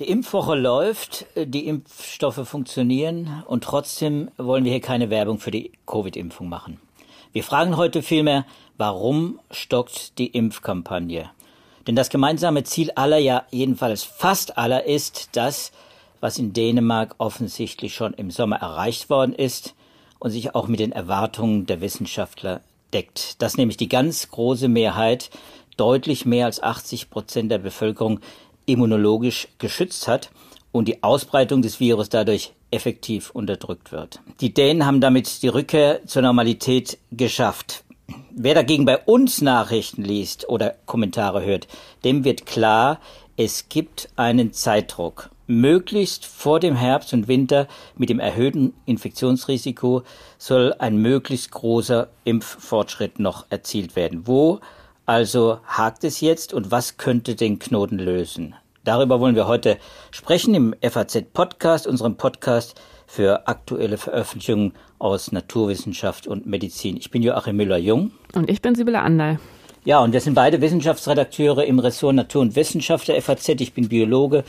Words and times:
Die 0.00 0.10
Impfwoche 0.10 0.54
läuft, 0.54 1.26
die 1.36 1.66
Impfstoffe 1.66 2.48
funktionieren 2.48 3.42
und 3.46 3.64
trotzdem 3.64 4.30
wollen 4.38 4.64
wir 4.64 4.72
hier 4.72 4.80
keine 4.80 5.10
Werbung 5.10 5.38
für 5.38 5.50
die 5.50 5.72
Covid-Impfung 5.86 6.48
machen. 6.48 6.80
Wir 7.32 7.44
fragen 7.44 7.76
heute 7.76 8.02
vielmehr, 8.02 8.46
warum 8.78 9.38
stockt 9.50 10.18
die 10.18 10.28
Impfkampagne? 10.28 11.30
Denn 11.86 11.94
das 11.94 12.08
gemeinsame 12.08 12.64
Ziel 12.64 12.90
aller, 12.94 13.18
ja 13.18 13.44
jedenfalls 13.50 14.02
fast 14.02 14.56
aller, 14.56 14.84
ist 14.86 15.30
das, 15.32 15.72
was 16.20 16.38
in 16.38 16.54
Dänemark 16.54 17.16
offensichtlich 17.18 17.94
schon 17.94 18.14
im 18.14 18.30
Sommer 18.30 18.56
erreicht 18.56 19.10
worden 19.10 19.34
ist 19.34 19.74
und 20.20 20.30
sich 20.30 20.54
auch 20.54 20.68
mit 20.68 20.80
den 20.80 20.92
Erwartungen 20.92 21.66
der 21.66 21.82
Wissenschaftler 21.82 22.62
deckt. 22.94 23.42
Dass 23.42 23.56
nämlich 23.58 23.76
die 23.76 23.88
ganz 23.88 24.30
große 24.30 24.68
Mehrheit, 24.68 25.30
deutlich 25.76 26.26
mehr 26.26 26.46
als 26.46 26.62
80 26.62 27.10
Prozent 27.10 27.50
der 27.50 27.58
Bevölkerung, 27.58 28.20
immunologisch 28.66 29.48
geschützt 29.58 30.08
hat 30.08 30.30
und 30.72 30.88
die 30.88 31.02
Ausbreitung 31.02 31.62
des 31.62 31.80
Virus 31.80 32.08
dadurch 32.08 32.52
effektiv 32.70 33.30
unterdrückt 33.30 33.92
wird. 33.92 34.20
Die 34.40 34.52
Dänen 34.52 34.84
haben 34.84 35.00
damit 35.00 35.42
die 35.42 35.48
Rückkehr 35.48 36.04
zur 36.06 36.22
Normalität 36.22 36.98
geschafft. 37.12 37.84
Wer 38.30 38.54
dagegen 38.54 38.84
bei 38.84 38.98
uns 38.98 39.40
Nachrichten 39.40 40.02
liest 40.02 40.48
oder 40.48 40.74
Kommentare 40.86 41.44
hört, 41.44 41.68
dem 42.04 42.24
wird 42.24 42.46
klar, 42.46 43.00
es 43.36 43.68
gibt 43.68 44.08
einen 44.16 44.52
Zeitdruck. 44.52 45.30
Möglichst 45.46 46.24
vor 46.24 46.58
dem 46.58 46.74
Herbst 46.74 47.12
und 47.12 47.28
Winter 47.28 47.68
mit 47.96 48.08
dem 48.08 48.18
erhöhten 48.18 48.74
Infektionsrisiko 48.86 50.02
soll 50.38 50.74
ein 50.78 50.96
möglichst 50.96 51.50
großer 51.50 52.08
Impffortschritt 52.24 53.18
noch 53.18 53.46
erzielt 53.50 53.94
werden. 53.94 54.26
Wo 54.26 54.60
also 55.06 55.58
hakt 55.66 56.04
es 56.04 56.20
jetzt 56.20 56.54
und 56.54 56.70
was 56.70 56.96
könnte 56.96 57.34
den 57.34 57.58
Knoten 57.58 57.98
lösen? 57.98 58.54
Darüber 58.84 59.20
wollen 59.20 59.34
wir 59.34 59.46
heute 59.46 59.78
sprechen 60.10 60.54
im 60.54 60.74
FAZ 60.82 61.24
Podcast, 61.32 61.86
unserem 61.86 62.16
Podcast 62.16 62.80
für 63.06 63.46
aktuelle 63.48 63.96
Veröffentlichungen 63.96 64.72
aus 64.98 65.32
Naturwissenschaft 65.32 66.26
und 66.26 66.46
Medizin. 66.46 66.96
Ich 66.96 67.10
bin 67.10 67.22
Joachim 67.22 67.56
Müller-Jung. 67.56 68.12
Und 68.34 68.50
ich 68.50 68.60
bin 68.60 68.74
Sibylle 68.74 69.00
Anderl. 69.00 69.38
Ja, 69.84 70.00
und 70.00 70.12
wir 70.12 70.20
sind 70.20 70.34
beide 70.34 70.62
Wissenschaftsredakteure 70.62 71.64
im 71.64 71.78
Ressort 71.78 72.14
Natur 72.14 72.40
und 72.42 72.56
Wissenschaft 72.56 73.08
der 73.08 73.20
FAZ. 73.20 73.48
Ich 73.60 73.74
bin 73.74 73.88
Biologe 73.88 74.44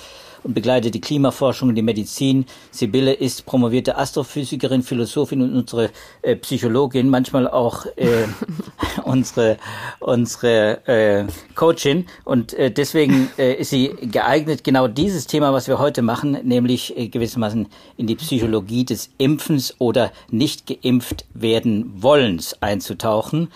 und 0.46 0.54
begleite 0.54 0.92
die 0.92 1.02
Klimaforschung 1.02 1.70
und 1.70 1.76
die 1.76 1.82
Medizin. 1.82 2.46
Sibylle 2.70 3.14
ist 3.14 3.46
promovierte 3.46 3.98
Astrophysikerin, 3.98 4.84
Philosophin 4.84 5.42
und 5.42 5.56
unsere 5.56 5.90
äh, 6.22 6.36
Psychologin, 6.36 7.10
manchmal 7.10 7.48
auch 7.48 7.86
äh, 7.96 8.28
unsere 9.04 9.58
unsere 10.00 10.88
äh, 10.88 11.26
Coachin. 11.56 12.06
Und 12.24 12.54
äh, 12.54 12.70
deswegen 12.72 13.30
äh, 13.38 13.56
ist 13.56 13.72
sie 13.72 13.90
geeignet, 14.02 14.64
genau 14.64 14.88
dieses 14.88 15.26
Thema, 15.26 15.52
was 15.52 15.68
wir 15.68 15.80
heute 15.80 16.04
machen, 16.04 16.38
nämlich 16.44 16.96
äh, 16.96 17.08
gewissermaßen 17.08 17.68
in 17.98 18.08
die 18.08 18.16
Psychologie 18.16 18.86
des 18.86 19.10
Impfens 19.18 19.76
oder 19.80 20.12
nicht 20.30 20.68
geimpft 20.68 21.26
werden 21.34 21.92
wollens 21.98 22.62
einzutauchen. 22.62 23.50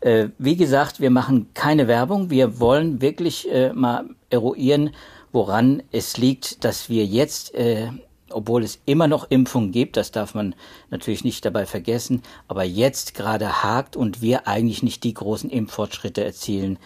Äh, 0.00 0.28
wie 0.38 0.56
gesagt, 0.56 1.00
wir 1.00 1.10
machen 1.10 1.48
keine 1.52 1.86
Werbung. 1.86 2.30
Wir 2.30 2.60
wollen 2.60 3.02
wirklich 3.02 3.50
äh, 3.52 3.74
mal 3.74 4.06
eruieren, 4.30 4.90
woran 5.32 5.82
es 5.92 6.16
liegt, 6.16 6.64
dass 6.64 6.88
wir 6.88 7.04
jetzt, 7.04 7.54
äh, 7.54 7.90
obwohl 8.30 8.62
es 8.62 8.80
immer 8.86 9.08
noch 9.08 9.30
Impfungen 9.30 9.72
gibt, 9.72 9.96
das 9.96 10.10
darf 10.10 10.34
man 10.34 10.54
natürlich 10.90 11.24
nicht 11.24 11.44
dabei 11.44 11.66
vergessen, 11.66 12.22
aber 12.48 12.64
jetzt 12.64 13.14
gerade 13.14 13.62
hakt 13.62 13.96
und 13.96 14.22
wir 14.22 14.46
eigentlich 14.46 14.82
nicht 14.82 15.04
die 15.04 15.14
großen 15.14 15.50
Impffortschritte 15.50 16.24
erzielen, 16.24 16.78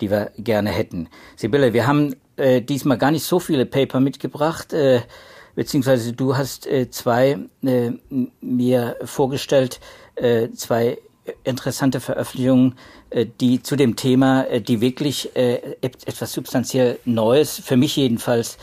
die 0.00 0.10
wir 0.10 0.32
gerne 0.38 0.70
hätten. 0.70 1.08
Sibylle, 1.36 1.72
wir 1.72 1.86
haben 1.86 2.14
äh, 2.36 2.62
diesmal 2.62 2.98
gar 2.98 3.10
nicht 3.10 3.24
so 3.24 3.40
viele 3.40 3.66
Paper 3.66 4.00
mitgebracht, 4.00 4.72
äh, 4.72 5.00
beziehungsweise 5.54 6.12
du 6.12 6.36
hast 6.36 6.66
äh, 6.66 6.88
zwei 6.90 7.38
äh, 7.62 7.90
mir 8.40 8.96
vorgestellt, 9.04 9.80
äh, 10.14 10.50
zwei 10.50 10.98
interessante 11.44 12.00
Veröffentlichungen, 12.00 12.74
äh, 13.10 13.26
die 13.40 13.62
zu 13.62 13.76
dem 13.76 13.96
Thema, 13.96 14.44
äh, 14.44 14.60
die 14.60 14.80
wirklich 14.80 15.34
äh, 15.36 15.76
etwas 15.80 16.32
substanziell 16.32 16.98
Neues, 17.04 17.60
für 17.64 17.76
mich 17.76 17.96
jedenfalls, 17.96 18.58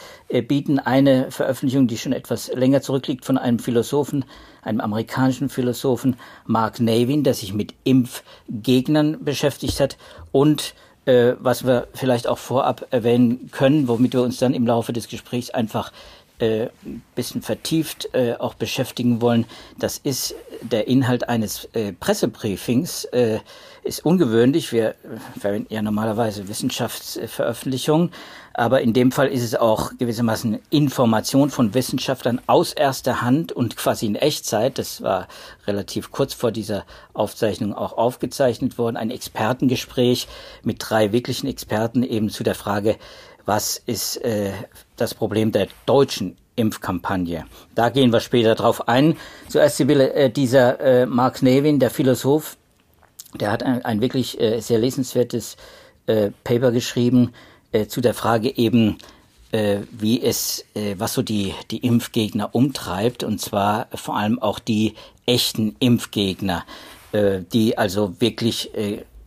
bieten. 0.47 0.79
Eine 0.79 1.29
Veröffentlichung, 1.29 1.85
die 1.85 1.99
schon 1.99 2.11
etwas 2.11 2.51
länger 2.51 2.81
zurückliegt, 2.81 3.25
von 3.25 3.37
einem 3.37 3.59
Philosophen, 3.59 4.25
einem 4.63 4.81
amerikanischen 4.81 5.49
Philosophen, 5.49 6.15
Mark 6.47 6.79
Navin, 6.79 7.23
der 7.23 7.35
sich 7.35 7.53
mit 7.53 7.75
Impfgegnern 7.83 9.23
beschäftigt 9.23 9.79
hat 9.79 9.97
und 10.31 10.73
was 11.05 11.63
wir 11.63 11.87
vielleicht 11.93 12.25
auch 12.25 12.39
vorab 12.39 12.87
erwähnen 12.89 13.51
können, 13.51 13.87
womit 13.87 14.13
wir 14.13 14.23
uns 14.23 14.39
dann 14.39 14.55
im 14.55 14.65
Laufe 14.65 14.91
des 14.91 15.07
Gesprächs 15.07 15.51
einfach 15.51 15.91
äh, 16.39 16.67
bisschen 17.15 17.41
vertieft 17.41 18.09
äh, 18.13 18.33
auch 18.33 18.53
beschäftigen 18.53 19.21
wollen, 19.21 19.45
das 19.77 19.97
ist 19.97 20.35
der 20.61 20.87
Inhalt 20.87 21.29
eines 21.29 21.65
äh, 21.73 21.93
Pressebriefings. 21.93 23.05
Äh, 23.05 23.39
ist 23.85 24.03
ungewöhnlich. 24.03 24.71
Wir 24.71 24.95
verwenden 25.39 25.71
ja 25.71 25.81
normalerweise 25.81 26.47
Wissenschaftsveröffentlichungen, 26.47 28.11
aber 28.53 28.81
in 28.81 28.93
dem 28.93 29.11
Fall 29.11 29.27
ist 29.27 29.43
es 29.43 29.53
auch 29.53 29.91
gewissermaßen 29.97 30.59
Information 30.71 31.51
von 31.51 31.73
Wissenschaftlern 31.75 32.41
aus 32.47 32.73
erster 32.73 33.21
Hand 33.21 33.51
und 33.51 33.77
quasi 33.77 34.07
in 34.07 34.15
Echtzeit. 34.15 34.79
Das 34.79 35.03
war 35.03 35.27
relativ 35.67 36.11
kurz 36.11 36.33
vor 36.33 36.51
dieser 36.51 36.83
Aufzeichnung 37.13 37.75
auch 37.75 37.93
aufgezeichnet 37.95 38.79
worden. 38.79 38.97
Ein 38.97 39.11
Expertengespräch 39.11 40.27
mit 40.63 40.77
drei 40.79 41.11
wirklichen 41.11 41.47
Experten 41.47 42.01
eben 42.01 42.29
zu 42.29 42.43
der 42.43 42.55
Frage, 42.55 42.97
was 43.45 43.77
ist 43.85 44.17
äh, 44.17 44.51
das 44.97 45.13
Problem 45.13 45.51
der 45.51 45.67
deutschen 45.85 46.37
Impfkampagne. 46.55 47.45
Da 47.75 47.89
gehen 47.89 48.11
wir 48.13 48.19
später 48.19 48.55
drauf 48.55 48.87
ein. 48.87 49.17
Zuerst 49.49 49.77
Sibylle, 49.77 50.13
äh, 50.13 50.29
dieser 50.29 50.79
äh, 50.79 51.05
Mark 51.05 51.41
Nevin, 51.41 51.79
der 51.79 51.89
Philosoph, 51.89 52.57
der 53.39 53.51
hat 53.51 53.63
ein, 53.63 53.83
ein 53.83 54.01
wirklich 54.01 54.39
äh, 54.39 54.61
sehr 54.61 54.79
lesenswertes 54.79 55.57
äh, 56.07 56.31
Paper 56.43 56.71
geschrieben 56.71 57.31
zu 57.89 57.99
der 57.99 58.13
Frage 58.13 58.57
eben, 58.57 58.99
wie 59.51 60.21
es, 60.21 60.63
was 60.97 61.13
so 61.13 61.21
die, 61.21 61.53
die 61.71 61.79
Impfgegner 61.79 62.55
umtreibt, 62.55 63.21
und 63.25 63.41
zwar 63.41 63.87
vor 63.93 64.15
allem 64.15 64.39
auch 64.39 64.59
die 64.59 64.93
echten 65.25 65.75
Impfgegner, 65.79 66.63
die 67.13 67.77
also 67.77 68.13
wirklich 68.21 68.71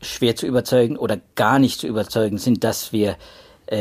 schwer 0.01 0.35
zu 0.35 0.47
überzeugen 0.47 0.97
oder 0.97 1.19
gar 1.35 1.59
nicht 1.59 1.79
zu 1.79 1.87
überzeugen 1.87 2.39
sind, 2.39 2.65
dass 2.65 2.91
wir 2.91 3.19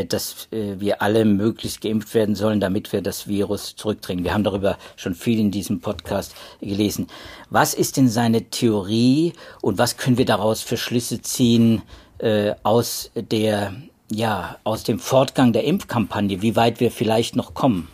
dass 0.06 0.48
äh, 0.52 0.80
wir 0.80 1.02
alle 1.02 1.26
möglichst 1.26 1.82
geimpft 1.82 2.14
werden 2.14 2.36
sollen, 2.36 2.60
damit 2.60 2.92
wir 2.92 3.02
das 3.02 3.28
Virus 3.28 3.76
zurückdrängen. 3.76 4.24
Wir 4.24 4.34
haben 4.34 4.44
darüber 4.44 4.78
schon 4.96 5.16
viel 5.16 5.40
in 5.40 5.52
diesem 5.52 5.80
Podcast 5.80 6.36
gelesen. 6.60 7.08
Was 7.50 7.74
ist 7.74 7.98
denn 7.98 8.10
seine 8.10 8.44
Theorie 8.50 9.34
und 9.62 9.78
was 9.78 9.98
können 9.98 10.18
wir 10.18 10.26
daraus 10.26 10.62
für 10.62 10.78
Schlüsse 10.78 11.22
ziehen 11.22 11.82
äh, 12.20 12.54
aus 12.64 13.12
der 13.16 13.74
ja 14.10 14.58
aus 14.64 14.84
dem 14.84 15.00
Fortgang 15.00 15.54
der 15.54 15.66
Impfkampagne, 15.66 16.42
wie 16.42 16.56
weit 16.56 16.80
wir 16.80 16.92
vielleicht 16.92 17.36
noch 17.36 17.54
kommen? 17.54 17.88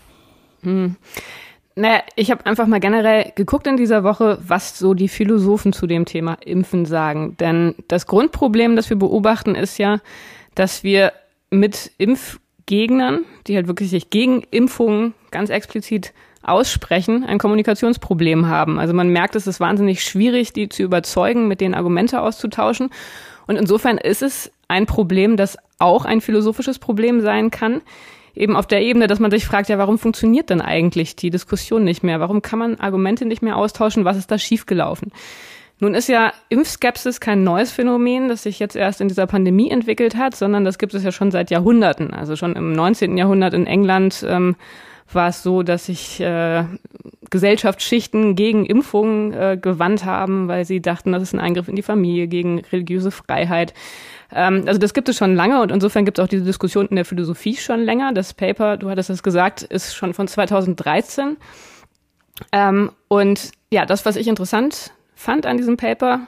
Hm. 0.62 0.96
Naja, 1.76 2.04
ich 2.16 2.30
habe 2.30 2.46
einfach 2.46 2.68
mal 2.68 2.80
generell 2.80 3.32
geguckt 3.36 3.66
in 3.66 3.78
dieser 3.78 4.04
Woche, 4.04 4.38
was 4.46 4.78
so 4.78 4.94
die 4.94 5.08
Philosophen 5.08 5.74
zu 5.74 5.88
dem 5.88 6.06
Thema 6.06 6.38
Impfen 6.46 6.86
sagen. 6.86 7.36
Denn 7.38 7.74
das 7.88 8.06
Grundproblem, 8.06 8.76
das 8.76 8.90
wir 8.92 8.98
beobachten, 8.98 9.56
ist 9.56 9.80
ja, 9.80 10.00
dass 10.54 10.84
wir 10.84 11.14
mit 11.54 11.92
Impfgegnern, 11.98 13.26
die 13.48 13.56
halt 13.56 13.68
wirklich 13.68 13.90
sich 13.90 14.10
gegen 14.10 14.44
Impfungen 14.52 15.14
ganz 15.32 15.50
explizit 15.50 16.14
aussprechen, 16.44 17.24
ein 17.24 17.38
Kommunikationsproblem 17.38 18.48
haben. 18.48 18.78
Also 18.78 18.94
man 18.94 19.10
merkt, 19.10 19.36
es 19.36 19.48
ist 19.48 19.60
wahnsinnig 19.60 20.04
schwierig, 20.04 20.52
die 20.52 20.68
zu 20.68 20.84
überzeugen, 20.84 21.48
mit 21.48 21.62
denen 21.62 21.74
Argumente 21.74 22.22
auszutauschen. 22.22 22.90
Und 23.48 23.56
insofern 23.56 23.98
ist 23.98 24.22
es 24.22 24.52
ein 24.68 24.86
Problem, 24.86 25.38
das 25.38 25.58
auch 25.80 26.06
ein 26.06 26.22
philosophisches 26.22 26.80
Problem 26.80 27.22
sein 27.22 27.50
kann. 27.50 27.82
Eben 28.36 28.56
auf 28.56 28.66
der 28.66 28.82
Ebene, 28.82 29.08
dass 29.08 29.20
man 29.20 29.32
sich 29.32 29.46
fragt, 29.46 29.70
ja, 29.70 29.78
warum 29.78 30.00
funktioniert 30.00 30.50
denn 30.50 30.62
eigentlich 30.62 31.16
die 31.16 31.30
Diskussion 31.30 31.84
nicht 31.84 32.04
mehr? 32.04 32.20
Warum 32.20 32.42
kann 32.42 32.60
man 32.60 32.80
Argumente 32.80 33.26
nicht 33.26 33.42
mehr 33.42 33.58
austauschen? 33.58 34.06
Was 34.06 34.18
ist 34.18 34.32
da 34.32 34.38
schiefgelaufen? 34.38 35.12
Nun 35.80 35.96
ist 35.96 36.08
ja 36.08 36.32
Impfskepsis 36.50 37.20
kein 37.20 37.44
neues 37.44 37.72
Phänomen, 37.72 38.30
das 38.30 38.44
sich 38.44 38.60
jetzt 38.60 38.76
erst 38.76 39.02
in 39.02 39.08
dieser 39.08 39.28
Pandemie 39.28 39.70
entwickelt 39.70 40.16
hat, 40.16 40.36
sondern 40.36 40.64
das 40.64 40.78
gibt 40.78 40.94
es 40.94 41.04
ja 41.04 41.12
schon 41.12 41.32
seit 41.32 41.52
Jahrhunderten. 41.52 42.14
Also 42.14 42.36
schon 42.36 42.56
im 42.56 42.74
19. 42.74 43.18
Jahrhundert 43.18 43.54
in 43.54 43.68
England 43.68 44.26
ähm, 44.28 44.56
war 45.12 45.30
es 45.30 45.44
so, 45.44 45.64
dass 45.64 45.88
sich 45.88 46.20
äh, 46.20 46.64
Gesellschaftsschichten 47.30 48.36
gegen 48.36 48.66
Impfungen 48.66 49.34
äh, 49.34 49.58
gewandt 49.60 50.06
haben, 50.06 50.48
weil 50.48 50.66
sie 50.66 50.82
dachten, 50.82 51.12
das 51.12 51.24
ist 51.24 51.34
ein 51.34 51.40
Eingriff 51.40 51.68
in 51.68 51.76
die 51.76 51.82
Familie, 51.82 52.28
gegen 52.28 52.60
religiöse 52.72 53.12
Freiheit. 53.12 53.74
Ähm, 54.32 54.64
also 54.68 54.80
das 54.80 54.94
gibt 54.94 55.10
es 55.10 55.18
schon 55.18 55.36
lange 55.36 55.62
und 55.62 55.72
insofern 55.72 56.06
gibt 56.06 56.20
es 56.20 56.24
auch 56.24 56.30
diese 56.30 56.46
Diskussion 56.46 56.88
in 56.88 56.96
der 56.96 57.06
Philosophie 57.06 57.56
schon 57.56 57.82
länger. 57.82 58.14
Das 58.14 58.34
Paper, 58.34 58.78
du 58.78 58.90
hattest 58.90 59.10
es 59.10 59.24
gesagt, 59.24 59.64
ist 59.64 59.96
schon 59.96 60.14
von 60.14 60.28
2013. 60.28 61.38
Ähm, 62.52 62.92
und 63.08 63.52
ja, 63.72 63.86
das, 63.86 64.06
was 64.06 64.16
ich 64.16 64.28
interessant 64.28 64.94
fand 65.24 65.46
an 65.46 65.58
diesem 65.58 65.78
Paper 65.78 66.28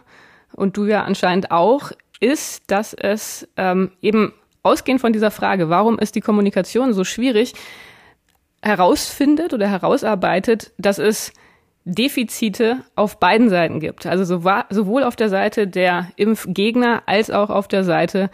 und 0.53 0.77
du 0.77 0.85
ja 0.85 1.03
anscheinend 1.03 1.51
auch, 1.51 1.91
ist, 2.19 2.63
dass 2.71 2.93
es 2.93 3.47
ähm, 3.57 3.91
eben 4.01 4.33
ausgehend 4.63 5.01
von 5.01 5.13
dieser 5.13 5.31
Frage, 5.31 5.69
warum 5.69 5.99
ist 5.99 6.15
die 6.15 6.21
Kommunikation 6.21 6.93
so 6.93 7.03
schwierig, 7.03 7.53
herausfindet 8.61 9.53
oder 9.53 9.67
herausarbeitet, 9.67 10.71
dass 10.77 10.97
es 10.97 11.33
Defizite 11.83 12.77
auf 12.95 13.19
beiden 13.19 13.49
Seiten 13.49 13.79
gibt. 13.79 14.07
Also 14.07 14.23
sowohl 14.25 15.03
auf 15.03 15.15
der 15.15 15.29
Seite 15.29 15.67
der 15.67 16.07
Impfgegner 16.15 17.03
als 17.05 17.29
auch 17.29 17.51
auf 17.51 17.67
der 17.67 17.83
Seite 17.83 18.31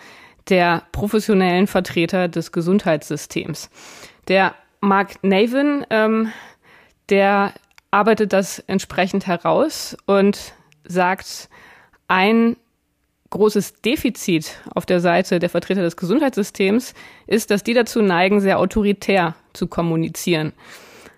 der 0.49 0.83
professionellen 0.93 1.67
Vertreter 1.67 2.29
des 2.29 2.53
Gesundheitssystems. 2.53 3.69
Der 4.29 4.55
Mark 4.79 5.21
Navin, 5.21 5.85
ähm, 5.89 6.31
der 7.09 7.53
arbeitet 7.91 8.33
das 8.33 8.59
entsprechend 8.59 9.27
heraus 9.27 9.97
und 10.05 10.53
sagt, 10.85 11.49
ein 12.07 12.57
großes 13.29 13.81
Defizit 13.81 14.57
auf 14.73 14.85
der 14.85 14.99
Seite 14.99 15.39
der 15.39 15.49
Vertreter 15.49 15.81
des 15.81 15.97
Gesundheitssystems 15.97 16.93
ist, 17.27 17.51
dass 17.51 17.63
die 17.63 17.73
dazu 17.73 18.01
neigen, 18.01 18.41
sehr 18.41 18.59
autoritär 18.59 19.35
zu 19.53 19.67
kommunizieren. 19.67 20.53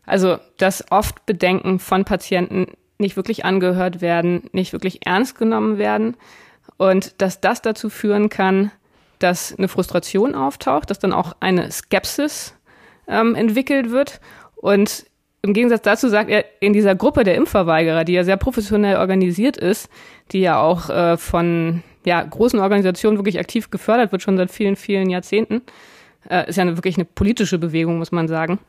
Also, 0.05 0.37
dass 0.57 0.91
oft 0.91 1.25
Bedenken 1.25 1.79
von 1.79 2.05
Patienten 2.05 2.67
nicht 2.99 3.15
wirklich 3.15 3.45
angehört 3.45 4.01
werden, 4.01 4.49
nicht 4.51 4.73
wirklich 4.73 5.05
ernst 5.05 5.37
genommen 5.37 5.77
werden 5.77 6.15
und 6.77 7.21
dass 7.21 7.41
das 7.41 7.61
dazu 7.61 7.89
führen 7.89 8.29
kann, 8.29 8.71
dass 9.19 9.57
eine 9.57 9.67
Frustration 9.67 10.35
auftaucht, 10.35 10.89
dass 10.89 10.99
dann 10.99 11.13
auch 11.13 11.35
eine 11.39 11.71
Skepsis 11.71 12.53
ähm, 13.07 13.35
entwickelt 13.35 13.89
wird 13.91 14.19
und 14.55 15.05
im 15.45 15.53
Gegensatz 15.53 15.81
dazu 15.81 16.07
sagt 16.07 16.29
er, 16.29 16.45
in 16.61 16.71
dieser 16.71 16.95
Gruppe 16.95 17.23
der 17.23 17.35
Impfverweigerer, 17.35 18.05
die 18.05 18.13
ja 18.13 18.23
sehr 18.23 18.37
professionell 18.37 18.95
organisiert 18.95 19.57
ist, 19.57 19.89
die 20.31 20.39
ja 20.39 20.59
auch 20.61 20.89
äh, 20.89 21.17
von 21.17 21.83
ja, 22.05 22.23
großen 22.23 22.59
Organisationen 22.59 23.17
wirklich 23.17 23.39
aktiv 23.39 23.69
gefördert 23.69 24.11
wird, 24.11 24.21
schon 24.21 24.37
seit 24.37 24.51
vielen, 24.51 24.77
vielen 24.77 25.09
Jahrzehnten, 25.09 25.61
äh, 26.29 26.49
ist 26.49 26.55
ja 26.55 26.61
eine, 26.61 26.77
wirklich 26.77 26.95
eine 26.95 27.05
politische 27.05 27.57
Bewegung, 27.57 27.97
muss 27.97 28.13
man 28.13 28.29
sagen, 28.29 28.59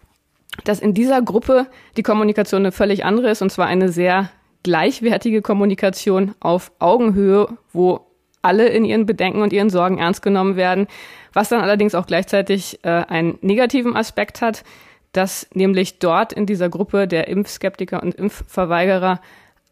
dass 0.65 0.81
in 0.81 0.95
dieser 0.95 1.23
Gruppe 1.23 1.67
die 1.97 2.03
Kommunikation 2.03 2.63
eine 2.63 2.73
völlig 2.73 3.05
andere 3.05 3.31
ist, 3.31 3.41
und 3.41 3.51
zwar 3.51 3.67
eine 3.67 3.89
sehr 3.89 4.31
gleichwertige 4.65 5.43
Kommunikation 5.43 6.35
auf 6.41 6.73
Augenhöhe, 6.81 7.49
wo 7.73 8.01
alle 8.43 8.67
in 8.67 8.85
ihren 8.85 9.07
Bedenken 9.07 9.43
und 9.43 9.53
ihren 9.53 9.71
Sorgen 9.71 9.99
ernst 9.99 10.23
genommen 10.23 10.57
werden, 10.57 10.89
was 11.33 11.49
dann 11.49 11.61
allerdings 11.61 11.95
auch 11.95 12.07
gleichzeitig 12.07 12.81
äh, 12.83 12.89
einen 12.89 13.39
negativen 13.43 13.97
Aspekt 13.97 14.43
hat, 14.43 14.65
dass 15.15 15.47
nämlich 15.55 15.99
dort 15.99 16.33
in 16.33 16.45
dieser 16.45 16.69
Gruppe 16.69 17.09
der 17.09 17.29
Impfskeptiker 17.29 18.03
und 18.03 18.15
Impfverweigerer 18.15 19.21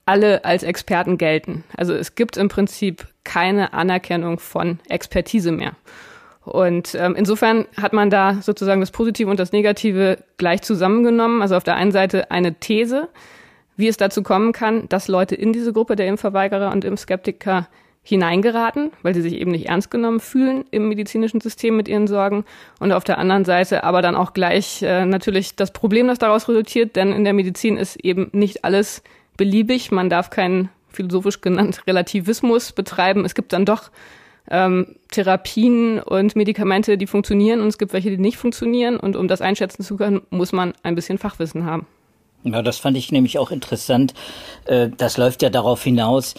alle 0.06 0.44
als 0.44 0.62
Experten 0.62 1.18
gelten. 1.18 1.64
Also 1.76 1.94
es 1.94 2.14
gibt 2.14 2.36
im 2.36 2.48
Prinzip 2.48 3.06
keine 3.24 3.72
Anerkennung 3.72 4.38
von 4.38 4.78
Expertise 4.88 5.52
mehr. 5.52 5.72
Und 6.44 6.96
ähm, 6.96 7.14
insofern 7.16 7.66
hat 7.80 7.92
man 7.92 8.10
da 8.10 8.38
sozusagen 8.42 8.80
das 8.80 8.90
Positive 8.90 9.30
und 9.30 9.38
das 9.38 9.52
Negative 9.52 10.18
gleich 10.38 10.62
zusammengenommen. 10.62 11.40
Also 11.40 11.56
auf 11.56 11.64
der 11.64 11.76
einen 11.76 11.92
Seite 11.92 12.30
eine 12.32 12.54
These, 12.54 13.08
wie 13.76 13.86
es 13.88 13.96
dazu 13.96 14.22
kommen 14.22 14.52
kann, 14.52 14.88
dass 14.88 15.06
Leute 15.06 15.36
in 15.36 15.52
diese 15.52 15.72
Gruppe 15.72 15.94
der 15.94 16.08
Impfverweigerer 16.08 16.72
und 16.72 16.84
Impfskeptiker 16.84 17.68
hineingeraten, 18.02 18.90
weil 19.02 19.14
sie 19.14 19.22
sich 19.22 19.34
eben 19.34 19.52
nicht 19.52 19.66
ernst 19.68 19.90
genommen 19.90 20.20
fühlen 20.20 20.64
im 20.72 20.88
medizinischen 20.88 21.40
System 21.40 21.76
mit 21.76 21.88
ihren 21.88 22.08
Sorgen. 22.08 22.44
Und 22.80 22.92
auf 22.92 23.04
der 23.04 23.18
anderen 23.18 23.44
Seite 23.44 23.84
aber 23.84 24.02
dann 24.02 24.16
auch 24.16 24.32
gleich 24.32 24.82
äh, 24.82 25.06
natürlich 25.06 25.54
das 25.54 25.72
Problem, 25.72 26.08
das 26.08 26.18
daraus 26.18 26.48
resultiert, 26.48 26.96
denn 26.96 27.12
in 27.12 27.24
der 27.24 27.32
Medizin 27.32 27.76
ist 27.76 27.96
eben 27.96 28.28
nicht 28.32 28.64
alles 28.64 29.02
beliebig. 29.36 29.92
Man 29.92 30.10
darf 30.10 30.30
keinen 30.30 30.68
philosophisch 30.88 31.40
genannt 31.40 31.82
Relativismus 31.86 32.72
betreiben. 32.72 33.24
Es 33.24 33.34
gibt 33.34 33.52
dann 33.52 33.64
doch 33.64 33.90
ähm, 34.50 34.96
Therapien 35.10 36.00
und 36.00 36.34
Medikamente, 36.34 36.98
die 36.98 37.06
funktionieren 37.06 37.60
und 37.60 37.68
es 37.68 37.78
gibt 37.78 37.92
welche, 37.92 38.10
die 38.10 38.18
nicht 38.18 38.36
funktionieren. 38.36 38.96
Und 38.98 39.14
um 39.14 39.28
das 39.28 39.40
einschätzen 39.40 39.84
zu 39.84 39.96
können, 39.96 40.22
muss 40.30 40.52
man 40.52 40.74
ein 40.82 40.96
bisschen 40.96 41.18
Fachwissen 41.18 41.64
haben. 41.64 41.86
Ja, 42.44 42.60
das 42.62 42.78
fand 42.78 42.96
ich 42.96 43.12
nämlich 43.12 43.38
auch 43.38 43.52
interessant. 43.52 44.14
Äh, 44.64 44.88
das 44.96 45.16
läuft 45.16 45.42
ja 45.42 45.50
darauf 45.50 45.82
hinaus, 45.84 46.34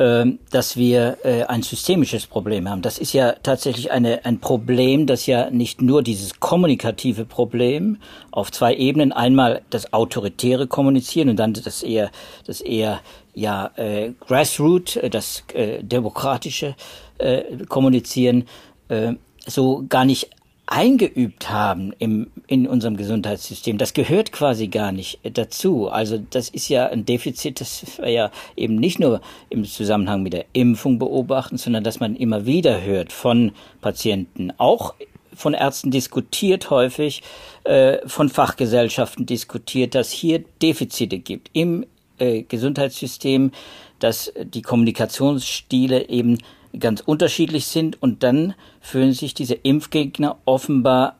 dass 0.00 0.76
wir 0.76 1.18
äh, 1.24 1.44
ein 1.44 1.62
systemisches 1.62 2.26
Problem 2.26 2.70
haben. 2.70 2.80
Das 2.80 2.98
ist 2.98 3.12
ja 3.12 3.32
tatsächlich 3.42 3.90
eine, 3.90 4.24
ein 4.24 4.40
Problem, 4.40 5.06
das 5.06 5.26
ja 5.26 5.50
nicht 5.50 5.82
nur 5.82 6.02
dieses 6.02 6.40
kommunikative 6.40 7.26
Problem 7.26 7.98
auf 8.30 8.50
zwei 8.50 8.74
Ebenen, 8.74 9.12
einmal 9.12 9.60
das 9.68 9.92
autoritäre 9.92 10.66
Kommunizieren 10.66 11.28
und 11.28 11.36
dann 11.36 11.52
das 11.52 11.82
eher, 11.82 12.10
das 12.46 12.62
eher 12.62 13.00
ja 13.34 13.72
äh, 13.76 14.12
Grassroot, 14.26 14.96
äh, 14.96 15.10
das 15.10 15.44
äh, 15.52 15.82
demokratische 15.82 16.76
äh, 17.18 17.42
Kommunizieren 17.68 18.46
äh, 18.88 19.12
so 19.46 19.84
gar 19.86 20.06
nicht 20.06 20.30
eingeübt 20.70 21.50
haben 21.50 21.92
im, 21.98 22.28
in 22.46 22.68
unserem 22.68 22.96
Gesundheitssystem. 22.96 23.76
Das 23.76 23.92
gehört 23.92 24.30
quasi 24.30 24.68
gar 24.68 24.92
nicht 24.92 25.18
dazu. 25.34 25.88
Also 25.88 26.16
das 26.30 26.48
ist 26.48 26.68
ja 26.68 26.86
ein 26.86 27.04
Defizit, 27.04 27.60
das 27.60 27.98
wir 27.98 28.08
ja 28.08 28.30
eben 28.56 28.76
nicht 28.76 29.00
nur 29.00 29.20
im 29.50 29.64
Zusammenhang 29.64 30.22
mit 30.22 30.32
der 30.32 30.44
Impfung 30.52 31.00
beobachten, 31.00 31.58
sondern 31.58 31.82
dass 31.82 31.98
man 31.98 32.14
immer 32.14 32.46
wieder 32.46 32.82
hört 32.82 33.12
von 33.12 33.50
Patienten, 33.80 34.52
auch 34.58 34.94
von 35.34 35.54
Ärzten 35.54 35.90
diskutiert 35.90 36.70
häufig, 36.70 37.22
äh, 37.64 37.98
von 38.06 38.28
Fachgesellschaften 38.28 39.26
diskutiert, 39.26 39.96
dass 39.96 40.12
hier 40.12 40.44
Defizite 40.62 41.18
gibt 41.18 41.50
im 41.52 41.84
äh, 42.18 42.42
Gesundheitssystem, 42.42 43.50
dass 43.98 44.32
die 44.40 44.62
Kommunikationsstile 44.62 46.08
eben 46.08 46.38
ganz 46.78 47.00
unterschiedlich 47.00 47.66
sind 47.66 48.00
und 48.02 48.22
dann 48.22 48.54
fühlen 48.80 49.12
sich 49.12 49.34
diese 49.34 49.54
Impfgegner 49.54 50.38
offenbar 50.44 51.16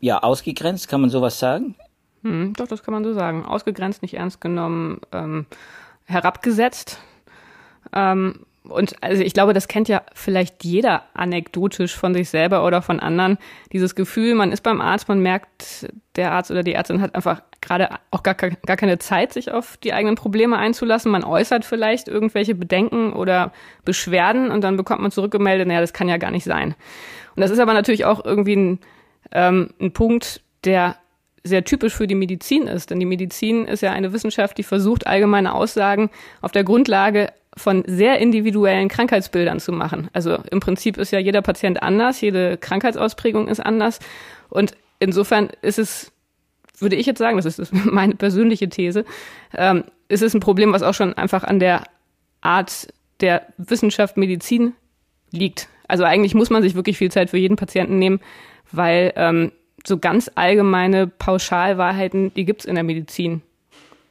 ja 0.00 0.22
ausgegrenzt, 0.22 0.88
kann 0.88 1.00
man 1.00 1.10
sowas 1.10 1.38
sagen? 1.38 1.74
Hm, 2.22 2.52
doch, 2.54 2.66
das 2.66 2.82
kann 2.82 2.92
man 2.92 3.04
so 3.04 3.14
sagen. 3.14 3.44
Ausgegrenzt, 3.44 4.02
nicht 4.02 4.14
ernst 4.14 4.40
genommen, 4.40 5.00
ähm, 5.12 5.46
herabgesetzt. 6.04 6.98
Ähm, 7.92 8.46
und 8.62 9.02
also 9.02 9.22
ich 9.22 9.32
glaube, 9.32 9.54
das 9.54 9.68
kennt 9.68 9.88
ja 9.88 10.02
vielleicht 10.14 10.64
jeder 10.64 11.04
anekdotisch 11.14 11.96
von 11.96 12.12
sich 12.14 12.28
selber 12.28 12.64
oder 12.66 12.82
von 12.82 13.00
anderen. 13.00 13.38
Dieses 13.72 13.94
Gefühl, 13.94 14.34
man 14.34 14.52
ist 14.52 14.62
beim 14.62 14.80
Arzt, 14.80 15.08
man 15.08 15.20
merkt, 15.20 15.88
der 16.16 16.32
Arzt 16.32 16.50
oder 16.50 16.62
die 16.62 16.74
Ärztin 16.74 17.00
hat 17.00 17.14
einfach 17.14 17.42
gerade 17.62 17.88
auch 18.10 18.22
gar, 18.22 18.34
gar 18.34 18.76
keine 18.76 18.98
Zeit, 18.98 19.32
sich 19.32 19.50
auf 19.50 19.78
die 19.78 19.94
eigenen 19.94 20.14
Probleme 20.14 20.58
einzulassen. 20.58 21.10
Man 21.10 21.24
äußert 21.24 21.64
vielleicht 21.64 22.08
irgendwelche 22.08 22.54
Bedenken 22.54 23.12
oder 23.14 23.52
Beschwerden 23.84 24.50
und 24.50 24.62
dann 24.62 24.76
bekommt 24.76 25.00
man 25.00 25.10
zurückgemeldet, 25.10 25.66
naja, 25.66 25.80
das 25.80 25.94
kann 25.94 26.08
ja 26.08 26.18
gar 26.18 26.30
nicht 26.30 26.44
sein. 26.44 26.74
Und 27.36 27.40
das 27.40 27.50
ist 27.50 27.60
aber 27.60 27.72
natürlich 27.72 28.04
auch 28.04 28.24
irgendwie 28.24 28.56
ein, 28.56 28.78
ähm, 29.32 29.70
ein 29.80 29.92
Punkt, 29.92 30.42
der 30.64 30.96
sehr 31.42 31.64
typisch 31.64 31.94
für 31.94 32.06
die 32.06 32.14
Medizin 32.14 32.66
ist. 32.66 32.90
Denn 32.90 33.00
die 33.00 33.06
Medizin 33.06 33.66
ist 33.66 33.80
ja 33.80 33.92
eine 33.92 34.12
Wissenschaft, 34.12 34.58
die 34.58 34.62
versucht, 34.62 35.06
allgemeine 35.06 35.54
Aussagen 35.54 36.10
auf 36.42 36.52
der 36.52 36.64
Grundlage 36.64 37.32
von 37.56 37.82
sehr 37.86 38.18
individuellen 38.18 38.88
Krankheitsbildern 38.88 39.60
zu 39.60 39.72
machen. 39.72 40.08
Also 40.12 40.38
im 40.50 40.60
Prinzip 40.60 40.96
ist 40.98 41.10
ja 41.10 41.18
jeder 41.18 41.42
Patient 41.42 41.82
anders, 41.82 42.20
jede 42.20 42.56
Krankheitsausprägung 42.56 43.48
ist 43.48 43.60
anders. 43.60 43.98
Und 44.48 44.72
insofern 44.98 45.50
ist 45.62 45.78
es, 45.78 46.12
würde 46.78 46.96
ich 46.96 47.06
jetzt 47.06 47.18
sagen, 47.18 47.36
das 47.36 47.58
ist 47.58 47.72
meine 47.84 48.14
persönliche 48.14 48.68
These, 48.68 49.04
ähm, 49.56 49.84
ist 50.08 50.22
es 50.22 50.34
ein 50.34 50.40
Problem, 50.40 50.72
was 50.72 50.82
auch 50.82 50.94
schon 50.94 51.14
einfach 51.14 51.44
an 51.44 51.58
der 51.58 51.84
Art 52.40 52.88
der 53.20 53.46
Wissenschaft 53.58 54.16
Medizin 54.16 54.74
liegt. 55.30 55.68
Also 55.88 56.04
eigentlich 56.04 56.34
muss 56.34 56.50
man 56.50 56.62
sich 56.62 56.74
wirklich 56.74 56.98
viel 56.98 57.10
Zeit 57.10 57.30
für 57.30 57.38
jeden 57.38 57.56
Patienten 57.56 57.98
nehmen, 57.98 58.20
weil 58.72 59.12
ähm, 59.16 59.52
so 59.84 59.98
ganz 59.98 60.30
allgemeine 60.34 61.06
Pauschalwahrheiten, 61.06 62.32
die 62.34 62.44
gibt's 62.44 62.64
in 62.64 62.76
der 62.76 62.84
Medizin 62.84 63.42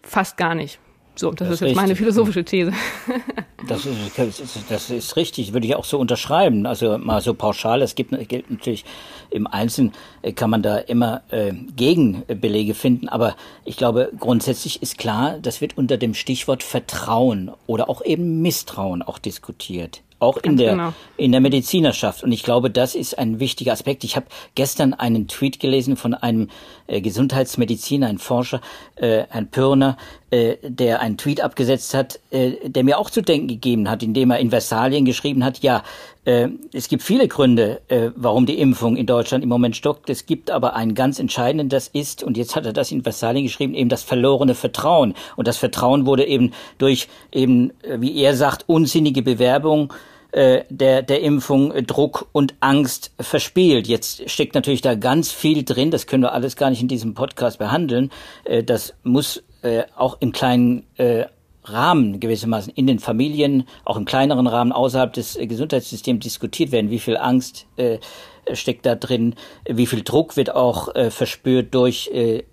fast 0.03 0.37
gar 0.37 0.55
nicht. 0.55 0.79
So, 1.19 1.31
das, 1.31 1.39
das 1.39 1.47
ist 1.47 1.51
jetzt 1.51 1.61
richtig. 1.61 1.75
meine 1.75 1.95
philosophische 1.95 2.45
These. 2.45 2.71
Das 3.67 3.85
ist, 3.85 4.41
das 4.69 4.89
ist 4.89 5.17
richtig, 5.17 5.51
würde 5.51 5.67
ich 5.67 5.75
auch 5.75 5.83
so 5.83 5.99
unterschreiben. 5.99 6.65
Also 6.65 6.97
mal 6.97 7.21
so 7.21 7.33
pauschal, 7.33 7.81
es 7.81 7.93
gibt 7.93 8.17
gilt 8.29 8.49
natürlich 8.49 8.85
im 9.29 9.45
Einzelnen 9.47 9.91
äh, 10.21 10.31
kann 10.31 10.49
man 10.49 10.63
da 10.63 10.77
immer 10.77 11.23
äh, 11.29 11.51
Gegenbelege 11.75 12.73
finden, 12.73 13.09
aber 13.09 13.35
ich 13.65 13.75
glaube, 13.75 14.11
grundsätzlich 14.17 14.81
ist 14.81 14.97
klar, 14.97 15.39
das 15.41 15.59
wird 15.59 15.77
unter 15.77 15.97
dem 15.97 16.13
Stichwort 16.13 16.63
Vertrauen 16.63 17.51
oder 17.67 17.89
auch 17.89 18.03
eben 18.03 18.41
Misstrauen 18.41 19.01
auch 19.01 19.19
diskutiert 19.19 20.01
auch 20.19 20.37
in 20.37 20.57
der, 20.57 20.71
genau. 20.71 20.93
in 21.17 21.31
der 21.31 21.41
Medizinerschaft. 21.41 22.23
Und 22.23 22.31
ich 22.31 22.43
glaube, 22.43 22.69
das 22.69 22.95
ist 22.95 23.17
ein 23.17 23.39
wichtiger 23.39 23.71
Aspekt. 23.71 24.03
Ich 24.03 24.15
habe 24.15 24.25
gestern 24.55 24.93
einen 24.93 25.27
Tweet 25.27 25.59
gelesen 25.59 25.95
von 25.95 26.13
einem 26.13 26.49
äh, 26.87 27.01
Gesundheitsmediziner, 27.01 28.07
ein 28.07 28.17
Forscher, 28.17 28.61
äh, 28.95 29.23
ein 29.29 29.49
Pirner, 29.49 29.97
äh, 30.29 30.57
der 30.61 30.99
einen 30.99 31.17
Tweet 31.17 31.41
abgesetzt 31.41 31.93
hat, 31.93 32.19
äh, 32.31 32.69
der 32.69 32.83
mir 32.83 32.99
auch 32.99 33.09
zu 33.09 33.21
denken 33.21 33.47
gegeben 33.47 33.89
hat, 33.89 34.03
indem 34.03 34.31
er 34.31 34.39
in 34.39 34.49
Versalien 34.49 35.05
geschrieben 35.05 35.43
hat, 35.43 35.59
ja, 35.59 35.83
es 36.73 36.89
gibt 36.89 37.01
viele 37.01 37.27
Gründe, 37.27 37.81
äh, 37.87 38.11
warum 38.15 38.45
die 38.45 38.59
Impfung 38.59 38.97
in 38.97 39.05
Deutschland 39.05 39.43
im 39.43 39.49
Moment 39.49 39.75
stockt. 39.75 40.09
Es 40.09 40.25
gibt 40.25 40.51
aber 40.51 40.75
einen 40.75 40.93
ganz 40.93 41.17
entscheidenden, 41.17 41.69
das 41.69 41.87
ist, 41.87 42.23
und 42.23 42.37
jetzt 42.37 42.55
hat 42.55 42.65
er 42.65 42.73
das 42.73 42.91
in 42.91 43.03
Versalien 43.03 43.45
geschrieben, 43.45 43.73
eben 43.73 43.89
das 43.89 44.03
verlorene 44.03 44.53
Vertrauen. 44.53 45.13
Und 45.37 45.47
das 45.47 45.57
Vertrauen 45.57 46.05
wurde 46.05 46.27
eben 46.27 46.51
durch 46.77 47.07
eben, 47.31 47.71
äh, 47.81 47.99
wie 48.01 48.15
er 48.21 48.35
sagt, 48.35 48.65
unsinnige 48.67 49.21
Bewerbung 49.21 49.93
äh, 50.31 50.63
der, 50.69 51.01
der 51.01 51.21
Impfung 51.21 51.73
Druck 51.87 52.27
und 52.31 52.53
Angst 52.59 53.11
verspielt. 53.19 53.87
Jetzt 53.87 54.29
steckt 54.29 54.53
natürlich 54.53 54.81
da 54.81 54.93
ganz 54.93 55.31
viel 55.31 55.63
drin, 55.63 55.89
das 55.89 56.05
können 56.05 56.23
wir 56.23 56.33
alles 56.33 56.55
gar 56.55 56.69
nicht 56.69 56.81
in 56.81 56.87
diesem 56.87 57.15
Podcast 57.15 57.57
behandeln. 57.57 58.11
Äh, 58.43 58.63
das 58.63 58.93
muss 59.03 59.43
äh, 59.61 59.83
auch 59.95 60.17
im 60.19 60.31
kleinen 60.31 60.85
äh, 60.97 61.25
Rahmen 61.71 62.19
gewissermaßen 62.19 62.73
in 62.73 62.87
den 62.87 62.99
Familien, 62.99 63.67
auch 63.85 63.97
im 63.97 64.05
kleineren 64.05 64.47
Rahmen 64.47 64.71
außerhalb 64.71 65.13
des 65.13 65.35
äh, 65.35 65.47
Gesundheitssystems 65.47 66.23
diskutiert 66.23 66.71
werden. 66.71 66.89
Wie 66.91 66.99
viel 66.99 67.17
Angst 67.17 67.67
äh, 67.77 67.99
steckt 68.53 68.85
da 68.85 68.95
drin? 68.95 69.35
Wie 69.67 69.85
viel 69.85 70.03
Druck 70.03 70.37
wird 70.37 70.55
auch 70.55 70.93
äh, 70.95 71.11
verspürt 71.11 71.73
durch 71.73 72.09
äh, 72.13 72.43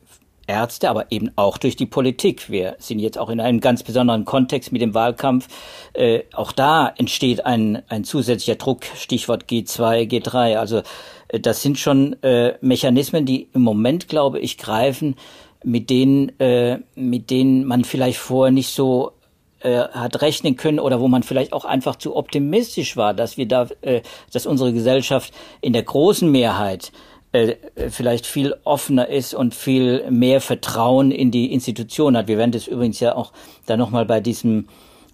Ärzte, 0.46 0.88
aber 0.88 1.10
eben 1.10 1.30
auch 1.36 1.58
durch 1.58 1.76
die 1.76 1.86
Politik. 1.86 2.50
Wir 2.50 2.76
sind 2.78 3.00
jetzt 3.00 3.18
auch 3.18 3.30
in 3.30 3.40
einem 3.40 3.60
ganz 3.60 3.82
besonderen 3.82 4.24
Kontext 4.24 4.72
mit 4.72 4.80
dem 4.80 4.94
Wahlkampf. 4.94 5.48
Äh, 5.92 6.22
auch 6.32 6.52
da 6.52 6.92
entsteht 6.96 7.44
ein, 7.44 7.82
ein 7.88 8.04
zusätzlicher 8.04 8.56
Druck, 8.56 8.84
Stichwort 8.96 9.46
G2, 9.50 10.08
G3. 10.08 10.56
Also 10.56 10.82
äh, 11.28 11.40
das 11.40 11.62
sind 11.62 11.78
schon 11.78 12.22
äh, 12.22 12.54
Mechanismen, 12.60 13.26
die 13.26 13.48
im 13.52 13.62
Moment, 13.62 14.08
glaube 14.08 14.38
ich, 14.38 14.58
greifen, 14.58 15.16
mit 15.66 15.90
denen, 15.90 16.28
äh, 16.38 16.78
mit 16.94 17.28
denen 17.28 17.64
man 17.64 17.82
vielleicht 17.82 18.18
vorher 18.18 18.52
nicht 18.52 18.68
so 18.68 19.12
äh, 19.60 19.80
hat 19.80 20.22
rechnen 20.22 20.56
können 20.56 20.78
oder 20.78 21.00
wo 21.00 21.08
man 21.08 21.24
vielleicht 21.24 21.52
auch 21.52 21.64
einfach 21.64 21.96
zu 21.96 22.14
optimistisch 22.14 22.96
war, 22.96 23.14
dass 23.14 23.36
wir 23.36 23.48
da, 23.48 23.66
äh, 23.80 24.02
dass 24.32 24.46
unsere 24.46 24.72
Gesellschaft 24.72 25.34
in 25.60 25.72
der 25.72 25.82
großen 25.82 26.30
Mehrheit 26.30 26.92
äh, 27.32 27.56
vielleicht 27.90 28.26
viel 28.26 28.54
offener 28.62 29.08
ist 29.08 29.34
und 29.34 29.56
viel 29.56 30.08
mehr 30.08 30.40
Vertrauen 30.40 31.10
in 31.10 31.32
die 31.32 31.52
Institution 31.52 32.16
hat. 32.16 32.28
Wir 32.28 32.38
werden 32.38 32.52
das 32.52 32.68
übrigens 32.68 33.00
ja 33.00 33.16
auch 33.16 33.32
da 33.66 33.76
nochmal 33.76 34.06
bei 34.06 34.20
diesem 34.20 34.68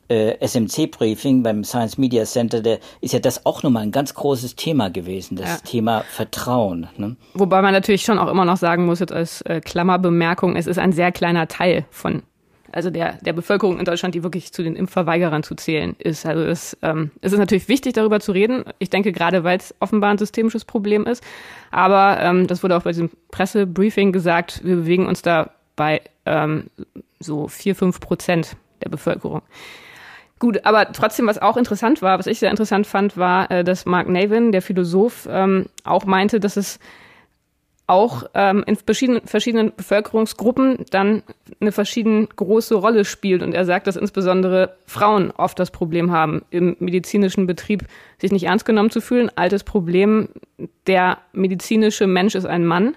äh, 0.09 0.37
SMC-Briefing 0.47 1.43
beim 1.43 1.65
Science 1.65 1.99
Media 1.99 2.25
Center, 2.25 2.61
der 2.61 2.79
ist 3.01 3.13
ja 3.13 3.21
das 3.21 3.47
auch 3.47 3.63
nochmal 3.63 3.85
ein 3.85 3.93
ganz 3.93 4.15
großes 4.15 4.57
Thema 4.57 4.91
gewesen, 4.91 5.37
das 5.37 5.49
ja. 5.49 5.57
Thema 5.59 6.03
Vertrauen. 6.11 6.89
Ne? 6.97 7.17
Wobei 7.35 7.63
man 7.63 7.73
natürlich 7.73 8.03
schon 8.03 8.19
auch 8.19 8.29
immer 8.29 8.45
noch 8.45 8.57
sagen 8.57 8.87
muss, 8.87 9.01
jetzt 9.01 9.13
als 9.13 9.43
äh, 9.43 9.61
Klammerbemerkung, 9.61 10.57
es 10.57 10.67
ist 10.67 10.79
ein 10.79 10.93
sehr 10.93 11.13
kleiner 11.13 11.49
Teil 11.49 11.87
von 11.91 12.23
also 12.73 12.91
der, 12.91 13.19
der 13.21 13.35
Bevölkerung 13.35 13.79
in 13.79 13.85
Deutschland, 13.85 14.15
die 14.15 14.23
wirklich 14.23 14.53
zu 14.53 14.63
den 14.63 14.77
Impfverweigerern 14.77 15.43
zu 15.43 15.55
zählen 15.55 15.95
ist. 15.99 16.25
Also 16.25 16.43
es, 16.43 16.77
ähm, 16.83 17.11
es 17.21 17.33
ist 17.33 17.39
natürlich 17.39 17.69
wichtig, 17.69 17.93
darüber 17.93 18.19
zu 18.19 18.33
reden. 18.33 18.65
Ich 18.79 18.89
denke, 18.91 19.13
gerade 19.13 19.45
weil 19.45 19.59
es 19.59 19.75
offenbar 19.79 20.11
ein 20.11 20.19
systemisches 20.19 20.65
Problem 20.65 21.07
ist. 21.07 21.23
Aber 21.71 22.19
ähm, 22.21 22.47
das 22.47 22.63
wurde 22.63 22.77
auch 22.77 22.83
bei 22.83 22.93
diesem 22.93 23.11
Pressebriefing 23.31 24.13
gesagt, 24.13 24.65
wir 24.65 24.77
bewegen 24.77 25.07
uns 25.07 25.21
da 25.23 25.51
bei 25.77 26.01
ähm, 26.25 26.71
so 27.21 27.47
vier, 27.47 27.77
fünf 27.77 28.01
Prozent 28.01 28.57
der 28.83 28.89
Bevölkerung. 28.89 29.43
Gut, 30.43 30.65
aber 30.65 30.91
trotzdem, 30.91 31.29
was 31.29 31.41
auch 31.41 31.57
interessant 31.57 32.03
war, 32.03 32.19
was 32.19 32.27
ich 32.27 32.41
sehr 32.41 32.51
interessant 32.51 32.85
fand, 32.89 33.17
war, 33.17 33.49
äh, 33.53 33.63
dass 33.63 33.87
Mark 33.87 34.09
Navin, 34.09 34.51
der 34.51 34.61
Philosoph, 34.61 35.29
ähm, 35.31 35.67
auch 35.85 36.05
meinte, 36.05 36.41
dass 36.41 36.57
es 36.57 36.81
auch 37.87 38.25
ähm, 38.35 38.65
in 38.67 38.75
verschiedenen, 38.75 39.21
verschiedenen 39.25 39.73
Bevölkerungsgruppen 39.77 40.85
dann 40.91 41.23
eine 41.61 41.71
verschieden 41.71 42.29
große 42.35 42.75
Rolle 42.75 43.05
spielt. 43.05 43.45
Und 43.45 43.55
er 43.55 43.65
sagt, 43.65 43.87
dass 43.87 43.95
insbesondere 43.95 44.75
Frauen 44.85 45.31
oft 45.31 45.61
das 45.61 45.71
Problem 45.71 46.11
haben, 46.11 46.43
im 46.51 46.75
medizinischen 46.81 47.47
Betrieb 47.47 47.85
sich 48.19 48.33
nicht 48.33 48.47
ernst 48.47 48.65
genommen 48.65 48.91
zu 48.91 49.01
fühlen. 49.01 49.31
Altes 49.37 49.63
Problem, 49.63 50.29
der 50.89 51.19
medizinische 51.33 52.09
Mensch 52.09 52.35
ist 52.35 52.47
ein 52.47 52.67
Mann. 52.67 52.97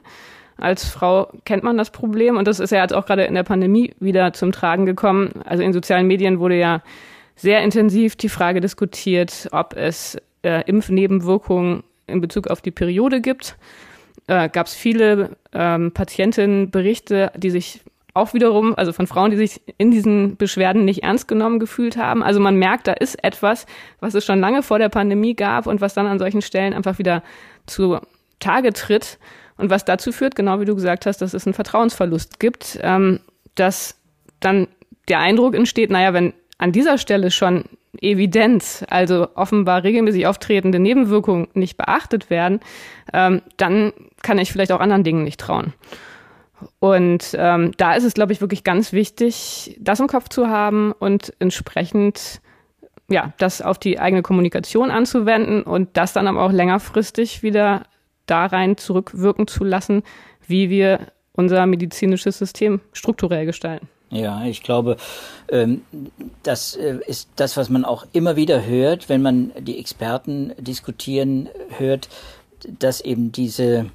Als 0.58 0.84
Frau 0.84 1.32
kennt 1.46 1.62
man 1.62 1.78
das 1.78 1.92
Problem 1.92 2.38
und 2.38 2.48
das 2.48 2.60
ist 2.60 2.72
ja 2.72 2.82
jetzt 2.82 2.96
auch 2.96 3.06
gerade 3.06 3.26
in 3.26 3.36
der 3.36 3.44
Pandemie 3.44 3.94
wieder 4.00 4.34
zum 4.34 4.52
Tragen 4.52 4.88
gekommen. 4.88 5.44
Also 5.46 5.62
in 5.62 5.74
sozialen 5.74 6.08
Medien 6.08 6.40
wurde 6.40 6.58
ja 6.58 6.82
sehr 7.36 7.64
intensiv 7.64 8.16
die 8.16 8.30
Frage 8.30 8.62
diskutiert, 8.62 9.50
ob 9.52 9.76
es 9.76 10.18
äh, 10.44 10.64
Impfnebenwirkungen 10.66 11.84
in 12.08 12.22
Bezug 12.22 12.48
auf 12.48 12.62
die 12.62 12.72
Periode 12.72 13.22
gibt 13.22 13.58
äh, 14.28 14.50
gab 14.50 14.68
es 14.68 14.74
viele 14.74 15.32
ähm, 15.54 15.92
Patientinnenberichte, 15.92 17.32
die 17.36 17.50
sich 17.50 17.82
auch 18.14 18.34
wiederum, 18.34 18.74
also 18.76 18.94
von 18.94 19.08
Frauen, 19.08 19.32
die 19.32 19.38
sich 19.38 19.62
in 19.78 19.92
diesen 19.92 20.38
Beschwerden 20.38 20.86
nicht 20.86 21.04
ernst 21.04 21.28
genommen 21.28 21.60
gefühlt 21.60 21.98
haben. 21.98 22.24
Also 22.24 22.40
man 22.40 22.56
merkt, 22.56 22.88
da 22.88 22.94
ist 22.94 23.22
etwas, 23.24 23.66
was 24.00 24.14
es 24.14 24.24
schon 24.24 24.40
lange 24.40 24.64
vor 24.64 24.80
der 24.80 24.90
Pandemie 24.90 25.36
gab 25.36 25.68
und 25.68 25.82
was 25.82 25.94
dann 25.94 26.08
an 26.08 26.18
solchen 26.18 26.42
Stellen 26.42 26.74
einfach 26.74 26.98
wieder 26.98 27.24
zu 27.66 28.00
Tage 28.40 28.72
tritt 28.72 29.20
und 29.58 29.70
was 29.70 29.84
dazu 29.84 30.14
führt, 30.14 30.36
genau 30.36 30.62
wie 30.62 30.66
du 30.66 30.76
gesagt 30.76 31.06
hast, 31.06 31.22
dass 31.22 31.34
es 31.34 31.46
einen 31.46 31.54
Vertrauensverlust 31.54 32.40
gibt, 32.40 32.80
ähm, 32.82 33.20
dass 33.56 34.00
dann 34.40 34.68
der 35.10 35.20
Eindruck 35.20 35.54
entsteht, 35.54 35.92
naja, 35.92 36.14
wenn 36.14 36.34
an 36.58 36.72
dieser 36.72 36.98
Stelle 36.98 37.32
schon 37.32 37.66
Evidenz, 38.02 38.86
also 38.90 39.28
offenbar 39.36 39.84
regelmäßig 39.84 40.28
auftretende 40.28 40.80
Nebenwirkungen 40.80 41.48
nicht 41.54 41.78
beachtet 41.78 42.30
werden, 42.30 42.60
ähm, 43.14 43.42
dann 43.58 43.94
kann 44.22 44.38
ich 44.38 44.52
vielleicht 44.52 44.72
auch 44.72 44.80
anderen 44.80 45.04
Dingen 45.04 45.24
nicht 45.24 45.40
trauen. 45.40 45.74
Und 46.80 47.36
ähm, 47.38 47.72
da 47.78 47.94
ist 47.96 48.04
es, 48.04 48.14
glaube 48.14 48.34
ich, 48.34 48.42
wirklich 48.42 48.64
ganz 48.64 48.94
wichtig, 48.94 49.78
das 49.80 50.00
im 50.00 50.08
Kopf 50.08 50.30
zu 50.30 50.48
haben 50.48 50.94
und 50.94 51.34
entsprechend 51.40 52.42
ja, 53.08 53.34
das 53.38 53.62
auf 53.62 53.78
die 53.78 54.00
eigene 54.00 54.24
Kommunikation 54.24 54.90
anzuwenden 54.90 55.64
und 55.64 55.96
das 55.96 56.14
dann 56.14 56.28
aber 56.28 56.42
auch 56.42 56.52
längerfristig 56.52 57.44
wieder 57.44 57.84
da 58.26 58.48
rein 58.48 58.78
zurückwirken 58.78 59.48
zu 59.48 59.64
lassen, 59.64 60.02
wie 60.48 60.70
wir 60.70 61.12
unser 61.34 61.66
medizinisches 61.66 62.40
System 62.40 62.82
strukturell 62.94 63.46
gestalten. 63.46 63.88
Ja, 64.10 64.46
ich 64.46 64.62
glaube, 64.62 64.98
ähm, 65.50 65.82
das 66.44 66.76
äh, 66.76 67.00
ist 67.08 67.30
das, 67.36 67.58
was 67.58 67.70
man 67.70 67.86
auch 67.86 68.06
immer 68.14 68.36
wieder 68.36 68.66
hört, 68.66 69.10
wenn 69.10 69.22
man 69.22 69.52
die 69.60 69.80
Experten 69.80 70.54
diskutieren 70.58 71.50
hört, 71.78 72.08
dass 72.80 73.02
eben 73.02 73.32
diese 73.32 73.88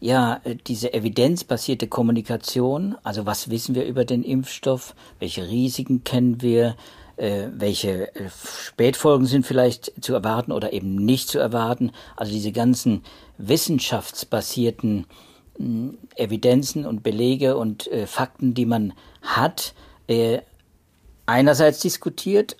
ja, 0.00 0.40
diese 0.68 0.94
evidenzbasierte 0.94 1.88
Kommunikation, 1.88 2.96
also 3.02 3.26
was 3.26 3.50
wissen 3.50 3.74
wir 3.74 3.84
über 3.84 4.04
den 4.04 4.22
Impfstoff, 4.22 4.94
welche 5.18 5.48
Risiken 5.48 6.04
kennen 6.04 6.40
wir, 6.40 6.76
äh, 7.16 7.48
welche 7.52 8.14
äh, 8.14 8.30
Spätfolgen 8.30 9.26
sind 9.26 9.44
vielleicht 9.44 9.92
zu 10.00 10.14
erwarten 10.14 10.52
oder 10.52 10.72
eben 10.72 10.94
nicht 10.94 11.28
zu 11.28 11.40
erwarten, 11.40 11.90
also 12.16 12.32
diese 12.32 12.52
ganzen 12.52 13.02
wissenschaftsbasierten 13.38 15.06
Evidenzen 16.16 16.86
und 16.86 17.02
Belege 17.02 17.56
und 17.56 17.86
äh, 17.88 18.06
Fakten, 18.06 18.54
die 18.54 18.66
man 18.66 18.92
hat, 19.22 19.74
äh, 20.06 20.38
einerseits 21.26 21.80
diskutiert 21.80 22.56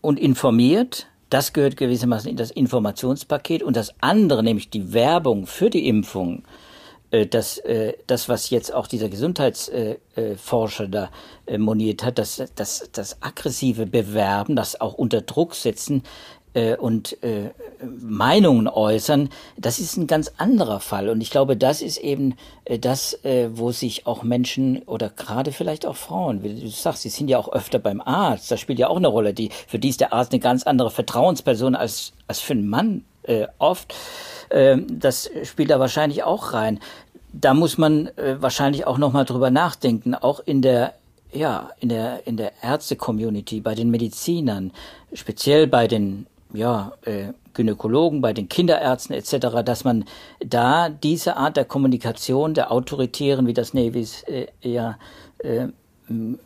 und 0.00 0.18
informiert. 0.18 1.06
Das 1.30 1.52
gehört 1.52 1.76
gewissermaßen 1.76 2.28
in 2.28 2.36
das 2.36 2.50
Informationspaket. 2.50 3.62
Und 3.62 3.76
das 3.76 3.94
andere, 4.00 4.42
nämlich 4.42 4.68
die 4.70 4.92
Werbung 4.92 5.46
für 5.46 5.70
die 5.70 5.86
Impfung, 5.86 6.42
äh, 7.12 7.26
das, 7.26 7.58
äh, 7.58 7.94
das, 8.08 8.28
was 8.28 8.50
jetzt 8.50 8.74
auch 8.74 8.88
dieser 8.88 9.08
Gesundheitsforscher 9.08 10.88
da 10.88 11.10
moniert 11.56 12.04
hat, 12.04 12.18
das, 12.18 12.42
das, 12.56 12.90
das 12.92 13.22
aggressive 13.22 13.86
Bewerben, 13.86 14.56
das 14.56 14.80
auch 14.80 14.94
unter 14.94 15.20
Druck 15.20 15.54
setzen, 15.54 16.02
äh, 16.54 16.76
und 16.76 17.22
äh, 17.22 17.50
Meinungen 18.00 18.68
äußern, 18.68 19.30
das 19.56 19.78
ist 19.78 19.96
ein 19.96 20.06
ganz 20.06 20.32
anderer 20.36 20.80
Fall. 20.80 21.08
Und 21.08 21.20
ich 21.20 21.30
glaube, 21.30 21.56
das 21.56 21.82
ist 21.82 21.98
eben 21.98 22.34
äh, 22.64 22.78
das, 22.78 23.14
äh, 23.24 23.50
wo 23.52 23.70
sich 23.72 24.06
auch 24.06 24.22
Menschen 24.22 24.82
oder 24.82 25.08
gerade 25.08 25.52
vielleicht 25.52 25.86
auch 25.86 25.96
Frauen, 25.96 26.42
wie 26.42 26.60
du 26.60 26.68
sagst, 26.68 27.02
sie 27.02 27.08
sind 27.08 27.28
ja 27.28 27.38
auch 27.38 27.52
öfter 27.52 27.78
beim 27.78 28.00
Arzt, 28.00 28.50
das 28.50 28.60
spielt 28.60 28.78
ja 28.78 28.88
auch 28.88 28.96
eine 28.96 29.08
Rolle. 29.08 29.34
Die, 29.34 29.50
für 29.66 29.78
die 29.78 29.88
ist 29.88 30.00
der 30.00 30.12
Arzt 30.12 30.32
eine 30.32 30.40
ganz 30.40 30.64
andere 30.64 30.90
Vertrauensperson 30.90 31.74
als, 31.74 32.12
als 32.26 32.40
für 32.40 32.54
einen 32.54 32.68
Mann 32.68 33.04
äh, 33.22 33.46
oft. 33.58 33.94
Äh, 34.48 34.78
das 34.88 35.30
spielt 35.44 35.70
da 35.70 35.80
wahrscheinlich 35.80 36.22
auch 36.22 36.52
rein. 36.52 36.80
Da 37.32 37.54
muss 37.54 37.78
man 37.78 38.08
äh, 38.16 38.42
wahrscheinlich 38.42 38.86
auch 38.86 38.98
nochmal 38.98 39.24
drüber 39.24 39.50
nachdenken, 39.50 40.14
auch 40.14 40.40
in 40.40 40.62
der 40.62 40.94
ja, 41.32 41.70
in 41.78 41.90
der, 41.90 42.26
in 42.26 42.36
der 42.36 42.52
Ärzte-Community, 42.60 43.60
bei 43.60 43.76
den 43.76 43.90
Medizinern, 43.90 44.72
speziell 45.12 45.68
bei 45.68 45.86
den 45.86 46.26
ja, 46.52 46.92
äh, 47.02 47.32
Gynäkologen, 47.54 48.20
bei 48.20 48.32
den 48.32 48.48
Kinderärzten 48.48 49.14
etc., 49.14 49.62
dass 49.64 49.84
man 49.84 50.04
da 50.44 50.88
diese 50.88 51.36
Art 51.36 51.56
der 51.56 51.64
Kommunikation 51.64 52.54
der 52.54 52.70
Autoritären, 52.70 53.46
wie 53.46 53.54
das 53.54 53.74
Navis 53.74 54.22
äh, 54.24 54.46
ja 54.62 54.98
äh, 55.38 55.68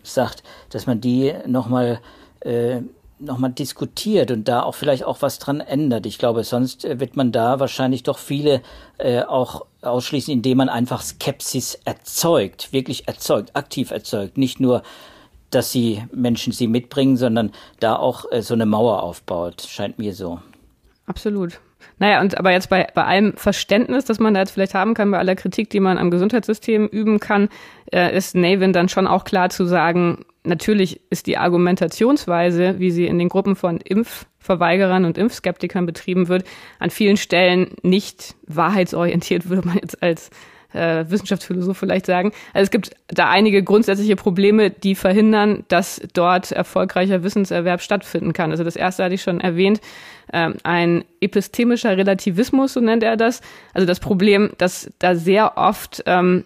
sagt, 0.02 0.42
dass 0.70 0.86
man 0.86 1.00
die 1.00 1.32
nochmal 1.46 2.00
äh, 2.40 2.80
nochmal 3.18 3.52
diskutiert 3.52 4.30
und 4.30 4.48
da 4.48 4.62
auch 4.62 4.74
vielleicht 4.74 5.04
auch 5.04 5.22
was 5.22 5.38
dran 5.38 5.60
ändert. 5.60 6.06
Ich 6.06 6.18
glaube, 6.18 6.44
sonst 6.44 6.84
äh, 6.84 7.00
wird 7.00 7.16
man 7.16 7.32
da 7.32 7.60
wahrscheinlich 7.60 8.02
doch 8.02 8.18
viele 8.18 8.60
äh, 8.98 9.22
auch 9.22 9.66
ausschließen, 9.82 10.32
indem 10.32 10.58
man 10.58 10.68
einfach 10.68 11.02
Skepsis 11.02 11.78
erzeugt, 11.84 12.72
wirklich 12.72 13.08
erzeugt, 13.08 13.54
aktiv 13.54 13.90
erzeugt, 13.90 14.36
nicht 14.36 14.60
nur 14.60 14.82
dass 15.54 15.72
sie 15.72 16.02
Menschen 16.12 16.52
sie 16.52 16.66
mitbringen, 16.66 17.16
sondern 17.16 17.52
da 17.80 17.96
auch 17.96 18.30
äh, 18.30 18.42
so 18.42 18.54
eine 18.54 18.66
Mauer 18.66 19.02
aufbaut, 19.02 19.62
scheint 19.62 19.98
mir 19.98 20.14
so. 20.14 20.40
Absolut. 21.06 21.60
Naja, 21.98 22.20
und 22.20 22.38
aber 22.38 22.50
jetzt 22.50 22.70
bei, 22.70 22.86
bei 22.94 23.04
allem 23.04 23.34
Verständnis, 23.36 24.04
das 24.04 24.18
man 24.18 24.34
da 24.34 24.40
jetzt 24.40 24.52
vielleicht 24.52 24.74
haben 24.74 24.94
kann, 24.94 25.10
bei 25.10 25.18
aller 25.18 25.36
Kritik, 25.36 25.70
die 25.70 25.80
man 25.80 25.98
am 25.98 26.10
Gesundheitssystem 26.10 26.86
üben 26.86 27.20
kann, 27.20 27.48
äh, 27.92 28.16
ist 28.16 28.34
Navin 28.34 28.72
dann 28.72 28.88
schon 28.88 29.06
auch 29.06 29.24
klar 29.24 29.50
zu 29.50 29.64
sagen, 29.66 30.24
natürlich 30.44 31.00
ist 31.10 31.26
die 31.26 31.36
Argumentationsweise, 31.36 32.78
wie 32.78 32.90
sie 32.90 33.06
in 33.06 33.18
den 33.18 33.28
Gruppen 33.28 33.54
von 33.54 33.78
Impf 33.78 34.26
Impfverweigerern 34.44 35.06
und 35.06 35.16
Impfskeptikern 35.16 35.86
betrieben 35.86 36.28
wird, 36.28 36.44
an 36.78 36.90
vielen 36.90 37.16
Stellen 37.16 37.76
nicht 37.82 38.34
wahrheitsorientiert, 38.46 39.48
würde 39.48 39.66
man 39.66 39.78
jetzt 39.78 40.02
als 40.02 40.28
äh, 40.74 41.04
Wissenschaftsphilosoph 41.08 41.76
vielleicht 41.76 42.06
sagen. 42.06 42.32
Also 42.52 42.64
es 42.64 42.70
gibt 42.70 42.90
da 43.08 43.30
einige 43.30 43.62
grundsätzliche 43.62 44.16
Probleme, 44.16 44.70
die 44.70 44.94
verhindern, 44.94 45.64
dass 45.68 46.00
dort 46.12 46.52
erfolgreicher 46.52 47.22
Wissenserwerb 47.22 47.80
stattfinden 47.80 48.32
kann. 48.32 48.50
Also 48.50 48.64
das 48.64 48.76
erste 48.76 49.04
hatte 49.04 49.14
ich 49.14 49.22
schon 49.22 49.40
erwähnt, 49.40 49.80
ähm, 50.32 50.56
ein 50.62 51.04
epistemischer 51.20 51.96
Relativismus, 51.96 52.72
so 52.72 52.80
nennt 52.80 53.02
er 53.02 53.16
das. 53.16 53.40
Also 53.72 53.86
das 53.86 54.00
Problem, 54.00 54.52
dass 54.58 54.90
da 54.98 55.14
sehr 55.14 55.56
oft 55.56 56.02
ähm, 56.06 56.44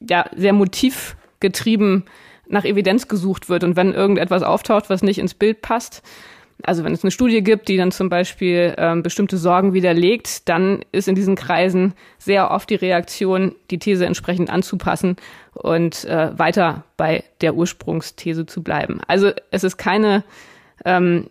ja 0.00 0.26
sehr 0.36 0.52
motivgetrieben 0.52 2.04
nach 2.48 2.64
Evidenz 2.64 3.08
gesucht 3.08 3.48
wird 3.48 3.64
und 3.64 3.76
wenn 3.76 3.92
irgendetwas 3.92 4.42
auftaucht, 4.42 4.88
was 4.88 5.02
nicht 5.02 5.18
ins 5.18 5.34
Bild 5.34 5.60
passt, 5.60 6.02
also 6.64 6.84
wenn 6.84 6.92
es 6.92 7.04
eine 7.04 7.10
Studie 7.10 7.42
gibt, 7.42 7.68
die 7.68 7.76
dann 7.76 7.92
zum 7.92 8.08
Beispiel 8.08 8.74
ähm, 8.78 9.02
bestimmte 9.02 9.36
Sorgen 9.36 9.74
widerlegt, 9.74 10.48
dann 10.48 10.80
ist 10.90 11.06
in 11.06 11.14
diesen 11.14 11.36
Kreisen 11.36 11.94
sehr 12.18 12.50
oft 12.50 12.68
die 12.68 12.74
Reaktion, 12.74 13.54
die 13.70 13.78
These 13.78 14.06
entsprechend 14.06 14.50
anzupassen 14.50 15.16
und 15.54 16.04
äh, 16.04 16.36
weiter 16.36 16.84
bei 16.96 17.22
der 17.40 17.54
Ursprungsthese 17.54 18.46
zu 18.46 18.62
bleiben. 18.62 19.00
Also 19.06 19.30
es 19.50 19.62
ist 19.62 19.76
keine 19.76 20.24
ähm, 20.84 21.30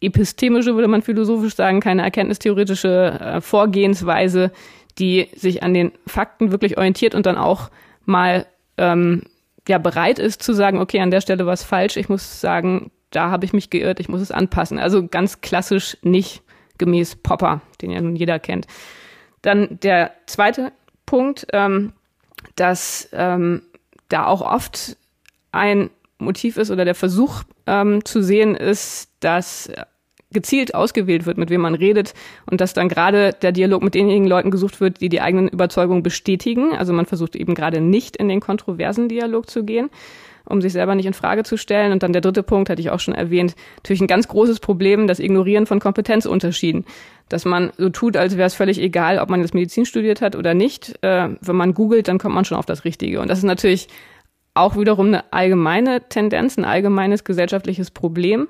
epistemische, 0.00 0.74
würde 0.74 0.88
man 0.88 1.02
philosophisch 1.02 1.54
sagen, 1.54 1.80
keine 1.80 2.02
erkenntnistheoretische 2.02 3.18
äh, 3.20 3.40
Vorgehensweise, 3.40 4.50
die 4.98 5.28
sich 5.36 5.62
an 5.62 5.74
den 5.74 5.92
Fakten 6.06 6.50
wirklich 6.50 6.76
orientiert 6.76 7.14
und 7.14 7.26
dann 7.26 7.36
auch 7.36 7.70
mal 8.04 8.46
ähm, 8.76 9.22
ja 9.68 9.78
bereit 9.78 10.18
ist 10.18 10.42
zu 10.42 10.52
sagen, 10.52 10.78
okay, 10.78 11.00
an 11.00 11.10
der 11.10 11.20
Stelle 11.20 11.46
war 11.46 11.52
es 11.52 11.62
falsch. 11.62 11.96
Ich 11.96 12.08
muss 12.08 12.40
sagen, 12.40 12.90
da 13.10 13.30
habe 13.30 13.44
ich 13.44 13.52
mich 13.52 13.70
geirrt, 13.70 14.00
ich 14.00 14.08
muss 14.08 14.20
es 14.20 14.30
anpassen. 14.30 14.78
Also 14.78 15.06
ganz 15.06 15.40
klassisch 15.40 15.96
nicht 16.02 16.42
gemäß 16.78 17.16
Popper, 17.16 17.60
den 17.80 17.90
ja 17.90 18.00
nun 18.00 18.16
jeder 18.16 18.38
kennt. 18.38 18.66
Dann 19.42 19.78
der 19.82 20.12
zweite 20.26 20.72
Punkt, 21.06 21.46
ähm, 21.52 21.92
dass 22.56 23.08
ähm, 23.12 23.62
da 24.08 24.26
auch 24.26 24.42
oft 24.42 24.96
ein 25.52 25.90
Motiv 26.18 26.56
ist 26.56 26.70
oder 26.70 26.84
der 26.84 26.94
Versuch 26.94 27.42
ähm, 27.66 28.04
zu 28.04 28.22
sehen 28.22 28.54
ist, 28.54 29.10
dass 29.20 29.70
gezielt 30.30 30.74
ausgewählt 30.74 31.24
wird, 31.24 31.38
mit 31.38 31.48
wem 31.48 31.62
man 31.62 31.74
redet 31.74 32.12
und 32.50 32.60
dass 32.60 32.74
dann 32.74 32.88
gerade 32.88 33.32
der 33.40 33.52
Dialog 33.52 33.82
mit 33.82 33.94
denjenigen 33.94 34.28
Leuten 34.28 34.50
gesucht 34.50 34.80
wird, 34.80 35.00
die 35.00 35.08
die 35.08 35.22
eigenen 35.22 35.48
Überzeugungen 35.48 36.02
bestätigen. 36.02 36.76
Also 36.76 36.92
man 36.92 37.06
versucht 37.06 37.34
eben 37.34 37.54
gerade 37.54 37.80
nicht 37.80 38.16
in 38.16 38.28
den 38.28 38.40
kontroversen 38.40 39.08
Dialog 39.08 39.48
zu 39.48 39.64
gehen 39.64 39.88
um 40.48 40.60
sich 40.60 40.72
selber 40.72 40.94
nicht 40.94 41.06
in 41.06 41.14
Frage 41.14 41.44
zu 41.44 41.56
stellen. 41.56 41.92
Und 41.92 42.02
dann 42.02 42.12
der 42.12 42.22
dritte 42.22 42.42
Punkt, 42.42 42.70
hatte 42.70 42.80
ich 42.80 42.90
auch 42.90 43.00
schon 43.00 43.14
erwähnt, 43.14 43.54
natürlich 43.76 44.00
ein 44.00 44.06
ganz 44.06 44.28
großes 44.28 44.60
Problem, 44.60 45.06
das 45.06 45.20
Ignorieren 45.20 45.66
von 45.66 45.80
Kompetenzunterschieden. 45.80 46.84
Dass 47.28 47.44
man 47.44 47.72
so 47.76 47.90
tut, 47.90 48.16
als 48.16 48.36
wäre 48.36 48.46
es 48.46 48.54
völlig 48.54 48.80
egal, 48.80 49.18
ob 49.18 49.28
man 49.28 49.40
jetzt 49.40 49.54
Medizin 49.54 49.84
studiert 49.84 50.22
hat 50.22 50.34
oder 50.34 50.54
nicht. 50.54 50.98
Äh, 51.02 51.30
wenn 51.40 51.56
man 51.56 51.74
googelt, 51.74 52.08
dann 52.08 52.18
kommt 52.18 52.34
man 52.34 52.44
schon 52.44 52.58
auf 52.58 52.66
das 52.66 52.84
Richtige. 52.84 53.20
Und 53.20 53.28
das 53.28 53.38
ist 53.38 53.44
natürlich 53.44 53.88
auch 54.54 54.76
wiederum 54.76 55.08
eine 55.08 55.32
allgemeine 55.32 56.08
Tendenz, 56.08 56.58
ein 56.58 56.64
allgemeines 56.64 57.24
gesellschaftliches 57.24 57.90
Problem, 57.90 58.48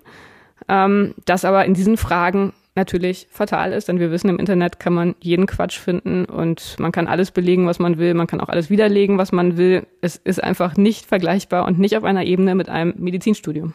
ähm, 0.69 1.15
das 1.27 1.45
aber 1.45 1.65
in 1.67 1.75
diesen 1.75 1.97
Fragen 1.97 2.53
natürlich 2.79 3.27
fatal 3.31 3.73
ist, 3.73 3.89
denn 3.89 4.01
wir 4.01 4.11
wissen, 4.11 4.31
im 4.31 4.39
Internet 4.39 4.81
kann 4.81 4.95
man 4.95 5.15
jeden 5.21 5.47
Quatsch 5.47 5.79
finden 5.79 6.25
und 6.25 6.77
man 6.79 6.93
kann 6.93 7.07
alles 7.07 7.31
belegen, 7.31 7.67
was 7.67 7.79
man 7.79 7.99
will, 7.99 8.15
man 8.15 8.27
kann 8.27 8.41
auch 8.41 8.49
alles 8.49 8.71
widerlegen, 8.71 9.19
was 9.19 9.33
man 9.33 9.59
will. 9.59 9.87
Es 10.01 10.17
ist 10.17 10.43
einfach 10.43 10.77
nicht 10.77 11.05
vergleichbar 11.05 11.67
und 11.67 11.79
nicht 11.79 11.97
auf 11.97 12.05
einer 12.05 12.25
Ebene 12.25 12.55
mit 12.55 12.69
einem 12.69 12.95
Medizinstudium. 12.97 13.75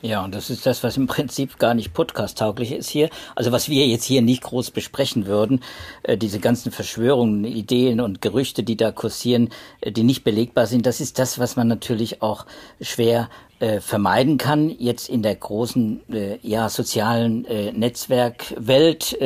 Ja, 0.00 0.24
und 0.24 0.32
das 0.32 0.48
ist 0.48 0.64
das, 0.64 0.84
was 0.84 0.96
im 0.96 1.08
Prinzip 1.08 1.58
gar 1.58 1.74
nicht 1.74 1.92
podcast-tauglich 1.92 2.70
ist 2.70 2.88
hier. 2.88 3.10
Also 3.34 3.50
was 3.50 3.68
wir 3.68 3.84
jetzt 3.84 4.04
hier 4.04 4.22
nicht 4.22 4.44
groß 4.44 4.70
besprechen 4.70 5.26
würden, 5.26 5.60
äh, 6.04 6.16
diese 6.16 6.38
ganzen 6.38 6.70
Verschwörungen, 6.70 7.44
Ideen 7.44 8.00
und 8.00 8.20
Gerüchte, 8.22 8.62
die 8.62 8.76
da 8.76 8.92
kursieren, 8.92 9.48
äh, 9.80 9.90
die 9.90 10.04
nicht 10.04 10.22
belegbar 10.22 10.66
sind, 10.66 10.86
das 10.86 11.00
ist 11.00 11.18
das, 11.18 11.40
was 11.40 11.56
man 11.56 11.66
natürlich 11.66 12.22
auch 12.22 12.46
schwer 12.80 13.28
äh, 13.58 13.80
vermeiden 13.80 14.38
kann, 14.38 14.70
jetzt 14.70 15.08
in 15.08 15.22
der 15.22 15.34
großen 15.34 16.00
ja, 16.42 16.68
sozialen 16.68 17.42
Netzwerkwelt, 17.72 19.18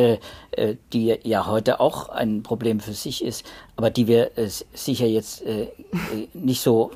die 0.92 1.18
ja 1.22 1.46
heute 1.46 1.80
auch 1.80 2.08
ein 2.08 2.42
Problem 2.42 2.80
für 2.80 2.94
sich 2.94 3.22
ist, 3.22 3.44
aber 3.76 3.90
die 3.90 4.06
wir 4.06 4.30
sicher 4.72 5.06
jetzt 5.06 5.44
nicht 6.32 6.62
so 6.62 6.92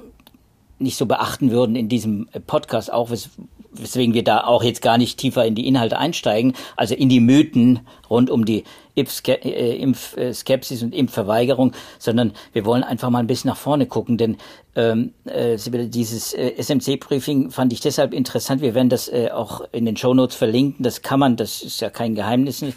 nicht 0.79 0.97
so 0.97 1.07
beachten 1.07 1.51
würden 1.51 1.77
in 1.77 1.89
diesem 1.89 2.29
Podcast, 2.47 2.93
auch 2.93 3.11
weswegen 3.81 4.15
wir 4.15 4.25
da 4.25 4.45
auch 4.45 4.63
jetzt 4.63 4.83
gar 4.83 4.99
nicht 4.99 5.19
tiefer 5.19 5.45
in 5.45 5.55
die 5.55 5.67
Inhalte 5.67 5.99
einsteigen, 5.99 6.55
also 6.77 6.95
in 6.95 7.09
die 7.09 7.21
Mythen 7.21 7.81
rund 8.09 8.31
um 8.31 8.45
die 8.45 8.65
äh, 8.97 9.77
Impfskepsis 9.77 10.83
und 10.83 10.95
Impfverweigerung, 10.95 11.73
sondern 11.99 12.33
wir 12.53 12.65
wollen 12.65 12.83
einfach 12.83 13.11
mal 13.11 13.19
ein 13.19 13.27
bisschen 13.27 13.49
nach 13.49 13.57
vorne 13.57 13.87
gucken, 13.87 14.17
denn 14.17 14.39
ähm, 14.75 15.13
äh, 15.27 15.57
dieses 15.89 16.33
äh, 16.33 16.53
SMC-Briefing 16.57 17.51
fand 17.51 17.73
ich 17.73 17.81
deshalb 17.81 18.15
interessant. 18.15 18.63
Wir 18.63 18.75
werden 18.75 18.89
das 18.89 19.09
äh, 19.09 19.31
auch 19.33 19.63
in 19.73 19.85
den 19.85 19.97
Shownotes 19.97 20.37
verlinken. 20.37 20.83
Das 20.83 21.03
kann 21.03 21.21
man, 21.21 21.37
das 21.37 21.63
ist 21.63 21.81
ja 21.81 21.91
kein 21.91 22.15
Geheimnis, 22.15 22.63
äh, 22.63 22.73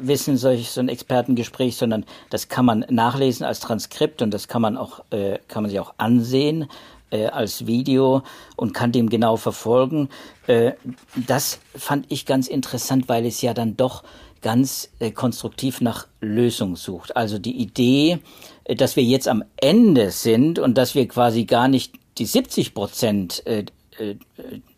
wissen, 0.00 0.36
solch 0.36 0.70
so 0.70 0.80
ein 0.80 0.88
Expertengespräch, 0.88 1.76
sondern 1.76 2.04
das 2.30 2.48
kann 2.48 2.64
man 2.64 2.84
nachlesen 2.90 3.44
als 3.44 3.60
Transkript 3.60 4.22
und 4.22 4.32
das 4.32 4.48
kann 4.48 4.62
man 4.62 4.76
auch, 4.76 5.00
äh, 5.10 5.38
kann 5.48 5.62
man 5.62 5.70
sich 5.70 5.80
auch 5.80 5.94
ansehen 5.98 6.68
äh, 7.10 7.26
als 7.26 7.66
Video 7.66 8.22
und 8.56 8.74
kann 8.74 8.92
dem 8.92 9.08
genau 9.08 9.36
verfolgen. 9.36 10.08
Äh, 10.46 10.72
das 11.14 11.60
fand 11.74 12.06
ich 12.10 12.26
ganz 12.26 12.48
interessant, 12.48 13.08
weil 13.08 13.26
es 13.26 13.42
ja 13.42 13.54
dann 13.54 13.76
doch 13.76 14.02
ganz 14.42 14.90
äh, 14.98 15.10
konstruktiv 15.10 15.80
nach 15.80 16.06
Lösung 16.20 16.76
sucht. 16.76 17.16
Also 17.16 17.38
die 17.38 17.56
Idee, 17.56 18.18
äh, 18.64 18.74
dass 18.74 18.96
wir 18.96 19.02
jetzt 19.02 19.28
am 19.28 19.44
Ende 19.56 20.10
sind 20.10 20.58
und 20.58 20.78
dass 20.78 20.94
wir 20.94 21.08
quasi 21.08 21.44
gar 21.44 21.68
nicht 21.68 21.94
die 22.18 22.26
70 22.26 22.74
Prozent 22.74 23.46
äh, 23.46 23.64
äh, 23.98 24.16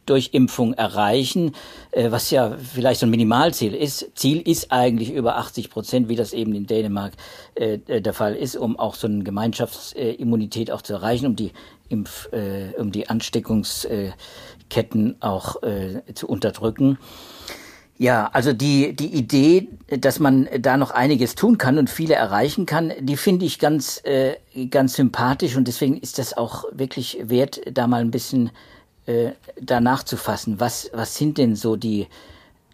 durch 0.08 0.30
Impfung 0.32 0.74
erreichen, 0.74 1.54
äh, 1.90 2.10
was 2.10 2.30
ja 2.30 2.56
vielleicht 2.56 3.00
so 3.00 3.06
ein 3.06 3.10
Minimalziel 3.10 3.74
ist. 3.74 4.10
Ziel 4.14 4.40
ist 4.40 4.72
eigentlich 4.72 5.12
über 5.12 5.36
80 5.36 5.68
Prozent, 5.70 6.08
wie 6.08 6.16
das 6.16 6.32
eben 6.32 6.54
in 6.54 6.66
Dänemark 6.66 7.12
äh, 7.54 7.78
der 7.78 8.14
Fall 8.14 8.34
ist, 8.34 8.56
um 8.56 8.78
auch 8.78 8.94
so 8.94 9.06
eine 9.06 9.24
Gemeinschaftsimmunität 9.24 10.70
auch 10.70 10.82
zu 10.82 10.94
erreichen, 10.94 11.26
um 11.26 11.36
die 11.36 11.52
Impf, 11.88 12.28
äh, 12.32 12.74
um 12.78 12.92
die 12.92 13.08
Ansteckungsketten 13.08 15.16
auch 15.20 15.62
äh, 15.62 16.02
zu 16.14 16.28
unterdrücken. 16.28 16.98
Ja, 18.00 18.30
also 18.32 18.52
die, 18.52 18.94
die 18.94 19.12
Idee, 19.12 19.66
dass 19.88 20.20
man 20.20 20.48
da 20.60 20.76
noch 20.76 20.92
einiges 20.92 21.34
tun 21.34 21.58
kann 21.58 21.78
und 21.78 21.90
viele 21.90 22.14
erreichen 22.14 22.64
kann, 22.64 22.92
die 23.00 23.16
finde 23.16 23.44
ich 23.44 23.58
ganz, 23.58 24.00
äh, 24.04 24.36
ganz 24.70 24.94
sympathisch 24.94 25.56
und 25.56 25.66
deswegen 25.66 25.96
ist 25.96 26.18
das 26.18 26.36
auch 26.36 26.64
wirklich 26.70 27.18
wert, 27.24 27.60
da 27.72 27.88
mal 27.88 28.00
ein 28.00 28.12
bisschen 28.12 28.50
äh, 29.08 29.32
danach 29.60 30.02
zu 30.02 30.16
fassen. 30.16 30.60
Was, 30.60 30.90
was 30.92 31.16
sind 31.16 31.38
denn 31.38 31.56
so 31.56 31.76
die, 31.76 32.08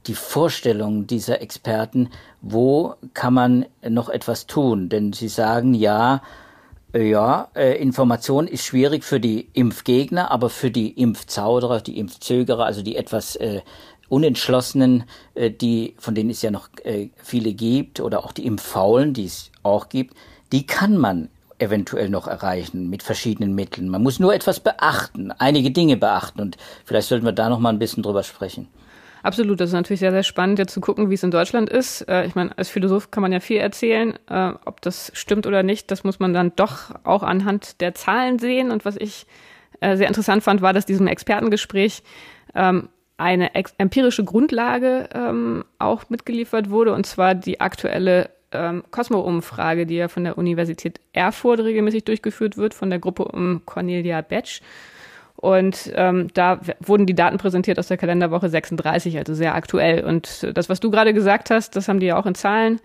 die 0.07 0.15
Vorstellungen 0.15 1.07
dieser 1.07 1.41
Experten? 1.41 2.11
Wo 2.43 2.95
kann 3.15 3.35
man 3.35 3.67
noch 3.89 4.09
etwas 4.09 4.47
tun? 4.47 4.89
Denn 4.89 5.13
sie 5.13 5.29
sagen, 5.29 5.75
ja, 5.75 6.23
äh, 6.93 7.09
ja, 7.09 7.49
äh, 7.55 7.81
Information 7.81 8.49
ist 8.49 8.65
schwierig 8.65 9.05
für 9.05 9.21
die 9.21 9.49
Impfgegner, 9.53 10.33
aber 10.33 10.51
für 10.51 10.73
die 10.73 10.91
Impfzauderer, 10.91 11.81
die 11.81 11.99
Impfzögerer, 11.99 12.65
also 12.65 12.83
die 12.83 12.97
etwas 12.97 13.37
äh, 13.37 13.63
Unentschlossenen, 14.09 15.05
äh, 15.35 15.53
die, 15.53 15.95
von 15.99 16.17
denen 16.17 16.31
es 16.31 16.43
ja 16.43 16.51
noch 16.51 16.69
äh, 16.83 17.11
viele 17.17 17.53
gibt, 17.53 18.01
oder 18.01 18.25
auch 18.25 18.33
die 18.33 18.45
Impffaulen, 18.45 19.15
die 19.15 19.27
es 19.27 19.53
auch 19.63 19.89
gibt, 19.89 20.15
die 20.51 20.67
kann 20.67 20.99
man 20.99 21.29
eventuell 21.65 22.09
noch 22.09 22.29
erreichen 22.29 22.89
mit 22.91 23.03
verschiedenen 23.03 23.55
Mitteln. 23.55 23.89
Man 23.89 24.03
muss 24.03 24.21
nur 24.21 24.35
etwas 24.35 24.61
beachten, 24.61 25.33
einige 25.33 25.71
Dinge 25.71 25.97
beachten 25.97 26.41
und 26.41 26.57
vielleicht 26.85 27.09
sollten 27.09 27.25
wir 27.25 27.33
da 27.33 27.49
noch 27.49 27.59
mal 27.59 27.71
ein 27.71 27.79
bisschen 27.79 28.03
drüber 28.03 28.23
sprechen. 28.23 28.69
Absolut, 29.25 29.59
das 29.59 29.71
ist 29.71 29.75
natürlich 29.75 30.01
sehr, 30.01 30.11
sehr 30.11 30.23
spannend, 30.23 30.59
jetzt 30.59 30.75
zu 30.75 30.83
gucken, 30.83 31.09
wie 31.09 31.15
es 31.15 31.23
in 31.23 31.31
Deutschland 31.31 31.71
ist. 31.71 32.03
Äh, 32.03 32.27
ich 32.27 32.35
meine, 32.35 32.57
als 32.59 32.69
Philosoph 32.69 33.11
kann 33.11 33.23
man 33.23 33.33
ja 33.33 33.41
viel 33.41 33.57
erzählen. 33.57 34.19
Äh, 34.29 34.53
ob 34.67 34.83
das 34.83 35.11
stimmt 35.15 35.47
oder 35.47 35.63
nicht, 35.63 35.91
das 35.91 36.05
muss 36.05 36.21
man 36.21 36.35
dann 36.35 36.53
doch 36.57 36.91
auch 37.05 37.23
anhand 37.23 37.81
der 37.81 37.95
Zahlen 37.95 38.39
sehen. 38.39 38.71
Und 38.71 38.85
was 38.85 38.97
ich 38.97 39.27
äh, 39.81 39.97
sehr 39.97 40.09
interessant 40.09 40.43
fand, 40.43 40.61
war, 40.61 40.75
dass 40.75 40.85
diesem 40.85 41.07
Expertengespräch 41.07 42.03
ähm, 42.55 42.91
eine 43.17 43.55
empirische 43.79 44.25
Grundlage 44.25 45.09
ähm, 45.15 45.65
auch 45.79 46.11
mitgeliefert 46.11 46.69
wurde, 46.69 46.93
und 46.93 47.07
zwar 47.07 47.35
die 47.35 47.61
aktuelle 47.61 48.29
ähm, 48.55 48.85
Cosmo-Umfrage, 48.91 49.87
die 49.87 49.97
ja 49.97 50.09
von 50.09 50.25
der 50.25 50.39
Universität 50.39 51.01
Erfurt 51.13 51.61
regelmäßig 51.61 52.05
durchgeführt 52.05 52.57
wird, 52.57 52.75
von 52.75 52.91
der 52.91 52.99
Gruppe 52.99 53.25
um 53.27 53.63
Cornelia 53.67 54.21
Betsch. 54.23 54.61
Und 55.37 55.93
ähm, 55.95 56.29
da 56.33 56.61
wurden 56.81 57.07
die 57.07 57.15
Daten 57.15 57.39
präsentiert 57.39 57.79
aus 57.79 57.89
der 57.89 57.97
Kalenderwoche 57.97 58.49
36, 58.49 59.19
also 59.19 59.35
sehr 59.35 59.55
aktuell. 59.55 60.05
Und 60.05 60.47
das, 60.55 60.69
was 60.69 60.81
du 60.81 60.91
gerade 60.91 61.13
gesagt 61.13 61.51
hast, 61.51 61.77
das 61.77 61.89
haben 61.89 62.01
die 62.01 62.07
ja 62.07 62.17
auch 62.17 62.27
in 62.27 62.35
Zahlen 62.35 62.81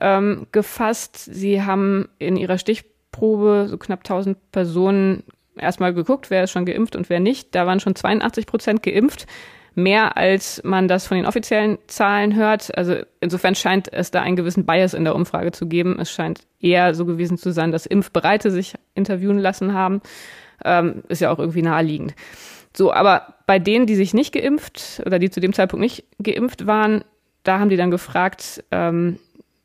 ähm, 0.00 0.46
gefasst. 0.50 1.16
Sie 1.16 1.62
haben 1.62 2.08
in 2.18 2.36
ihrer 2.36 2.58
Stichprobe 2.58 3.66
so 3.68 3.78
knapp 3.78 4.00
1000 4.00 4.36
Personen 4.50 5.22
erstmal 5.56 5.94
geguckt, 5.94 6.30
wer 6.30 6.44
ist 6.44 6.50
schon 6.50 6.64
geimpft 6.64 6.96
und 6.96 7.10
wer 7.10 7.20
nicht. 7.20 7.54
Da 7.54 7.66
waren 7.66 7.78
schon 7.78 7.94
82 7.94 8.46
Prozent 8.46 8.82
geimpft 8.82 9.26
mehr 9.74 10.16
als 10.16 10.60
man 10.64 10.88
das 10.88 11.06
von 11.06 11.16
den 11.16 11.26
offiziellen 11.26 11.78
Zahlen 11.86 12.34
hört. 12.34 12.76
Also 12.76 12.96
insofern 13.20 13.54
scheint 13.54 13.92
es 13.92 14.10
da 14.10 14.20
einen 14.20 14.36
gewissen 14.36 14.66
Bias 14.66 14.94
in 14.94 15.04
der 15.04 15.14
Umfrage 15.14 15.52
zu 15.52 15.66
geben. 15.66 15.98
Es 15.98 16.10
scheint 16.10 16.40
eher 16.60 16.94
so 16.94 17.04
gewesen 17.04 17.38
zu 17.38 17.52
sein, 17.52 17.72
dass 17.72 17.86
Impfbereite 17.86 18.50
sich 18.50 18.74
interviewen 18.94 19.38
lassen 19.38 19.74
haben. 19.74 20.00
Ähm, 20.64 21.02
ist 21.08 21.20
ja 21.20 21.30
auch 21.30 21.38
irgendwie 21.38 21.62
naheliegend. 21.62 22.14
So, 22.74 22.92
aber 22.92 23.34
bei 23.46 23.58
denen, 23.58 23.86
die 23.86 23.96
sich 23.96 24.14
nicht 24.14 24.32
geimpft 24.32 25.02
oder 25.04 25.18
die 25.18 25.30
zu 25.30 25.40
dem 25.40 25.52
Zeitpunkt 25.52 25.82
nicht 25.82 26.04
geimpft 26.22 26.66
waren, 26.66 27.04
da 27.42 27.58
haben 27.58 27.68
die 27.68 27.76
dann 27.76 27.90
gefragt, 27.90 28.64
ähm, 28.70 29.18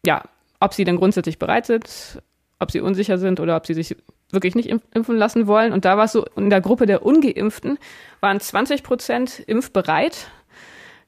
ja, 0.06 0.24
ob 0.60 0.74
sie 0.74 0.84
denn 0.84 0.98
grundsätzlich 0.98 1.39
bereit 1.39 1.65
sind, 1.65 2.22
ob 2.60 2.72
sie 2.72 2.82
unsicher 2.82 3.17
sind 3.17 3.39
oder 3.39 3.56
ob 3.56 3.67
sie 3.67 3.74
sich 3.74 3.96
wirklich 4.32 4.56
nicht 4.56 4.70
impfen 4.70 5.18
lassen 5.18 5.48
wollen. 5.48 5.74
Und 5.74 5.86
da 5.86 5.98
war 5.98 6.06
es 6.06 6.12
so, 6.12 6.26
in 6.36 6.50
der 6.50 6.62
Gruppe 6.62 6.86
der 6.86 7.06
Ungeimpften 7.06 7.78
waren 8.20 8.40
20 8.40 8.84
Prozent 8.84 9.40
impfbereit, 9.48 10.30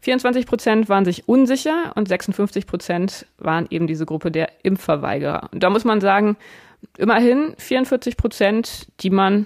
24 0.02 0.46
Prozent 0.46 0.90
waren 0.90 1.04
sich 1.04 1.28
unsicher 1.28 1.92
und 1.96 2.08
56 2.08 2.66
Prozent 2.68 3.26
waren 3.38 3.68
eben 3.70 3.86
diese 3.86 4.06
Gruppe 4.06 4.32
der 4.32 4.50
Impfverweigerer. 4.64 5.50
Und 5.52 5.62
da 5.62 5.70
muss 5.70 5.84
man 5.84 6.00
sagen, 6.00 6.38
immerhin 6.98 7.54
44 7.58 8.16
Prozent, 8.16 8.88
die 9.02 9.10
man 9.10 9.46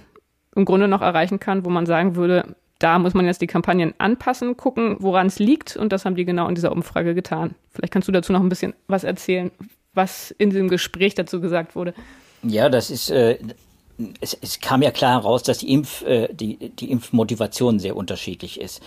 im 0.56 0.66
Grunde 0.66 0.88
noch 0.88 1.02
erreichen 1.02 1.40
kann, 1.40 1.66
wo 1.66 1.70
man 1.70 1.88
sagen 1.88 2.16
würde, 2.16 2.56
da 2.78 3.00
muss 3.00 3.16
man 3.16 3.26
jetzt 3.26 3.42
die 3.42 3.48
Kampagnen 3.48 3.94
anpassen, 3.98 4.58
gucken, 4.58 4.98
woran 5.00 5.28
es 5.28 5.40
liegt. 5.40 5.76
Und 5.76 5.92
das 5.92 6.06
haben 6.06 6.16
die 6.16 6.26
genau 6.26 6.48
in 6.48 6.56
dieser 6.56 6.72
Umfrage 6.72 7.16
getan. 7.16 7.56
Vielleicht 7.72 7.94
kannst 7.94 8.08
du 8.08 8.12
dazu 8.12 8.32
noch 8.32 8.42
ein 8.42 8.50
bisschen 8.50 8.74
was 8.88 9.04
erzählen, 9.04 9.52
was 9.94 10.32
in 10.32 10.52
diesem 10.52 10.68
Gespräch 10.68 11.16
dazu 11.16 11.42
gesagt 11.42 11.76
wurde. 11.76 11.96
Ja, 12.44 12.70
das 12.70 12.90
ist, 12.90 13.10
äh, 13.10 13.38
es, 14.20 14.38
es 14.42 14.60
kam 14.60 14.82
ja 14.82 14.92
klar 14.92 15.22
heraus, 15.22 15.44
dass 15.44 15.60
die, 15.60 15.72
Impf, 15.72 16.04
äh, 16.04 16.28
die, 16.34 16.70
die 16.70 16.92
Impfmotivation 16.92 17.80
sehr 17.80 17.96
unterschiedlich 17.96 18.60
ist 18.60 18.82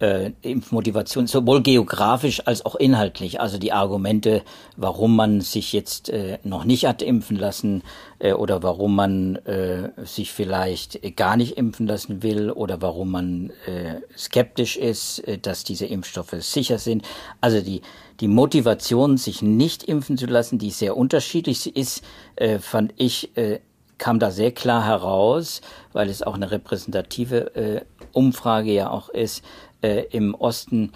äh, 0.00 0.32
Impfmotivation, 0.42 1.26
sowohl 1.26 1.62
geografisch 1.62 2.46
als 2.46 2.64
auch 2.64 2.74
inhaltlich. 2.74 3.40
Also 3.40 3.58
die 3.58 3.72
Argumente, 3.72 4.42
warum 4.76 5.16
man 5.16 5.40
sich 5.40 5.72
jetzt 5.72 6.08
äh, 6.08 6.38
noch 6.44 6.64
nicht 6.64 6.86
hat 6.86 7.02
impfen 7.02 7.36
lassen 7.36 7.82
äh, 8.18 8.32
oder 8.32 8.62
warum 8.62 8.94
man 8.94 9.36
äh, 9.36 9.90
sich 10.04 10.32
vielleicht 10.32 11.16
gar 11.16 11.36
nicht 11.36 11.56
impfen 11.56 11.86
lassen 11.86 12.22
will 12.22 12.50
oder 12.50 12.80
warum 12.82 13.10
man 13.10 13.50
äh, 13.66 14.00
skeptisch 14.16 14.76
ist, 14.76 15.20
äh, 15.20 15.38
dass 15.38 15.64
diese 15.64 15.86
Impfstoffe 15.86 16.34
sicher 16.40 16.78
sind. 16.78 17.04
Also 17.40 17.60
die 17.60 17.82
die 18.20 18.28
Motivation, 18.28 19.16
sich 19.16 19.42
nicht 19.42 19.84
impfen 19.84 20.18
zu 20.18 20.26
lassen, 20.26 20.58
die 20.58 20.70
sehr 20.70 20.96
unterschiedlich 20.96 21.76
ist, 21.76 22.02
äh, 22.34 22.58
fand 22.58 22.92
ich, 22.96 23.36
äh, 23.36 23.60
kam 23.98 24.18
da 24.18 24.30
sehr 24.30 24.52
klar 24.52 24.84
heraus, 24.84 25.60
weil 25.92 26.08
es 26.08 26.22
auch 26.22 26.34
eine 26.34 26.50
repräsentative 26.50 27.54
äh, 27.54 27.80
Umfrage 28.12 28.72
ja 28.72 28.90
auch 28.90 29.08
ist, 29.08 29.44
äh, 29.82 30.04
im 30.10 30.34
Osten 30.34 30.92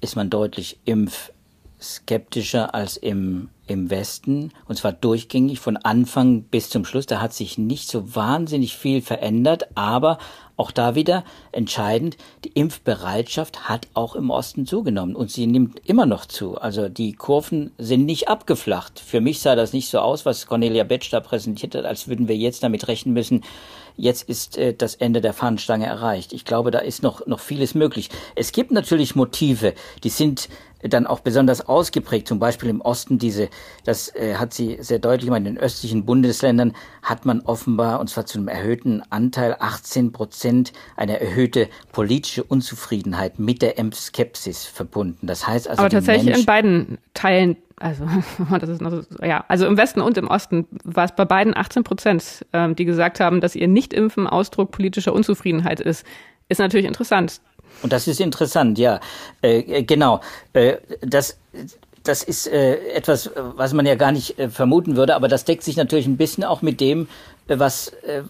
ist 0.00 0.16
man 0.16 0.30
deutlich 0.30 0.78
impfskeptischer 0.84 2.74
als 2.74 2.96
im, 2.96 3.48
im 3.66 3.90
Westen. 3.90 4.52
Und 4.66 4.76
zwar 4.76 4.92
durchgängig 4.92 5.60
von 5.60 5.76
Anfang 5.76 6.42
bis 6.42 6.70
zum 6.70 6.84
Schluss. 6.84 7.06
Da 7.06 7.20
hat 7.20 7.32
sich 7.32 7.58
nicht 7.58 7.88
so 7.88 8.14
wahnsinnig 8.14 8.76
viel 8.76 9.02
verändert, 9.02 9.68
aber 9.74 10.18
auch 10.56 10.70
da 10.70 10.94
wieder 10.94 11.24
entscheidend, 11.52 12.16
die 12.44 12.48
Impfbereitschaft 12.48 13.68
hat 13.68 13.88
auch 13.92 14.16
im 14.16 14.30
Osten 14.30 14.64
zugenommen 14.64 15.14
und 15.14 15.30
sie 15.30 15.46
nimmt 15.46 15.80
immer 15.84 16.06
noch 16.06 16.24
zu. 16.24 16.56
Also 16.56 16.88
die 16.88 17.12
Kurven 17.12 17.72
sind 17.76 18.06
nicht 18.06 18.28
abgeflacht. 18.28 18.98
Für 18.98 19.20
mich 19.20 19.40
sah 19.40 19.54
das 19.54 19.74
nicht 19.74 19.90
so 19.90 19.98
aus, 19.98 20.24
was 20.24 20.46
Cornelia 20.46 20.84
Betsch 20.84 21.12
da 21.12 21.20
präsentiert 21.20 21.74
hat, 21.74 21.84
als 21.84 22.08
würden 22.08 22.26
wir 22.26 22.36
jetzt 22.36 22.62
damit 22.62 22.88
rechnen 22.88 23.12
müssen, 23.12 23.44
jetzt 23.96 24.28
ist 24.28 24.56
äh, 24.56 24.74
das 24.74 24.94
Ende 24.94 25.20
der 25.20 25.32
Fahnenstange 25.32 25.86
erreicht. 25.86 26.32
Ich 26.32 26.44
glaube, 26.44 26.70
da 26.70 26.78
ist 26.78 27.02
noch, 27.02 27.26
noch 27.26 27.40
vieles 27.40 27.74
möglich. 27.74 28.10
Es 28.34 28.52
gibt 28.52 28.70
natürlich 28.70 29.16
Motive, 29.16 29.74
die 30.04 30.10
sind 30.10 30.48
dann 30.88 31.06
auch 31.06 31.20
besonders 31.20 31.66
ausgeprägt, 31.66 32.28
zum 32.28 32.38
Beispiel 32.38 32.68
im 32.68 32.80
Osten 32.80 33.18
diese, 33.18 33.48
das 33.84 34.14
äh, 34.14 34.36
hat 34.36 34.54
sie 34.54 34.78
sehr 34.80 34.98
deutlich 34.98 35.26
gemacht, 35.26 35.38
in 35.38 35.44
den 35.44 35.58
östlichen 35.58 36.04
Bundesländern 36.04 36.74
hat 37.02 37.24
man 37.26 37.40
offenbar, 37.40 38.00
und 38.00 38.08
zwar 38.08 38.26
zu 38.26 38.38
einem 38.38 38.48
erhöhten 38.48 39.02
Anteil, 39.10 39.56
18 39.58 40.12
Prozent, 40.12 40.72
eine 40.96 41.20
erhöhte 41.20 41.68
politische 41.92 42.44
Unzufriedenheit 42.44 43.38
mit 43.38 43.62
der 43.62 43.74
Skepsis 43.92 44.64
verbunden. 44.64 45.26
Das 45.26 45.46
heißt 45.46 45.68
also, 45.68 45.80
aber 45.80 45.90
tatsächlich 45.90 46.26
Mensch, 46.26 46.40
in 46.40 46.46
beiden 46.46 46.98
Teilen 47.14 47.56
also 47.78 48.06
das 48.58 48.68
ist 48.68 48.80
noch 48.80 48.90
so, 48.90 49.02
ja, 49.22 49.44
also 49.48 49.66
im 49.66 49.76
Westen 49.76 50.00
und 50.00 50.16
im 50.16 50.28
Osten 50.28 50.66
war 50.84 51.04
es 51.04 51.14
bei 51.14 51.24
beiden 51.24 51.56
18 51.56 51.84
Prozent, 51.84 52.46
ähm, 52.52 52.74
die 52.74 52.84
gesagt 52.84 53.20
haben, 53.20 53.40
dass 53.40 53.54
ihr 53.54 53.68
Nichtimpfen 53.68 54.26
Ausdruck 54.26 54.70
politischer 54.70 55.12
Unzufriedenheit 55.12 55.80
ist. 55.80 56.06
Ist 56.48 56.58
natürlich 56.58 56.86
interessant. 56.86 57.40
Und 57.82 57.92
das 57.92 58.06
ist 58.06 58.20
interessant, 58.20 58.78
ja, 58.78 59.00
äh, 59.42 59.58
äh 59.60 59.82
genau. 59.82 60.20
Äh, 60.52 60.76
das 61.00 61.38
das 62.02 62.22
ist 62.22 62.46
äh, 62.46 62.76
etwas, 62.92 63.30
was 63.34 63.72
man 63.72 63.84
ja 63.84 63.96
gar 63.96 64.12
nicht 64.12 64.38
äh, 64.38 64.48
vermuten 64.48 64.96
würde, 64.96 65.16
aber 65.16 65.26
das 65.26 65.44
deckt 65.44 65.64
sich 65.64 65.76
natürlich 65.76 66.06
ein 66.06 66.16
bisschen 66.16 66.44
auch 66.44 66.62
mit 66.62 66.80
dem, 66.80 67.08
äh, 67.48 67.58
was 67.58 67.88
äh, 68.04 68.22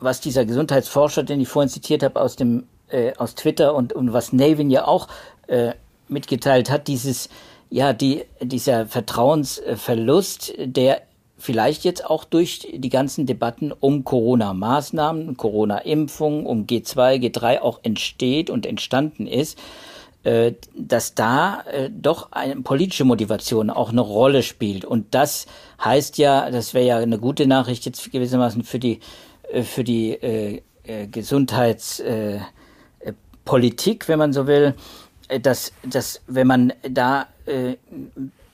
was 0.00 0.20
dieser 0.20 0.44
Gesundheitsforscher, 0.44 1.22
den 1.22 1.40
ich 1.40 1.48
vorhin 1.48 1.68
zitiert 1.68 2.02
habe 2.02 2.20
aus 2.20 2.36
dem 2.36 2.64
äh, 2.88 3.12
aus 3.16 3.34
Twitter 3.34 3.74
und 3.74 3.92
und 3.92 4.12
was 4.12 4.32
Navin 4.32 4.70
ja 4.70 4.86
auch 4.86 5.08
äh, 5.46 5.72
mitgeteilt 6.08 6.70
hat, 6.70 6.88
dieses 6.88 7.28
ja, 7.70 7.92
die, 7.92 8.24
dieser 8.42 8.86
Vertrauensverlust, 8.86 10.54
der 10.58 11.02
vielleicht 11.40 11.84
jetzt 11.84 12.04
auch 12.04 12.24
durch 12.24 12.68
die 12.72 12.90
ganzen 12.90 13.26
Debatten 13.26 13.72
um 13.72 14.04
Corona-Maßnahmen, 14.04 15.36
Corona-Impfung, 15.36 16.46
um 16.46 16.66
G2, 16.66 17.16
G3 17.16 17.60
auch 17.60 17.80
entsteht 17.82 18.50
und 18.50 18.66
entstanden 18.66 19.26
ist, 19.26 19.58
äh, 20.22 20.52
dass 20.76 21.14
da 21.14 21.62
äh, 21.62 21.88
doch 21.90 22.32
eine 22.32 22.56
politische 22.56 23.06
Motivation 23.06 23.70
auch 23.70 23.88
eine 23.88 24.02
Rolle 24.02 24.42
spielt. 24.42 24.84
Und 24.84 25.14
das 25.14 25.46
heißt 25.82 26.18
ja, 26.18 26.50
das 26.50 26.74
wäre 26.74 26.86
ja 26.86 26.98
eine 26.98 27.18
gute 27.18 27.46
Nachricht 27.46 27.86
jetzt 27.86 28.12
gewissermaßen 28.12 28.62
für 28.62 28.78
die, 28.78 29.00
äh, 29.50 29.62
für 29.62 29.82
die 29.82 30.60
Gesundheitspolitik, 31.12 34.08
wenn 34.08 34.18
man 34.18 34.32
so 34.32 34.48
will, 34.48 34.74
dass, 35.42 35.72
dass 35.84 36.20
wenn 36.26 36.48
man 36.48 36.72
da 36.82 37.28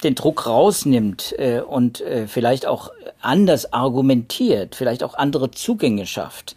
den 0.02 0.14
Druck 0.14 0.46
rausnimmt 0.46 1.34
äh, 1.38 1.60
und 1.60 2.00
äh, 2.00 2.26
vielleicht 2.26 2.66
auch 2.66 2.90
anders 3.20 3.72
argumentiert, 3.72 4.74
vielleicht 4.74 5.02
auch 5.02 5.14
andere 5.14 5.50
Zugänge 5.50 6.06
schafft 6.06 6.56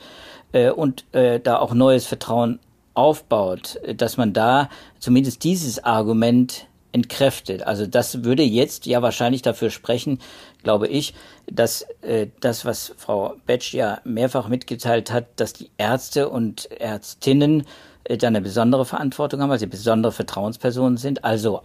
äh, 0.51 0.69
und 0.69 1.05
äh, 1.13 1.39
da 1.39 1.59
auch 1.59 1.73
neues 1.73 2.05
Vertrauen 2.05 2.59
aufbaut, 2.93 3.79
dass 3.95 4.17
man 4.17 4.33
da 4.33 4.69
zumindest 4.99 5.43
dieses 5.43 5.83
Argument 5.83 6.67
entkräftet. 6.91 7.63
Also 7.63 7.85
das 7.85 8.23
würde 8.23 8.43
jetzt 8.43 8.85
ja 8.85 9.01
wahrscheinlich 9.01 9.41
dafür 9.41 9.69
sprechen, 9.69 10.19
glaube 10.63 10.87
ich, 10.87 11.13
dass 11.47 11.85
äh, 12.01 12.27
das, 12.39 12.65
was 12.65 12.93
Frau 12.97 13.35
Betsch 13.45 13.73
ja 13.73 14.01
mehrfach 14.03 14.47
mitgeteilt 14.47 15.11
hat, 15.11 15.27
dass 15.37 15.53
die 15.53 15.69
Ärzte 15.77 16.29
und 16.29 16.69
Ärztinnen 16.71 17.65
äh, 18.09 18.17
da 18.17 18.27
eine 18.27 18.41
besondere 18.41 18.85
Verantwortung 18.85 19.41
haben, 19.41 19.49
weil 19.49 19.59
sie 19.59 19.67
besondere 19.67 20.11
Vertrauenspersonen 20.11 20.97
sind, 20.97 21.23
also 21.23 21.61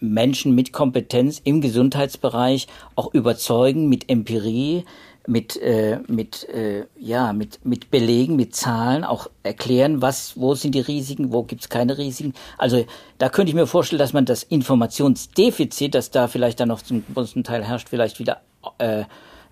Menschen 0.00 0.54
mit 0.54 0.72
Kompetenz 0.72 1.40
im 1.44 1.60
Gesundheitsbereich 1.60 2.66
auch 2.96 3.14
überzeugen 3.14 3.88
mit 3.88 4.10
Empirie, 4.10 4.84
mit 5.26 5.60
äh, 5.60 6.00
mit 6.06 6.48
äh, 6.48 6.86
ja 6.98 7.32
mit 7.32 7.64
mit 7.64 7.90
Belegen, 7.90 8.36
mit 8.36 8.56
Zahlen 8.56 9.04
auch 9.04 9.28
erklären, 9.42 10.00
was 10.00 10.40
wo 10.40 10.54
sind 10.54 10.74
die 10.74 10.80
Risiken, 10.80 11.32
wo 11.32 11.42
gibt's 11.42 11.68
keine 11.68 11.98
Risiken. 11.98 12.32
Also 12.56 12.86
da 13.18 13.28
könnte 13.28 13.50
ich 13.50 13.54
mir 13.54 13.66
vorstellen, 13.66 13.98
dass 13.98 14.14
man 14.14 14.24
das 14.24 14.42
Informationsdefizit, 14.42 15.94
das 15.94 16.10
da 16.10 16.28
vielleicht 16.28 16.60
dann 16.60 16.68
noch 16.68 16.80
zum 16.80 17.04
größten 17.14 17.44
Teil 17.44 17.62
herrscht, 17.62 17.90
vielleicht 17.90 18.18
wieder 18.18 18.40
äh, 18.78 19.04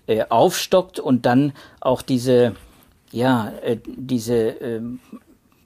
äh, 0.07 0.25
aufstockt 0.29 0.99
und 0.99 1.27
dann 1.27 1.53
auch 1.79 2.01
diese 2.01 2.55
ja 3.11 3.51
äh, 3.61 3.77
diese 3.85 4.35
äh, 4.59 4.81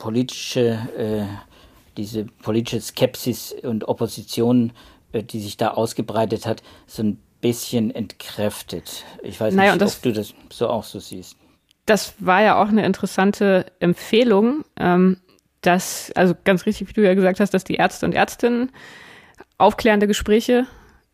politische, 0.02 0.80
äh, 0.98 1.26
diese 1.96 2.26
politische 2.26 2.82
Skepsis 2.82 3.54
und 3.62 3.88
Opposition, 3.88 4.74
äh, 5.12 5.22
die 5.22 5.40
sich 5.40 5.58
da 5.58 5.70
ausgebreitet 5.70 6.48
hat, 6.48 6.64
so 6.88 7.04
ein 7.04 7.20
bisschen 7.40 7.94
entkräftet. 7.94 9.06
Ich 9.22 9.40
weiß 9.40 9.54
naja, 9.54 9.76
nicht, 9.76 9.84
ob 9.84 10.02
du 10.02 10.12
das 10.12 10.34
so 10.52 10.70
auch 10.70 10.84
so 10.84 11.00
siehst. 11.00 11.38
Das 11.86 12.16
war 12.18 12.42
ja 12.42 12.60
auch 12.60 12.70
eine 12.70 12.84
interessante 12.84 13.68
Empfehlung, 13.80 14.64
ähm, 14.80 15.18
dass, 15.62 16.12
also 16.16 16.34
ganz 16.46 16.66
richtig, 16.66 16.90
wie 16.90 16.94
du 16.94 17.04
ja 17.04 17.14
gesagt 17.14 17.40
hast, 17.40 17.54
dass 17.54 17.64
die 17.64 17.76
Ärzte 17.76 18.08
und 18.08 18.16
Ärztinnen 18.16 18.72
aufklärende 19.60 20.08
Gespräche 20.08 20.66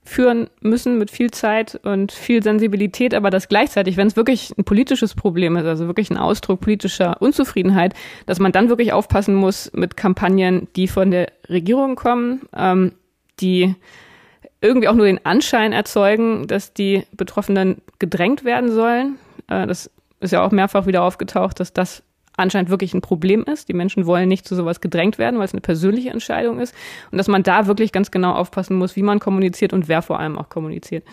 führen 0.08 0.50
müssen 0.62 0.98
mit 0.98 1.12
viel 1.12 1.32
Zeit 1.32 1.80
und 1.84 2.12
viel 2.12 2.42
Sensibilität, 2.42 3.14
aber 3.14 3.30
dass 3.30 3.50
gleichzeitig, 3.50 3.98
wenn 3.98 4.08
es 4.08 4.16
wirklich 4.16 4.54
ein 4.58 4.64
politisches 4.64 5.16
Problem 5.16 5.58
ist, 5.58 5.66
also 5.66 5.88
wirklich 5.88 6.10
ein 6.10 6.18
Ausdruck 6.18 6.62
politischer 6.62 7.22
Unzufriedenheit, 7.22 7.94
dass 8.26 8.40
man 8.40 8.52
dann 8.52 8.70
wirklich 8.70 8.94
aufpassen 8.94 9.36
muss 9.36 9.72
mit 9.74 9.98
Kampagnen, 9.98 10.68
die 10.76 10.88
von 10.88 11.12
der 11.12 11.28
Regierung 11.50 11.96
kommen, 11.96 12.42
ähm, 12.56 12.94
die 13.40 13.76
irgendwie 14.62 14.88
auch 14.88 14.96
nur 14.96 15.06
den 15.06 15.26
Anschein 15.26 15.74
erzeugen, 15.74 16.48
dass 16.48 16.74
die 16.74 17.04
Betroffenen 17.12 17.82
gedrängt 18.00 18.44
werden 18.46 18.72
sollen. 18.72 19.18
Äh, 19.48 19.68
das 19.68 19.92
ist 20.20 20.32
ja 20.32 20.44
auch 20.44 20.52
mehrfach 20.52 20.88
wieder 20.88 21.04
aufgetaucht, 21.04 21.60
dass 21.60 21.74
das 21.74 22.02
anscheinend 22.38 22.70
wirklich 22.70 22.94
ein 22.94 23.02
Problem 23.02 23.44
ist. 23.44 23.68
Die 23.68 23.74
Menschen 23.74 24.06
wollen 24.06 24.30
nicht 24.30 24.48
zu 24.48 24.56
sowas 24.56 24.80
gedrängt 24.80 25.18
werden, 25.18 25.38
weil 25.38 25.46
es 25.46 25.54
eine 25.54 25.62
persönliche 25.62 26.12
Entscheidung 26.12 26.60
ist. 26.60 26.74
Und 27.12 27.18
dass 27.18 27.28
man 27.28 27.44
da 27.44 27.68
wirklich 27.68 27.92
ganz 27.92 28.12
genau 28.12 28.34
aufpassen 28.34 28.78
muss, 28.78 28.96
wie 28.96 29.04
man 29.04 29.20
kommuniziert 29.20 29.74
und 29.74 29.88
wer 29.88 30.02
vor 30.02 30.20
allem 30.20 30.38
auch 30.38 30.50
kommuniziert. 30.50 31.04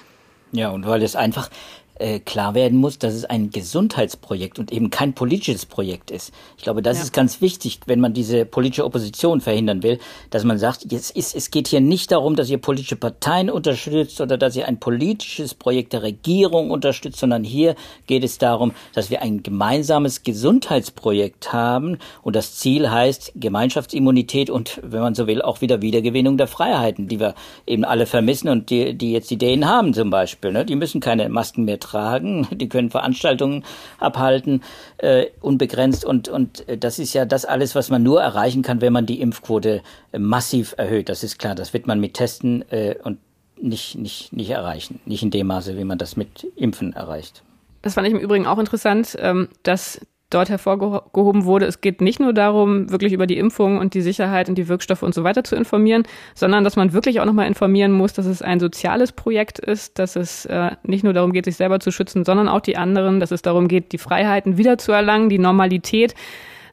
Ja, 0.53 0.69
und 0.69 0.87
weil 0.87 1.03
es 1.03 1.17
einfach 1.17 1.51
äh, 1.97 2.19
klar 2.19 2.55
werden 2.55 2.79
muss, 2.79 2.99
dass 2.99 3.15
es 3.15 3.25
ein 3.25 3.51
Gesundheitsprojekt 3.51 4.59
und 4.59 4.73
eben 4.73 4.91
kein 4.91 5.13
politisches 5.13 5.67
Projekt 5.67 6.11
ist. 6.11 6.33
Ich 6.57 6.65
glaube, 6.65 6.83
das 6.83 6.99
ja. 6.99 7.05
ist 7.05 7.13
ganz 7.13 7.41
wichtig, 7.41 7.81
wenn 7.87 8.01
man 8.01 8.13
diese 8.13 8.45
politische 8.45 8.85
Opposition 8.85 9.41
verhindern 9.41 9.83
will, 9.83 9.99
dass 10.31 10.45
man 10.45 10.59
sagt, 10.59 10.91
jetzt 10.91 11.13
ist, 11.13 11.35
es 11.35 11.51
geht 11.51 11.69
hier 11.69 11.81
nicht 11.81 12.11
darum, 12.11 12.37
dass 12.37 12.51
ihr 12.51 12.59
politische 12.59 12.97
Parteien 12.97 13.49
unterstützt 13.49 14.21
oder 14.21 14.37
dass 14.37 14.57
ihr 14.57 14.67
ein 14.67 14.81
politisches 14.81 15.55
Projekt 15.55 15.93
der 15.93 16.03
Regierung 16.03 16.71
unterstützt, 16.71 17.21
sondern 17.21 17.45
hier 17.45 17.77
geht 18.07 18.25
es 18.25 18.39
darum, 18.39 18.73
dass 18.93 19.11
wir 19.11 19.23
ein 19.23 19.43
gemeinsames 19.43 20.23
Gesundheitsprojekt 20.23 21.53
haben 21.53 21.99
und 22.23 22.35
das 22.35 22.57
Ziel 22.57 22.91
heißt 22.91 23.33
Gemeinschaftsimmunität 23.37 24.51
und, 24.51 24.81
wenn 24.83 25.01
man 25.01 25.15
so 25.15 25.27
will, 25.27 25.43
auch 25.43 25.61
wieder 25.61 25.81
Wiedergewinnung 25.81 26.37
der 26.39 26.49
Freiheiten, 26.49 27.09
die 27.09 27.21
wir 27.21 27.35
eben 27.67 27.85
alle 27.85 28.07
vermissen 28.07 28.49
und 28.49 28.71
die, 28.71 28.95
die 28.95 29.13
jetzt 29.13 29.31
Ideen 29.31 29.69
haben 29.69 29.95
zum 29.95 30.11
Beispiel. 30.11 30.53
Ne? 30.53 30.65
Die 30.65 30.77
müssen 30.77 31.01
keine 31.01 31.29
Masken 31.29 31.65
mehr 31.65 31.79
tragen, 31.85 32.49
die 32.53 32.69
können 32.69 32.91
Veranstaltungen 32.91 33.65
abhalten, 33.99 34.63
äh, 34.99 35.27
unbegrenzt 35.41 36.05
und, 36.05 36.29
und 36.29 36.69
äh, 36.69 36.79
das 36.79 36.99
ist 36.99 37.15
ja 37.15 37.25
das 37.25 37.45
alles, 37.45 37.75
was 37.75 37.91
man 37.91 38.03
nur 38.03 38.23
erreichen 38.23 38.63
kann, 38.63 38.81
wenn 38.81 38.93
man 38.93 39.07
die 39.07 39.21
Impfquote 39.21 39.83
äh, 40.13 40.19
massiv 40.19 40.75
erhöht. 40.77 41.09
Das 41.09 41.23
ist 41.23 41.39
klar, 41.39 41.55
das 41.55 41.73
wird 41.73 41.87
man 41.87 42.01
mit 42.01 42.15
Testen 42.15 42.65
äh, 42.71 42.97
und 43.03 43.19
nicht, 43.61 43.97
nicht, 43.97 44.33
nicht 44.33 44.51
erreichen. 44.51 45.01
Nicht 45.07 45.23
in 45.23 45.31
dem 45.31 45.47
Maße, 45.47 45.77
wie 45.77 45.85
man 45.85 45.99
das 45.99 46.17
mit 46.17 46.45
Impfen 46.57 46.93
erreicht. 46.93 47.43
Das 47.83 47.95
fand 47.95 48.07
ich 48.07 48.15
im 48.15 48.21
Übrigen 48.21 48.47
auch 48.47 48.59
interessant, 48.59 49.17
ähm, 49.21 49.49
dass 49.63 50.01
dort 50.35 50.51
hervorgehoben 50.51 51.45
wurde, 51.45 51.67
es 51.67 51.81
geht 51.81 52.01
nicht 52.01 52.21
nur 52.21 52.33
darum, 52.33 52.91
wirklich 52.91 53.13
über 53.13 53.27
die 53.27 53.39
Impfung 53.39 53.79
und 53.79 53.95
die 53.95 54.01
Sicherheit 54.01 54.49
und 54.49 54.57
die 54.57 54.69
Wirkstoffe 54.69 55.03
und 55.03 55.15
so 55.15 55.25
weiter 55.25 55.45
zu 55.45 55.57
informieren, 55.57 56.05
sondern 56.35 56.65
dass 56.65 56.77
man 56.77 56.93
wirklich 56.93 57.21
auch 57.21 57.25
nochmal 57.25 57.47
informieren 57.47 57.93
muss, 57.93 58.13
dass 58.13 58.27
es 58.27 58.43
ein 58.43 58.61
soziales 58.61 59.13
Projekt 59.13 59.59
ist, 59.59 59.99
dass 59.99 60.17
es 60.17 60.47
äh, 60.47 60.73
nicht 60.83 61.05
nur 61.05 61.13
darum 61.13 61.33
geht, 61.33 61.45
sich 61.45 61.57
selber 61.57 61.81
zu 61.81 61.91
schützen, 61.91 62.25
sondern 62.25 62.49
auch 62.49 62.61
die 62.61 62.77
anderen, 62.77 63.21
dass 63.21 63.31
es 63.31 63.43
darum 63.43 63.69
geht, 63.69 63.93
die 63.93 63.99
Freiheiten 63.99 64.59
wiederzuerlangen, 64.59 65.29
die 65.29 65.39
Normalität. 65.39 66.15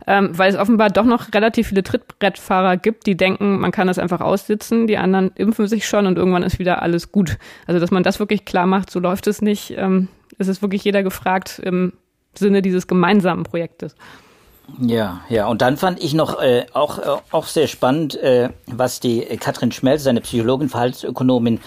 Ähm, 0.07 0.35
weil 0.35 0.49
es 0.49 0.57
offenbar 0.57 0.89
doch 0.89 1.05
noch 1.05 1.31
relativ 1.31 1.67
viele 1.67 1.83
Trittbrettfahrer 1.83 2.75
gibt, 2.77 3.05
die 3.05 3.15
denken, 3.15 3.59
man 3.59 3.71
kann 3.71 3.85
das 3.85 3.99
einfach 3.99 4.19
aussitzen, 4.19 4.87
die 4.87 4.97
anderen 4.97 5.29
impfen 5.35 5.67
sich 5.67 5.87
schon 5.87 6.07
und 6.07 6.17
irgendwann 6.17 6.41
ist 6.41 6.57
wieder 6.57 6.81
alles 6.81 7.11
gut. 7.11 7.37
Also 7.67 7.79
dass 7.79 7.91
man 7.91 8.01
das 8.01 8.19
wirklich 8.19 8.43
klar 8.43 8.65
macht, 8.65 8.89
so 8.89 8.99
läuft 8.99 9.27
es 9.27 9.43
nicht. 9.43 9.75
Ähm, 9.77 10.07
es 10.39 10.47
ist 10.47 10.63
wirklich 10.63 10.83
jeder 10.83 11.03
gefragt, 11.03 11.61
im 11.63 11.93
Sinne 12.33 12.61
dieses 12.61 12.87
gemeinsamen 12.87 13.43
Projektes. 13.43 13.95
Ja, 14.79 15.21
ja, 15.29 15.47
und 15.47 15.61
dann 15.61 15.77
fand 15.77 16.01
ich 16.03 16.13
noch 16.13 16.41
äh, 16.41 16.65
auch, 16.73 16.99
äh, 16.99 17.21
auch 17.31 17.45
sehr 17.45 17.67
spannend, 17.67 18.15
äh, 18.15 18.49
was 18.67 18.99
die 18.99 19.23
äh, 19.23 19.37
Katrin 19.37 19.71
Schmelz, 19.71 20.03
seine 20.03 20.21
Psychologin, 20.21 20.69
Verhaltensökonomin 20.69 21.59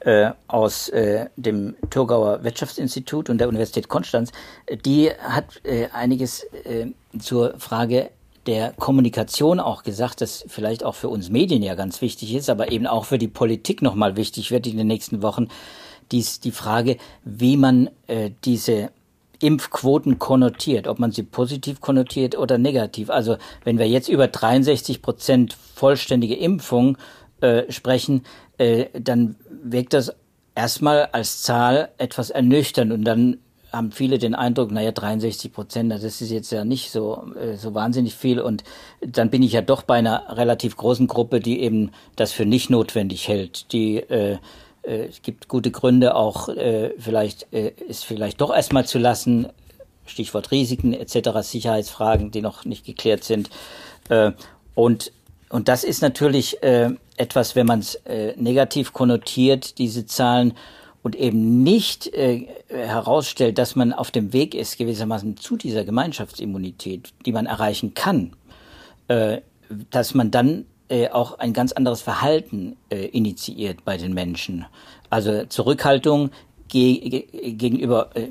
äh, 0.00 0.30
aus 0.46 0.88
äh, 0.90 1.26
dem 1.36 1.74
Thurgauer 1.90 2.44
Wirtschaftsinstitut 2.44 3.28
und 3.28 3.38
der 3.38 3.48
Universität 3.48 3.88
Konstanz, 3.88 4.32
die 4.84 5.10
hat 5.10 5.44
einiges 5.92 6.46
zur 7.18 7.58
Frage 7.58 8.10
der 8.46 8.72
Kommunikation 8.72 9.58
auch 9.58 9.82
gesagt, 9.82 10.20
das 10.20 10.44
vielleicht 10.46 10.84
auch 10.84 10.94
für 10.94 11.08
uns 11.08 11.30
Medien 11.30 11.62
ja 11.62 11.74
ganz 11.74 12.00
wichtig 12.00 12.34
ist, 12.34 12.48
aber 12.48 12.70
eben 12.70 12.86
auch 12.86 13.04
für 13.04 13.18
die 13.18 13.26
Politik 13.26 13.82
nochmal 13.82 14.16
wichtig 14.16 14.52
wird 14.52 14.66
in 14.66 14.76
den 14.76 14.86
nächsten 14.86 15.22
Wochen, 15.22 15.48
dies 16.12 16.38
die 16.38 16.52
Frage, 16.52 16.98
wie 17.24 17.56
man 17.56 17.90
diese 18.44 18.90
Impfquoten 19.40 20.18
konnotiert, 20.18 20.88
ob 20.88 20.98
man 20.98 21.12
sie 21.12 21.22
positiv 21.22 21.80
konnotiert 21.80 22.36
oder 22.36 22.58
negativ. 22.58 23.10
Also 23.10 23.36
wenn 23.64 23.78
wir 23.78 23.88
jetzt 23.88 24.08
über 24.08 24.28
63 24.28 25.02
Prozent 25.02 25.56
vollständige 25.74 26.36
Impfung 26.36 26.98
äh, 27.40 27.70
sprechen, 27.70 28.22
äh, 28.58 28.86
dann 28.98 29.36
wirkt 29.48 29.92
das 29.92 30.14
erstmal 30.54 31.06
als 31.12 31.42
Zahl 31.42 31.90
etwas 31.98 32.30
ernüchternd 32.30 32.92
und 32.92 33.04
dann 33.04 33.38
haben 33.72 33.92
viele 33.92 34.18
den 34.18 34.34
Eindruck, 34.34 34.70
naja, 34.70 34.92
63 34.92 35.52
Prozent, 35.52 35.92
das 35.92 36.02
ist 36.02 36.30
jetzt 36.30 36.50
ja 36.50 36.64
nicht 36.64 36.90
so, 36.90 37.26
äh, 37.38 37.56
so 37.56 37.74
wahnsinnig 37.74 38.14
viel. 38.14 38.40
Und 38.40 38.64
dann 39.00 39.30
bin 39.30 39.42
ich 39.42 39.52
ja 39.52 39.60
doch 39.60 39.82
bei 39.82 39.96
einer 39.96 40.36
relativ 40.36 40.76
großen 40.76 41.06
Gruppe, 41.06 41.40
die 41.40 41.60
eben 41.60 41.90
das 42.16 42.32
für 42.32 42.46
nicht 42.46 42.70
notwendig 42.70 43.28
hält, 43.28 43.72
die 43.72 43.98
äh, 43.98 44.38
es 44.86 45.22
gibt 45.22 45.48
gute 45.48 45.70
Gründe 45.70 46.14
auch 46.14 46.48
äh, 46.48 46.90
vielleicht 46.98 47.52
äh, 47.52 47.72
es 47.88 48.02
vielleicht 48.02 48.40
doch 48.40 48.54
erstmal 48.54 48.86
zu 48.86 48.98
lassen. 48.98 49.48
Stichwort 50.06 50.52
Risiken 50.52 50.92
etc., 50.92 51.40
Sicherheitsfragen, 51.42 52.30
die 52.30 52.40
noch 52.40 52.64
nicht 52.64 52.86
geklärt 52.86 53.24
sind. 53.24 53.50
Äh, 54.08 54.32
und 54.74 55.12
und 55.48 55.68
das 55.68 55.84
ist 55.84 56.02
natürlich 56.02 56.62
äh, 56.62 56.90
etwas, 57.16 57.54
wenn 57.54 57.66
man 57.66 57.80
es 57.80 57.94
äh, 58.06 58.34
negativ 58.36 58.92
konnotiert, 58.92 59.78
diese 59.78 60.06
Zahlen, 60.06 60.54
und 61.06 61.14
eben 61.14 61.62
nicht 61.62 62.12
äh, 62.14 62.48
herausstellt, 62.68 63.58
dass 63.58 63.76
man 63.76 63.92
auf 63.92 64.10
dem 64.10 64.32
Weg 64.32 64.56
ist, 64.56 64.76
gewissermaßen 64.76 65.36
zu 65.36 65.56
dieser 65.56 65.84
Gemeinschaftsimmunität, 65.84 67.12
die 67.24 67.30
man 67.30 67.46
erreichen 67.46 67.94
kann, 67.94 68.32
äh, 69.06 69.40
dass 69.92 70.14
man 70.14 70.32
dann 70.32 70.66
äh, 70.88 71.08
auch 71.08 71.38
ein 71.38 71.52
ganz 71.52 71.72
anderes 71.72 72.02
Verhalten 72.02 72.76
äh, 72.90 73.06
initiiert 73.06 73.84
bei 73.84 73.96
den 73.96 74.14
Menschen. 74.14 74.66
Also 75.10 75.44
Zurückhaltung 75.46 76.30
ge 76.68 76.98
ge 77.08 77.52
gegenüber 77.52 78.10
äh, 78.14 78.28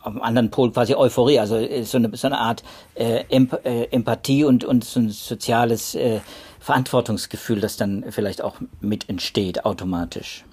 am 0.00 0.20
anderen 0.20 0.50
Pol 0.50 0.70
quasi 0.70 0.94
Euphorie, 0.94 1.38
also 1.38 1.56
äh, 1.56 1.82
so 1.84 1.98
eine, 1.98 2.14
so 2.16 2.26
eine 2.26 2.38
Art 2.38 2.62
äh, 2.94 3.24
Emp 3.28 3.58
äh, 3.64 3.84
Empathie 3.90 4.44
und, 4.44 4.64
und 4.64 4.84
so 4.84 5.00
ein 5.00 5.10
soziales 5.10 5.94
äh, 5.94 6.20
Verantwortungsgefühl, 6.60 7.60
das 7.60 7.76
dann 7.76 8.04
vielleicht 8.10 8.42
auch 8.42 8.56
mit 8.80 9.08
entsteht 9.08 9.64
automatisch. 9.64 10.44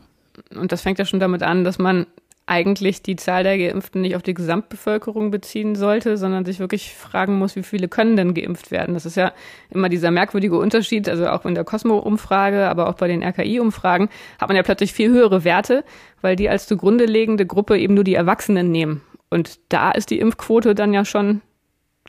Und 0.56 0.72
das 0.72 0.82
fängt 0.82 1.00
ja 1.00 1.06
schon 1.06 1.20
damit 1.20 1.44
an, 1.44 1.64
dass 1.64 1.80
man 1.80 2.08
eigentlich 2.52 3.02
die 3.02 3.16
Zahl 3.16 3.44
der 3.44 3.58
Geimpften 3.58 4.02
nicht 4.02 4.18
auf 4.18 4.24
die 4.24 4.34
Gesamtbevölkerung 4.34 5.32
beziehen 5.32 5.76
sollte, 5.76 6.18
sondern 6.18 6.44
sich 6.44 6.60
wirklich 6.60 6.94
fragen 6.94 7.40
muss, 7.40 7.56
wie 7.56 7.64
viele 7.64 7.88
können 7.88 8.18
denn 8.18 8.34
geimpft 8.34 8.72
werden. 8.72 8.94
Das 8.94 9.06
ist 9.06 9.16
ja 9.16 9.32
immer 9.70 9.88
dieser 9.88 10.12
merkwürdige 10.12 10.58
Unterschied, 10.58 11.08
also 11.08 11.30
auch 11.30 11.46
in 11.46 11.56
der 11.56 11.64
Cosmo-Umfrage, 11.64 12.68
aber 12.68 12.90
auch 12.90 12.96
bei 12.96 13.08
den 13.08 13.24
RKI-Umfragen 13.24 14.10
hat 14.38 14.50
man 14.50 14.58
ja 14.58 14.64
plötzlich 14.64 14.92
viel 14.92 15.12
höhere 15.12 15.46
Werte, 15.46 15.86
weil 16.20 16.36
die 16.36 16.50
als 16.50 16.68
zugrunde 16.68 17.06
liegende 17.06 17.46
Gruppe 17.46 17.80
eben 17.80 17.94
nur 17.94 18.04
die 18.04 18.16
Erwachsenen 18.16 18.70
nehmen. 18.70 19.00
Und 19.30 19.62
da 19.70 19.92
ist 19.92 20.10
die 20.10 20.20
Impfquote 20.20 20.76
dann 20.76 20.94
ja 20.94 21.06
schon 21.06 21.40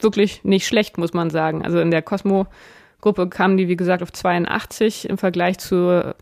wirklich 0.00 0.42
nicht 0.42 0.66
schlecht, 0.66 0.98
muss 0.98 1.12
man 1.12 1.30
sagen. 1.30 1.64
Also 1.64 1.78
in 1.78 1.92
der 1.92 2.02
Cosmo-Gruppe 2.02 3.28
kamen 3.28 3.58
die, 3.58 3.68
wie 3.68 3.76
gesagt, 3.76 4.02
auf 4.02 4.12
82 4.12 5.08
im 5.08 5.18
Vergleich 5.18 5.58
zu 5.58 6.16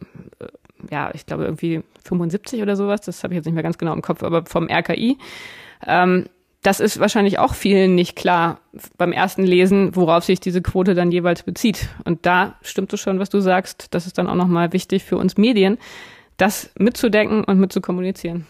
ja, 0.90 1.10
ich 1.14 1.26
glaube 1.26 1.44
irgendwie 1.44 1.82
75 2.04 2.62
oder 2.62 2.76
sowas, 2.76 3.00
das 3.02 3.22
habe 3.22 3.34
ich 3.34 3.36
jetzt 3.36 3.46
nicht 3.46 3.54
mehr 3.54 3.62
ganz 3.62 3.78
genau 3.78 3.92
im 3.92 4.02
Kopf, 4.02 4.22
aber 4.22 4.44
vom 4.46 4.68
RKI. 4.68 5.18
Ähm, 5.86 6.26
das 6.62 6.80
ist 6.80 7.00
wahrscheinlich 7.00 7.38
auch 7.38 7.54
vielen 7.54 7.94
nicht 7.94 8.16
klar 8.16 8.60
beim 8.98 9.12
ersten 9.12 9.44
Lesen, 9.44 9.96
worauf 9.96 10.24
sich 10.24 10.40
diese 10.40 10.60
Quote 10.60 10.94
dann 10.94 11.10
jeweils 11.10 11.42
bezieht. 11.42 11.88
Und 12.04 12.26
da 12.26 12.56
stimmt 12.62 12.92
es 12.92 13.00
schon, 13.00 13.18
was 13.18 13.30
du 13.30 13.40
sagst. 13.40 13.86
Das 13.92 14.06
ist 14.06 14.18
dann 14.18 14.26
auch 14.26 14.34
nochmal 14.34 14.72
wichtig 14.72 15.04
für 15.04 15.16
uns 15.16 15.38
Medien, 15.38 15.78
das 16.36 16.70
mitzudenken 16.78 17.44
und 17.44 17.58
mitzukommunizieren. 17.58 18.46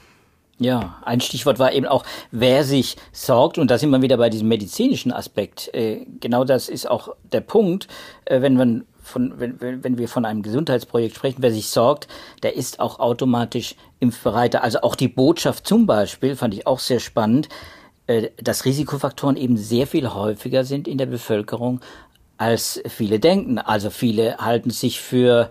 Ja, 0.58 0.98
ein 1.04 1.22
Stichwort 1.22 1.58
war 1.58 1.72
eben 1.72 1.86
auch, 1.86 2.04
wer 2.32 2.64
sich 2.64 2.96
sorgt, 3.12 3.56
und 3.56 3.70
da 3.70 3.78
sind 3.78 3.88
wir 3.90 4.02
wieder 4.02 4.18
bei 4.18 4.28
diesem 4.28 4.48
medizinischen 4.48 5.10
Aspekt. 5.10 5.72
Äh, 5.72 6.04
genau 6.20 6.44
das 6.44 6.68
ist 6.68 6.90
auch 6.90 7.16
der 7.32 7.40
Punkt, 7.40 7.88
äh, 8.26 8.42
wenn 8.42 8.56
man 8.56 8.84
von, 9.10 9.34
wenn, 9.38 9.84
wenn 9.84 9.98
wir 9.98 10.08
von 10.08 10.24
einem 10.24 10.42
Gesundheitsprojekt 10.42 11.16
sprechen, 11.16 11.42
wer 11.42 11.52
sich 11.52 11.68
sorgt, 11.68 12.08
der 12.42 12.56
ist 12.56 12.80
auch 12.80 12.98
automatisch 12.98 13.74
impfbereiter. 13.98 14.62
Also 14.64 14.80
auch 14.80 14.94
die 14.94 15.08
Botschaft 15.08 15.66
zum 15.66 15.86
Beispiel, 15.86 16.36
fand 16.36 16.54
ich 16.54 16.66
auch 16.66 16.78
sehr 16.78 17.00
spannend, 17.00 17.48
äh, 18.06 18.30
dass 18.42 18.64
Risikofaktoren 18.64 19.36
eben 19.36 19.56
sehr 19.56 19.86
viel 19.86 20.12
häufiger 20.14 20.64
sind 20.64 20.88
in 20.88 20.98
der 20.98 21.06
Bevölkerung, 21.06 21.80
als 22.38 22.82
viele 22.88 23.20
denken. 23.20 23.58
Also 23.58 23.90
viele 23.90 24.38
halten 24.38 24.70
sich 24.70 25.00
für, 25.00 25.50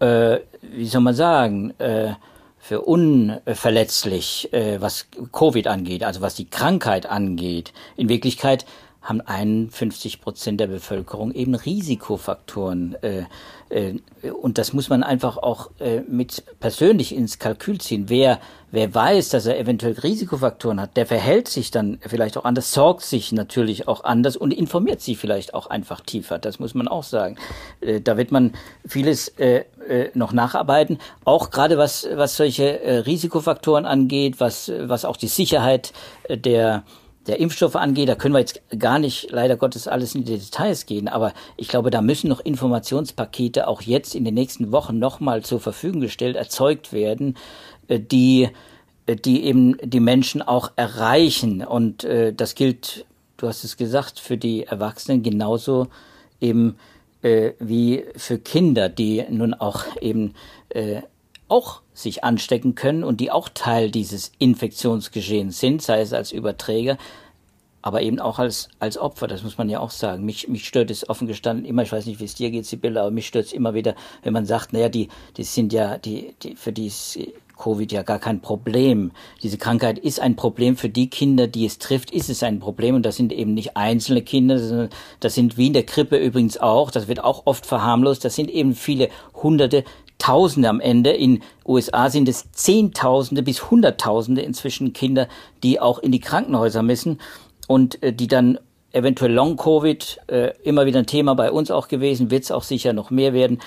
äh, 0.00 0.38
wie 0.62 0.86
soll 0.86 1.02
man 1.02 1.14
sagen, 1.14 1.72
äh, 1.78 2.14
für 2.58 2.80
unverletzlich, 2.80 4.52
äh, 4.52 4.80
was 4.80 5.06
Covid 5.32 5.68
angeht, 5.68 6.02
also 6.02 6.20
was 6.20 6.34
die 6.34 6.50
Krankheit 6.50 7.06
angeht. 7.06 7.72
In 7.96 8.08
Wirklichkeit 8.08 8.66
haben 9.06 9.20
51 9.20 10.20
Prozent 10.20 10.58
der 10.58 10.66
Bevölkerung 10.66 11.32
eben 11.32 11.54
Risikofaktoren. 11.54 12.96
Äh, 13.02 13.24
äh, 13.68 14.00
und 14.42 14.58
das 14.58 14.72
muss 14.72 14.88
man 14.88 15.04
einfach 15.04 15.36
auch 15.36 15.70
äh, 15.78 16.00
mit 16.00 16.42
persönlich 16.58 17.14
ins 17.14 17.38
Kalkül 17.38 17.78
ziehen. 17.78 18.06
Wer, 18.08 18.40
wer 18.72 18.92
weiß, 18.92 19.28
dass 19.28 19.46
er 19.46 19.60
eventuell 19.60 19.92
Risikofaktoren 19.92 20.80
hat, 20.80 20.96
der 20.96 21.06
verhält 21.06 21.46
sich 21.46 21.70
dann 21.70 21.98
vielleicht 22.00 22.36
auch 22.36 22.44
anders, 22.44 22.72
sorgt 22.72 23.02
sich 23.02 23.30
natürlich 23.30 23.86
auch 23.86 24.02
anders 24.02 24.36
und 24.36 24.52
informiert 24.52 25.00
sich 25.00 25.18
vielleicht 25.18 25.54
auch 25.54 25.68
einfach 25.68 26.00
tiefer. 26.00 26.40
Das 26.40 26.58
muss 26.58 26.74
man 26.74 26.88
auch 26.88 27.04
sagen. 27.04 27.36
Äh, 27.80 28.00
da 28.00 28.16
wird 28.16 28.32
man 28.32 28.54
vieles 28.84 29.28
äh, 29.38 29.64
äh, 29.88 30.10
noch 30.14 30.32
nacharbeiten. 30.32 30.98
Auch 31.24 31.50
gerade 31.50 31.78
was, 31.78 32.08
was 32.12 32.36
solche 32.36 33.04
Risikofaktoren 33.06 33.86
angeht, 33.86 34.40
was, 34.40 34.72
was 34.80 35.04
auch 35.04 35.16
die 35.16 35.28
Sicherheit 35.28 35.92
der 36.28 36.82
der 37.26 37.40
Impfstoffe 37.40 37.76
angeht, 37.76 38.08
da 38.08 38.14
können 38.14 38.34
wir 38.34 38.40
jetzt 38.40 38.60
gar 38.78 38.98
nicht 38.98 39.30
leider 39.30 39.56
Gottes 39.56 39.88
alles 39.88 40.14
in 40.14 40.24
die 40.24 40.38
Details 40.38 40.86
gehen, 40.86 41.08
aber 41.08 41.32
ich 41.56 41.68
glaube, 41.68 41.90
da 41.90 42.00
müssen 42.00 42.28
noch 42.28 42.40
Informationspakete 42.40 43.68
auch 43.68 43.82
jetzt 43.82 44.14
in 44.14 44.24
den 44.24 44.34
nächsten 44.34 44.72
Wochen 44.72 44.98
nochmal 44.98 45.42
zur 45.42 45.60
Verfügung 45.60 46.00
gestellt, 46.00 46.36
erzeugt 46.36 46.92
werden, 46.92 47.36
äh, 47.88 48.00
die, 48.00 48.48
äh, 49.06 49.16
die 49.16 49.44
eben 49.44 49.76
die 49.82 50.00
Menschen 50.00 50.42
auch 50.42 50.72
erreichen. 50.76 51.64
Und 51.64 52.04
äh, 52.04 52.32
das 52.32 52.54
gilt, 52.54 53.06
du 53.36 53.48
hast 53.48 53.64
es 53.64 53.76
gesagt, 53.76 54.20
für 54.20 54.36
die 54.36 54.64
Erwachsenen 54.64 55.22
genauso 55.22 55.88
eben 56.40 56.76
äh, 57.22 57.52
wie 57.58 58.04
für 58.16 58.38
Kinder, 58.38 58.88
die 58.88 59.24
nun 59.28 59.54
auch 59.54 59.84
eben 60.00 60.34
äh, 60.68 61.02
auch 61.48 61.80
sich 61.96 62.22
anstecken 62.24 62.74
können 62.74 63.02
und 63.02 63.20
die 63.20 63.30
auch 63.30 63.48
Teil 63.48 63.90
dieses 63.90 64.30
Infektionsgeschehens 64.38 65.58
sind, 65.58 65.80
sei 65.80 66.02
es 66.02 66.12
als 66.12 66.30
Überträger, 66.30 66.98
aber 67.80 68.02
eben 68.02 68.18
auch 68.18 68.38
als, 68.38 68.68
als 68.80 68.98
Opfer, 68.98 69.28
das 69.28 69.42
muss 69.42 69.58
man 69.58 69.70
ja 69.70 69.80
auch 69.80 69.90
sagen. 69.90 70.24
Mich, 70.24 70.48
mich 70.48 70.66
stört 70.66 70.90
es 70.90 71.08
offen 71.08 71.26
gestanden 71.26 71.64
immer, 71.64 71.82
ich 71.82 71.92
weiß 71.92 72.04
nicht, 72.06 72.20
wie 72.20 72.24
es 72.24 72.34
dir 72.34 72.50
geht, 72.50 72.66
Sibylle, 72.66 73.00
aber 73.00 73.10
mich 73.10 73.26
stört 73.26 73.46
es 73.46 73.52
immer 73.52 73.74
wieder, 73.74 73.94
wenn 74.22 74.32
man 74.32 74.44
sagt, 74.44 74.72
naja, 74.72 74.88
die, 74.88 75.08
die 75.36 75.44
sind 75.44 75.72
ja, 75.72 75.96
die, 75.96 76.34
die, 76.42 76.54
für 76.54 76.72
die 76.72 76.88
ist 76.88 77.18
Covid 77.56 77.90
ja 77.90 78.02
gar 78.02 78.18
kein 78.18 78.40
Problem. 78.40 79.12
Diese 79.42 79.56
Krankheit 79.56 79.98
ist 79.98 80.20
ein 80.20 80.36
Problem 80.36 80.76
für 80.76 80.88
die 80.88 81.08
Kinder, 81.08 81.46
die 81.46 81.64
es 81.64 81.78
trifft, 81.78 82.10
ist 82.10 82.28
es 82.28 82.42
ein 82.42 82.60
Problem. 82.60 82.94
Und 82.94 83.06
das 83.06 83.16
sind 83.16 83.32
eben 83.32 83.54
nicht 83.54 83.76
einzelne 83.76 84.22
Kinder, 84.22 84.58
sondern 84.58 84.90
das 85.20 85.34
sind 85.34 85.56
wie 85.56 85.68
in 85.68 85.72
der 85.72 85.86
Krippe 85.86 86.18
übrigens 86.18 86.58
auch, 86.58 86.90
das 86.90 87.08
wird 87.08 87.24
auch 87.24 87.42
oft 87.46 87.66
verharmlost, 87.66 88.24
das 88.24 88.34
sind 88.34 88.50
eben 88.50 88.74
viele 88.74 89.08
hunderte, 89.34 89.84
Tausende 90.18 90.68
am 90.68 90.80
Ende. 90.80 91.10
In 91.10 91.42
USA 91.66 92.10
sind 92.10 92.28
es 92.28 92.50
Zehntausende 92.52 93.42
bis 93.42 93.70
Hunderttausende 93.70 94.42
inzwischen 94.42 94.92
Kinder, 94.92 95.28
die 95.62 95.80
auch 95.80 95.98
in 95.98 96.12
die 96.12 96.20
Krankenhäuser 96.20 96.82
müssen 96.82 97.20
und 97.66 98.02
äh, 98.02 98.12
die 98.12 98.26
dann 98.26 98.58
eventuell 98.92 99.32
Long-Covid, 99.32 100.20
äh, 100.28 100.52
immer 100.62 100.86
wieder 100.86 101.00
ein 101.00 101.06
Thema 101.06 101.34
bei 101.34 101.50
uns 101.50 101.70
auch 101.70 101.88
gewesen, 101.88 102.30
wird 102.30 102.44
es 102.44 102.50
auch 102.50 102.62
sicher 102.62 102.92
noch 102.92 103.10
mehr 103.10 103.34
werden, 103.34 103.60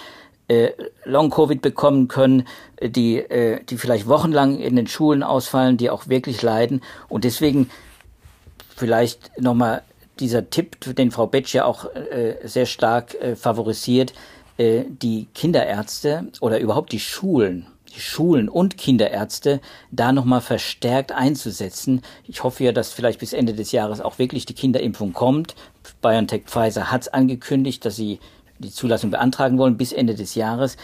äh, 0.49 0.71
Long-Covid 1.05 1.61
bekommen 1.61 2.07
können, 2.07 2.47
äh, 2.77 2.89
die, 2.89 3.17
äh, 3.17 3.63
die 3.63 3.77
vielleicht 3.77 4.07
wochenlang 4.07 4.57
in 4.57 4.75
den 4.75 4.87
Schulen 4.87 5.21
ausfallen, 5.21 5.77
die 5.77 5.91
auch 5.91 6.07
wirklich 6.09 6.41
leiden. 6.41 6.81
Und 7.07 7.23
deswegen 7.23 7.69
vielleicht 8.75 9.39
nochmal 9.39 9.83
dieser 10.19 10.49
Tipp, 10.49 10.95
den 10.95 11.11
Frau 11.11 11.27
Betsch 11.27 11.53
ja 11.53 11.63
auch 11.63 11.85
sehr 12.43 12.65
stark 12.65 13.15
favorisiert, 13.35 14.13
äh, 14.59 14.83
die 14.89 15.27
Kinderärzte 15.33 16.27
oder 16.41 16.59
überhaupt 16.59 16.91
die 16.91 16.99
Schulen, 16.99 17.67
die 17.95 18.01
Schulen 18.01 18.49
und 18.49 18.77
Kinderärzte 18.77 19.61
da 19.89 20.11
nochmal 20.11 20.41
verstärkt 20.41 21.13
einzusetzen. 21.13 22.01
Ich 22.27 22.43
hoffe 22.43 22.65
ja, 22.65 22.73
dass 22.73 22.91
vielleicht 22.91 23.21
bis 23.21 23.31
Ende 23.31 23.53
des 23.53 23.71
Jahres 23.71 24.01
auch 24.01 24.19
wirklich 24.19 24.45
die 24.45 24.53
Kinderimpfung 24.53 25.13
kommt. 25.13 25.55
BioNTech 26.01 26.43
Pfizer 26.45 26.91
hat 26.91 27.03
es 27.03 27.07
angekündigt, 27.07 27.85
dass 27.85 27.95
sie 27.95 28.19
die 28.57 28.69
Zulassung 28.69 29.11
beantragen 29.11 29.57
wollen 29.57 29.77
bis 29.77 29.93
Ende 29.93 30.13
des 30.13 30.35
Jahres. 30.35 30.75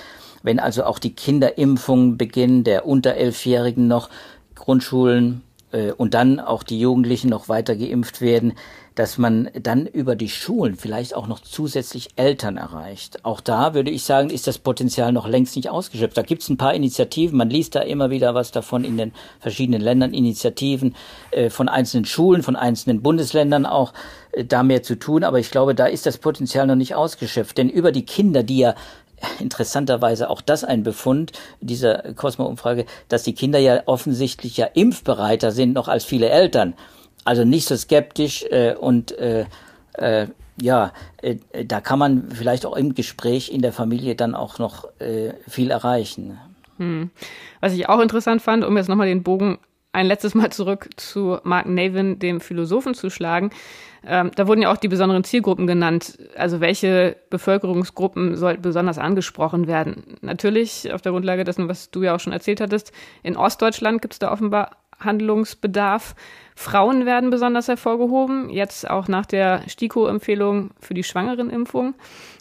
Wenn 0.42 0.60
also 0.60 0.86
auch 0.86 0.98
die 0.98 1.14
Kinderimpfung 1.14 2.18
beginnen, 2.18 2.64
der 2.64 2.86
unter 2.86 3.16
Elfjährigen 3.16 3.90
noch, 3.90 4.10
Grundschulen 4.56 5.42
äh, 5.74 5.92
und 5.92 6.14
dann 6.14 6.40
auch 6.40 6.64
die 6.64 6.80
Jugendlichen 6.80 7.30
noch 7.30 7.50
weiter 7.50 7.76
geimpft 7.76 8.22
werden, 8.22 8.54
dass 8.96 9.18
man 9.18 9.50
dann 9.62 9.86
über 9.86 10.16
die 10.16 10.30
Schulen 10.30 10.76
vielleicht 10.76 11.16
auch 11.16 11.28
noch 11.28 11.42
zusätzlich 11.42 12.10
Eltern 12.16 12.58
erreicht. 12.58 13.24
Auch 13.24 13.42
da 13.42 13.74
würde 13.74 13.92
ich 13.92 14.04
sagen, 14.04 14.30
ist 14.30 14.48
das 14.48 14.58
Potenzial 14.58 15.12
noch 15.12 15.28
längst 15.28 15.56
nicht 15.58 15.70
ausgeschöpft. 15.70 16.18
Da 16.18 16.22
gibt 16.22 16.42
es 16.42 16.50
ein 16.50 16.58
paar 16.58 16.74
Initiativen, 16.74 17.38
man 17.38 17.50
liest 17.50 17.76
da 17.76 17.82
immer 17.82 18.10
wieder 18.10 18.34
was 18.34 18.52
davon 18.52 18.86
in 18.86 18.98
den 18.98 19.14
verschiedenen 19.40 19.82
Ländern, 19.82 20.14
Initiativen 20.14 20.96
äh, 21.32 21.50
von 21.50 21.68
einzelnen 21.68 22.06
Schulen, 22.06 22.42
von 22.42 22.56
einzelnen 22.56 23.02
Bundesländern 23.02 23.66
auch 23.66 23.94
äh, 24.32 24.46
da 24.46 24.64
mehr 24.64 24.82
zu 24.82 24.98
tun. 24.98 25.26
Aber 25.26 25.40
ich 25.40 25.52
glaube, 25.52 25.76
da 25.76 25.88
ist 25.88 26.06
das 26.06 26.18
Potenzial 26.18 26.66
noch 26.66 26.76
nicht 26.76 26.96
ausgeschöpft. 26.96 27.58
Denn 27.58 27.70
über 27.70 27.92
die 27.92 28.06
Kinder, 28.06 28.44
die 28.44 28.60
ja 28.60 28.76
interessanterweise 29.40 30.30
auch 30.30 30.42
das 30.42 30.64
ein 30.64 30.84
Befund 30.84 31.34
dieser 31.60 32.14
Cosmo-Umfrage, 32.14 32.86
dass 33.10 33.24
die 33.24 33.34
Kinder 33.34 33.60
ja 33.60 33.84
offensichtlich 33.88 34.56
ja 34.56 34.68
impfbereiter 34.68 35.52
sind 35.52 35.74
noch 35.74 35.90
als 35.90 36.06
viele 36.06 36.30
Eltern. 36.30 36.76
Also 37.26 37.44
nicht 37.44 37.68
so 37.68 37.76
skeptisch 37.76 38.44
äh, 38.44 38.76
und 38.76 39.12
äh, 39.18 39.46
äh, 39.94 40.28
ja, 40.62 40.94
äh, 41.22 41.36
da 41.66 41.82
kann 41.82 42.00
man 42.00 42.32
vielleicht 42.32 42.66
auch 42.66 42.76
im 42.78 42.96
Gespräch 42.96 43.52
in 43.52 43.62
der 43.62 43.74
Familie 43.74 44.16
dann 44.16 44.36
auch 44.36 44.60
noch 44.60 44.88
äh, 45.00 45.34
viel 45.48 45.72
erreichen. 45.72 46.40
Hm. 46.78 47.10
Was 47.62 47.74
ich 47.74 47.90
auch 47.90 48.00
interessant 48.00 48.42
fand, 48.42 48.64
um 48.64 48.78
jetzt 48.78 48.88
nochmal 48.88 49.08
den 49.08 49.24
Bogen 49.24 49.58
ein 49.92 50.06
letztes 50.06 50.36
Mal 50.36 50.52
zurück 50.52 50.90
zu 50.98 51.40
Mark 51.44 51.68
Navin, 51.68 52.20
dem 52.20 52.42
Philosophen, 52.42 52.94
zu 52.94 53.10
schlagen. 53.10 53.50
Ähm, 54.06 54.30
da 54.36 54.46
wurden 54.46 54.62
ja 54.62 54.72
auch 54.72 54.78
die 54.78 54.90
besonderen 54.90 55.24
Zielgruppen 55.24 55.66
genannt. 55.66 56.20
Also 56.36 56.60
welche 56.60 57.16
Bevölkerungsgruppen 57.30 58.36
sollten 58.36 58.62
besonders 58.62 59.00
angesprochen 59.00 59.68
werden? 59.68 60.18
Natürlich 60.22 60.92
auf 60.94 61.02
der 61.02 61.14
Grundlage 61.14 61.44
dessen, 61.44 61.68
was 61.68 61.90
du 61.90 62.04
ja 62.04 62.14
auch 62.14 62.20
schon 62.20 62.34
erzählt 62.34 62.62
hattest. 62.62 62.92
In 63.24 63.36
Ostdeutschland 63.38 64.02
gibt 64.02 64.14
es 64.14 64.20
da 64.20 64.32
offenbar 64.32 64.72
Handlungsbedarf. 65.00 66.16
Frauen 66.56 67.06
werden 67.06 67.30
besonders 67.30 67.68
hervorgehoben, 67.68 68.50
jetzt 68.50 68.90
auch 68.90 69.08
nach 69.08 69.26
der 69.26 69.64
STIKO-Empfehlung 69.68 70.72
für 70.80 70.94
die 70.94 71.04
Schwangerenimpfung. 71.04 71.96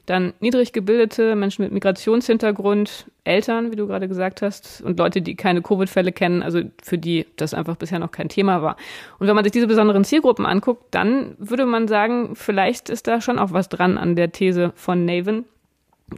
Dann 0.07 0.35
niedrig 0.38 0.73
gebildete 0.73 1.35
Menschen 1.35 1.62
mit 1.62 1.73
Migrationshintergrund, 1.73 3.07
Eltern, 3.25 3.73
wie 3.73 3.77
du 3.77 3.87
gerade 3.87 4.07
gesagt 4.07 4.43
hast, 4.43 4.83
und 4.83 4.99
Leute, 4.99 5.23
die 5.23 5.35
keine 5.35 5.62
Covid-Fälle 5.62 6.12
kennen, 6.12 6.43
also 6.43 6.61
für 6.83 6.99
die 6.99 7.27
das 7.37 7.55
einfach 7.55 7.77
bisher 7.77 7.99
noch 7.99 8.12
kein 8.12 8.29
Thema 8.29 8.62
war. 8.62 8.77
Und 9.19 9.27
wenn 9.27 9.35
man 9.35 9.45
sich 9.45 9.53
diese 9.53 9.67
besonderen 9.67 10.05
Zielgruppen 10.05 10.47
anguckt, 10.47 10.95
dann 10.95 11.35
würde 11.38 11.64
man 11.64 11.88
sagen, 11.88 12.37
vielleicht 12.37 12.90
ist 12.90 13.09
da 13.09 13.21
schon 13.21 13.38
auch 13.38 13.53
was 13.53 13.69
dran 13.69 13.99
an 13.99 14.14
der 14.14 14.31
These 14.31 14.73
von 14.77 15.05
Naven. 15.05 15.47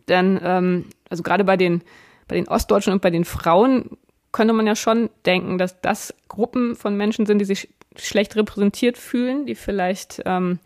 Denn 0.08 0.38
ähm, 0.42 0.86
also 1.08 1.22
gerade 1.22 1.44
bei 1.44 1.56
den 1.56 1.82
bei 2.28 2.36
den 2.36 2.48
Ostdeutschen 2.48 2.92
und 2.92 3.02
bei 3.02 3.10
den 3.10 3.24
Frauen 3.24 3.96
könnte 4.36 4.52
man 4.52 4.66
ja 4.66 4.76
schon 4.76 5.08
denken, 5.24 5.56
dass 5.56 5.80
das 5.80 6.12
Gruppen 6.28 6.76
von 6.76 6.94
Menschen 6.94 7.24
sind, 7.24 7.38
die 7.38 7.46
sich 7.46 7.70
schlecht 7.96 8.36
repräsentiert 8.36 8.98
fühlen, 8.98 9.46
die 9.46 9.54
vielleicht 9.54 10.20
ähm, 10.26 10.58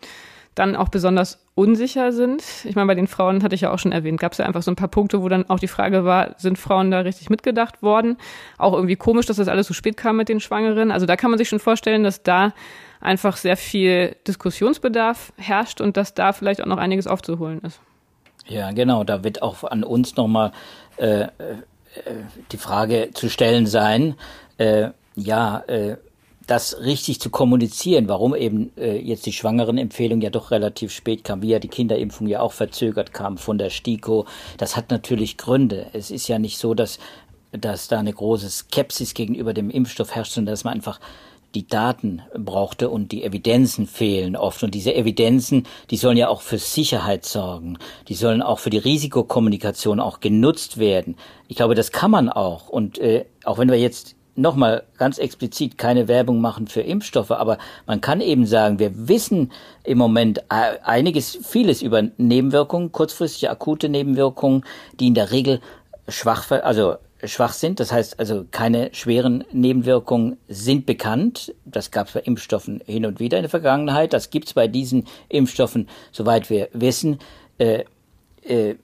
dann 0.57 0.75
auch 0.75 0.89
besonders 0.89 1.47
unsicher 1.55 2.11
sind. 2.11 2.43
Ich 2.65 2.75
meine, 2.75 2.89
bei 2.89 2.97
den 2.97 3.07
Frauen 3.07 3.45
hatte 3.45 3.55
ich 3.55 3.61
ja 3.61 3.71
auch 3.71 3.79
schon 3.79 3.93
erwähnt, 3.93 4.19
gab 4.19 4.33
es 4.33 4.39
ja 4.39 4.45
einfach 4.45 4.63
so 4.63 4.73
ein 4.73 4.77
paar 4.77 4.89
Punkte, 4.89 5.23
wo 5.23 5.29
dann 5.29 5.49
auch 5.49 5.61
die 5.61 5.69
Frage 5.69 6.05
war, 6.05 6.35
sind 6.37 6.59
Frauen 6.59 6.91
da 6.91 6.99
richtig 6.99 7.31
mitgedacht 7.31 7.81
worden? 7.81 8.17
Auch 8.59 8.73
irgendwie 8.73 8.97
komisch, 8.97 9.27
dass 9.27 9.37
das 9.37 9.47
alles 9.47 9.69
so 9.69 9.75
spät 9.75 9.97
kam 9.97 10.17
mit 10.17 10.29
den 10.29 10.41
Schwangeren. 10.41 10.91
Also 10.91 11.07
da 11.07 11.15
kann 11.15 11.31
man 11.31 11.39
sich 11.39 11.49
schon 11.49 11.61
vorstellen, 11.61 12.03
dass 12.03 12.25
da 12.25 12.53
einfach 13.01 13.37
sehr 13.37 13.57
viel 13.57 14.17
Diskussionsbedarf 14.27 15.33
herrscht 15.37 15.81
und 15.81 15.97
dass 15.97 16.13
da 16.13 16.33
vielleicht 16.33 16.61
auch 16.61 16.67
noch 16.67 16.79
einiges 16.79 17.07
aufzuholen 17.07 17.61
ist. 17.61 17.81
Ja, 18.49 18.73
genau. 18.73 19.05
Da 19.05 19.23
wird 19.23 19.43
auch 19.43 19.63
an 19.63 19.85
uns 19.85 20.17
nochmal 20.17 20.51
äh, 20.97 21.29
die 22.53 22.57
Frage 22.57 23.11
zu 23.15 23.29
stellen 23.29 23.67
sein, 23.67 24.15
äh, 24.59 24.91
ja, 25.17 25.59
äh, 25.67 25.97
das 26.47 26.81
richtig 26.81 27.21
zu 27.21 27.31
kommunizieren, 27.31 28.09
warum 28.09 28.35
eben 28.35 28.73
äh, 28.77 28.99
jetzt 28.99 29.25
die 29.27 29.33
Schwangerenempfehlung 29.33 30.21
ja 30.21 30.31
doch 30.31 30.51
relativ 30.51 30.91
spät 30.91 31.23
kam, 31.23 31.43
wie 31.43 31.51
ja 31.51 31.61
die 31.61 31.69
Kinderimpfung 31.69 32.27
ja 32.27 32.41
auch 32.41 32.53
verzögert 32.53 33.13
kam 33.13 33.39
von 33.39 33.57
der 33.57 33.71
STIKO, 33.71 34.27
das 34.57 34.77
hat 34.77 34.91
natürlich 34.91 35.37
Gründe. 35.37 35.87
Es 35.93 36.11
ist 36.11 36.27
ja 36.27 36.41
nicht 36.41 36.59
so, 36.59 36.75
dass, 36.75 36.99
dass 37.53 37.87
da 37.87 38.01
eine 38.01 38.13
große 38.13 38.51
Skepsis 38.51 39.15
gegenüber 39.15 39.55
dem 39.55 39.71
Impfstoff 39.71 40.15
herrscht, 40.15 40.33
sondern 40.33 40.53
dass 40.53 40.65
man 40.65 40.75
einfach 40.75 40.99
die 41.55 41.67
Daten 41.67 42.23
brauchte 42.35 42.91
und 42.91 43.13
die 43.13 43.25
Evidenzen 43.25 43.87
fehlen 43.87 44.37
oft. 44.37 44.63
Und 44.63 44.75
diese 44.75 44.95
Evidenzen, 44.95 45.67
die 45.91 45.97
sollen 45.97 46.17
ja 46.17 46.29
auch 46.29 46.43
für 46.43 46.59
Sicherheit 46.59 47.25
sorgen. 47.25 47.79
Die 48.09 48.15
sollen 48.15 48.43
auch 48.43 48.59
für 48.59 48.71
die 48.71 48.79
Risikokommunikation 48.79 50.01
auch 50.01 50.21
genutzt 50.21 50.79
werden. 50.79 51.17
Ich 51.49 51.57
glaube, 51.57 51.75
das 51.75 51.93
kann 51.93 52.11
man 52.11 52.29
auch. 52.29 52.69
Und 52.69 52.99
äh, 52.99 53.27
auch 53.45 53.59
wenn 53.59 53.69
wir 53.69 53.79
jetzt 53.79 54.17
nochmal 54.37 54.85
ganz 54.97 55.19
explizit 55.19 55.77
keine 55.77 56.09
Werbung 56.09 56.41
machen 56.41 56.67
für 56.67 56.81
Impfstoffe, 56.81 57.33
aber 57.33 57.59
man 57.87 58.01
kann 58.01 58.21
eben 58.21 58.47
sagen, 58.47 58.79
wir 58.79 59.09
wissen 59.09 59.53
im 59.85 59.99
Moment 59.99 60.39
äh, 60.51 60.79
einiges, 60.83 61.39
vieles 61.43 61.83
über 61.83 62.03
Nebenwirkungen, 62.17 62.93
kurzfristige 62.93 63.51
akute 63.51 63.89
Nebenwirkungen, 63.89 64.65
die 64.99 65.09
in 65.09 65.15
der 65.15 65.33
Regel 65.33 65.61
schwach, 66.09 66.51
also 66.51 66.97
schwach 67.25 67.53
sind. 67.53 67.81
Das 67.81 67.93
heißt 67.93 68.19
also, 68.19 68.45
keine 68.51 68.91
schweren 68.93 69.45
Nebenwirkungen 69.53 70.37
sind 70.49 70.87
bekannt. 70.87 71.55
Das 71.65 71.91
gab 71.91 72.09
es 72.09 72.15
bei 72.15 72.21
Impfstoffen 72.21 72.81
hin 72.87 73.07
und 73.07 73.21
wieder 73.21 73.39
in 73.39 73.43
der 73.43 73.51
Vergangenheit. 73.51 74.13
Das 74.13 74.31
gibt 74.31 74.49
es 74.49 74.55
bei 74.55 74.69
diesen 74.69 75.07
Impfstoffen, 75.29 75.89
soweit 76.13 76.51
wir 76.51 76.69
wissen, 76.73 77.19
äh, 77.59 77.85
äh, 78.43 78.75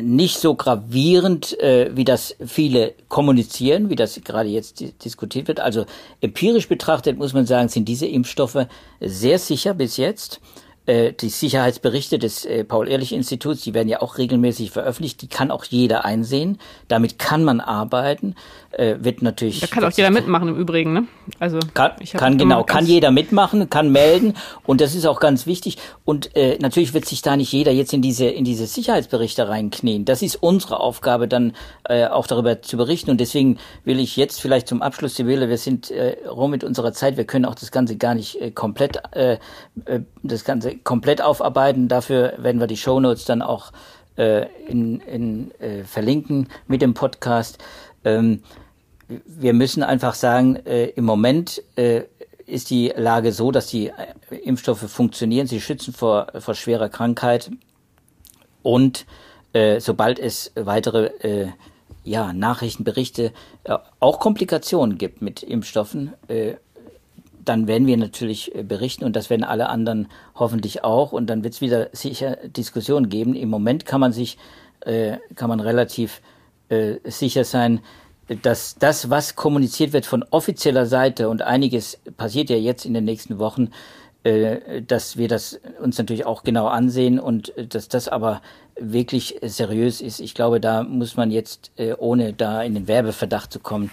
nicht 0.00 0.38
so 0.38 0.54
gravierend, 0.54 1.58
äh, 1.60 1.90
wie 1.96 2.04
das 2.04 2.36
viele 2.44 2.94
kommunizieren, 3.08 3.90
wie 3.90 3.96
das 3.96 4.20
gerade 4.22 4.48
jetzt 4.48 4.84
diskutiert 5.04 5.48
wird. 5.48 5.60
Also 5.60 5.86
empirisch 6.20 6.68
betrachtet 6.68 7.18
muss 7.18 7.32
man 7.32 7.46
sagen, 7.46 7.68
sind 7.68 7.88
diese 7.88 8.06
Impfstoffe 8.06 8.66
sehr 9.00 9.38
sicher 9.38 9.74
bis 9.74 9.96
jetzt. 9.96 10.40
Äh, 10.88 11.12
die 11.12 11.28
Sicherheitsberichte 11.28 12.18
des 12.18 12.46
äh, 12.46 12.64
Paul-Ehrlich-Instituts, 12.64 13.60
die 13.60 13.74
werden 13.74 13.88
ja 13.88 14.00
auch 14.00 14.16
regelmäßig 14.16 14.70
veröffentlicht, 14.70 15.20
die 15.20 15.28
kann 15.28 15.50
auch 15.50 15.64
jeder 15.64 16.06
einsehen. 16.06 16.58
Damit 16.88 17.18
kann 17.18 17.44
man 17.44 17.60
arbeiten. 17.60 18.34
Äh, 18.70 18.96
wird 19.00 19.22
natürlich. 19.22 19.60
Da 19.60 19.66
kann 19.66 19.84
auch 19.84 19.90
jeder 19.90 20.10
mitmachen 20.10 20.48
im 20.48 20.56
Übrigen, 20.56 20.92
ne? 20.92 21.06
Also 21.38 21.58
kann, 21.72 21.92
kann 22.12 22.36
genau, 22.36 22.64
kann 22.64 22.84
jeder 22.84 23.10
mitmachen, 23.10 23.70
kann 23.70 23.90
melden 23.90 24.34
und 24.66 24.82
das 24.82 24.94
ist 24.94 25.06
auch 25.06 25.20
ganz 25.20 25.46
wichtig. 25.46 25.78
Und 26.04 26.36
äh, 26.36 26.58
natürlich 26.60 26.92
wird 26.92 27.06
sich 27.06 27.22
da 27.22 27.36
nicht 27.36 27.50
jeder 27.50 27.72
jetzt 27.72 27.94
in 27.94 28.02
diese 28.02 28.26
in 28.26 28.44
diese 28.44 28.66
Sicherheitsberichte 28.66 29.48
reinknien. 29.48 30.04
Das 30.04 30.20
ist 30.20 30.36
unsere 30.36 30.80
Aufgabe, 30.80 31.28
dann 31.28 31.54
äh, 31.88 32.06
auch 32.06 32.26
darüber 32.26 32.60
zu 32.60 32.76
berichten. 32.76 33.10
Und 33.10 33.20
deswegen 33.20 33.58
will 33.84 33.98
ich 34.00 34.16
jetzt 34.16 34.40
vielleicht 34.40 34.68
zum 34.68 34.82
Abschluss, 34.82 35.16
Sibylle, 35.16 35.48
wir 35.48 35.58
sind 35.58 35.90
äh, 35.90 36.16
rum 36.28 36.50
mit 36.50 36.62
unserer 36.62 36.92
Zeit, 36.92 37.16
wir 37.16 37.24
können 37.24 37.46
auch 37.46 37.54
das 37.54 37.70
Ganze 37.70 37.96
gar 37.96 38.14
nicht 38.14 38.38
äh, 38.38 38.50
komplett 38.50 39.00
äh, 39.12 39.38
äh 39.86 40.00
das 40.22 40.44
Ganze 40.44 40.77
komplett 40.84 41.22
aufarbeiten. 41.22 41.88
Dafür 41.88 42.34
werden 42.38 42.60
wir 42.60 42.66
die 42.66 42.76
Show 42.76 43.00
Notes 43.00 43.24
dann 43.24 43.42
auch 43.42 43.72
äh, 44.16 44.46
in, 44.66 45.00
in, 45.00 45.50
äh, 45.60 45.84
verlinken 45.84 46.48
mit 46.66 46.82
dem 46.82 46.94
Podcast. 46.94 47.58
Ähm, 48.04 48.42
wir 49.08 49.54
müssen 49.54 49.82
einfach 49.82 50.14
sagen, 50.14 50.56
äh, 50.56 50.86
im 50.86 51.04
Moment 51.04 51.62
äh, 51.76 52.02
ist 52.46 52.70
die 52.70 52.92
Lage 52.96 53.32
so, 53.32 53.50
dass 53.50 53.68
die 53.68 53.88
äh, 53.88 54.36
Impfstoffe 54.36 54.90
funktionieren. 54.90 55.46
Sie 55.46 55.60
schützen 55.60 55.94
vor, 55.94 56.28
vor 56.38 56.54
schwerer 56.54 56.88
Krankheit. 56.88 57.50
Und 58.62 59.06
äh, 59.52 59.80
sobald 59.80 60.18
es 60.18 60.52
weitere 60.54 61.52
ja, 62.08 62.32
Nachrichten, 62.32 62.84
Berichte, 62.84 63.32
äh, 63.64 63.76
auch 64.00 64.18
Komplikationen 64.18 64.98
gibt 64.98 65.22
mit 65.22 65.42
Impfstoffen, 65.42 66.14
dann 67.48 67.66
werden 67.66 67.86
wir 67.86 67.96
natürlich 67.96 68.54
äh, 68.54 68.62
berichten 68.62 69.04
und 69.04 69.16
das 69.16 69.30
werden 69.30 69.44
alle 69.44 69.68
anderen 69.68 70.08
hoffentlich 70.34 70.84
auch 70.84 71.12
und 71.12 71.28
dann 71.28 71.42
wird 71.42 71.54
es 71.54 71.60
wieder 71.60 71.88
sicher 71.92 72.36
Diskussionen 72.44 73.08
geben. 73.08 73.34
Im 73.34 73.48
Moment 73.48 73.86
kann 73.86 74.00
man 74.00 74.12
sich, 74.12 74.38
äh, 74.80 75.18
kann 75.34 75.48
man 75.48 75.60
relativ 75.60 76.20
äh, 76.68 76.96
sicher 77.04 77.44
sein, 77.44 77.80
dass 78.42 78.76
das, 78.76 79.08
was 79.08 79.36
kommuniziert 79.36 79.92
wird 79.92 80.04
von 80.04 80.24
offizieller 80.30 80.86
Seite 80.86 81.28
und 81.28 81.42
einiges 81.42 81.98
passiert 82.16 82.50
ja 82.50 82.56
jetzt 82.56 82.84
in 82.84 82.92
den 82.92 83.04
nächsten 83.04 83.38
Wochen, 83.38 83.70
äh, 84.24 84.82
dass 84.82 85.16
wir 85.16 85.28
das 85.28 85.60
uns 85.80 85.96
natürlich 85.96 86.26
auch 86.26 86.42
genau 86.42 86.66
ansehen 86.66 87.18
und 87.18 87.56
äh, 87.56 87.66
dass 87.66 87.88
das 87.88 88.08
aber 88.08 88.42
wirklich 88.80 89.38
seriös 89.42 90.00
ist. 90.00 90.20
Ich 90.20 90.34
glaube, 90.34 90.60
da 90.60 90.82
muss 90.82 91.16
man 91.16 91.30
jetzt, 91.30 91.70
äh, 91.76 91.94
ohne 91.94 92.32
da 92.32 92.62
in 92.62 92.74
den 92.74 92.88
Werbeverdacht 92.88 93.52
zu 93.52 93.60
kommen, 93.60 93.90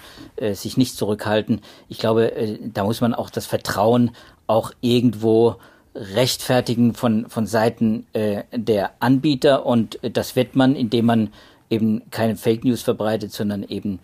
sich 0.52 0.76
nicht 0.76 0.96
zurückhalten. 0.96 1.60
Ich 1.88 1.98
glaube, 1.98 2.58
da 2.60 2.84
muss 2.84 3.00
man 3.00 3.14
auch 3.14 3.30
das 3.30 3.46
Vertrauen 3.46 4.10
auch 4.46 4.72
irgendwo 4.80 5.56
rechtfertigen 5.94 6.94
von, 6.94 7.28
von 7.28 7.46
Seiten 7.46 8.06
der 8.52 8.90
Anbieter 9.00 9.64
und 9.64 9.98
das 10.02 10.36
wird 10.36 10.56
man, 10.56 10.76
indem 10.76 11.06
man 11.06 11.32
eben 11.70 12.02
keine 12.10 12.36
Fake 12.36 12.64
News 12.64 12.82
verbreitet, 12.82 13.32
sondern 13.32 13.62
eben 13.62 13.98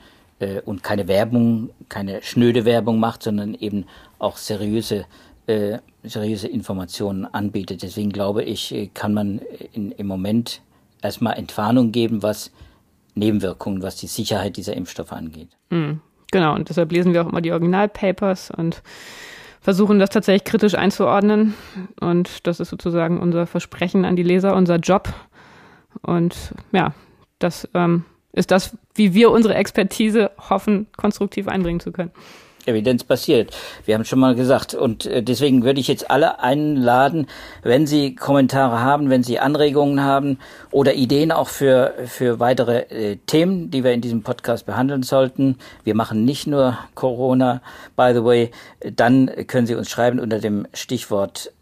und 0.64 0.83
keine 0.83 1.07
Werbung, 1.07 1.70
keine 1.91 2.22
schnöde 2.22 2.64
Werbung 2.64 2.99
macht, 2.99 3.22
sondern 3.22 3.55
eben 3.55 3.85
auch 4.18 4.39
seriöse 4.39 5.05
äh, 5.47 5.78
seriöse 6.05 6.47
Informationen 6.47 7.24
anbietet. 7.24 7.83
Deswegen 7.83 8.11
glaube 8.11 8.45
ich, 8.45 8.72
äh, 8.72 8.89
kann 8.95 9.12
man 9.12 9.41
in, 9.72 9.91
im 9.91 10.07
Moment 10.07 10.61
erstmal 11.03 11.36
Entwarnung 11.36 11.92
geben, 11.92 12.22
was 12.22 12.50
Nebenwirkungen, 13.14 13.82
was 13.82 13.96
die 13.96 14.07
Sicherheit 14.07 14.57
dieser 14.57 14.74
Impfstoffe 14.74 15.12
angeht. 15.12 15.48
Mhm. 15.70 16.00
Genau, 16.30 16.55
und 16.55 16.70
deshalb 16.70 16.90
lesen 16.92 17.12
wir 17.12 17.22
auch 17.22 17.28
immer 17.28 17.42
die 17.42 17.53
Originalpapers 17.53 18.50
und 18.50 18.82
versuchen 19.61 19.98
das 19.98 20.11
tatsächlich 20.11 20.44
kritisch 20.44 20.74
einzuordnen. 20.74 21.55
Und 22.00 22.46
das 22.46 22.59
ist 22.59 22.70
sozusagen 22.70 23.20
unser 23.20 23.46
Versprechen 23.46 24.05
an 24.05 24.16
die 24.16 24.22
Leser, 24.22 24.57
unser 24.57 24.76
Job. 24.76 25.12
Und 26.00 26.55
ja, 26.72 26.94
das 27.38 27.68
ähm, 27.74 28.05
ist 28.32 28.50
das, 28.50 28.76
wie 28.94 29.12
wir 29.12 29.30
unsere 29.30 29.55
Expertise 29.55 30.30
hoffen, 30.48 30.86
konstruktiv 30.96 31.48
einbringen 31.48 31.80
zu 31.80 31.92
können. 31.92 32.12
Evidenz 32.66 33.04
basiert. 33.04 33.54
Wir 33.84 33.94
haben 33.94 34.04
schon 34.04 34.18
mal 34.18 34.34
gesagt. 34.34 34.74
Und 34.74 35.06
äh, 35.06 35.22
deswegen 35.22 35.62
würde 35.64 35.80
ich 35.80 35.88
jetzt 35.88 36.10
alle 36.10 36.40
einladen, 36.40 37.26
wenn 37.62 37.86
Sie 37.86 38.14
Kommentare 38.14 38.80
haben, 38.80 39.08
wenn 39.10 39.22
Sie 39.22 39.38
Anregungen 39.38 40.02
haben 40.02 40.38
oder 40.70 40.94
Ideen 40.94 41.32
auch 41.32 41.48
für, 41.48 41.94
für 42.06 42.40
weitere 42.40 42.84
äh, 42.88 43.16
Themen, 43.26 43.70
die 43.70 43.84
wir 43.84 43.92
in 43.92 44.00
diesem 44.00 44.22
Podcast 44.22 44.64
behandeln 44.66 45.02
sollten. 45.02 45.58
Wir 45.84 45.94
machen 45.94 46.24
nicht 46.24 46.46
nur 46.46 46.78
Corona, 46.94 47.60
by 47.96 48.12
the 48.14 48.24
way. 48.24 48.50
Dann 48.94 49.30
können 49.46 49.66
Sie 49.66 49.74
uns 49.74 49.90
schreiben 49.90 50.20
unter 50.20 50.38
dem 50.38 50.66
Stichwort 50.72 51.52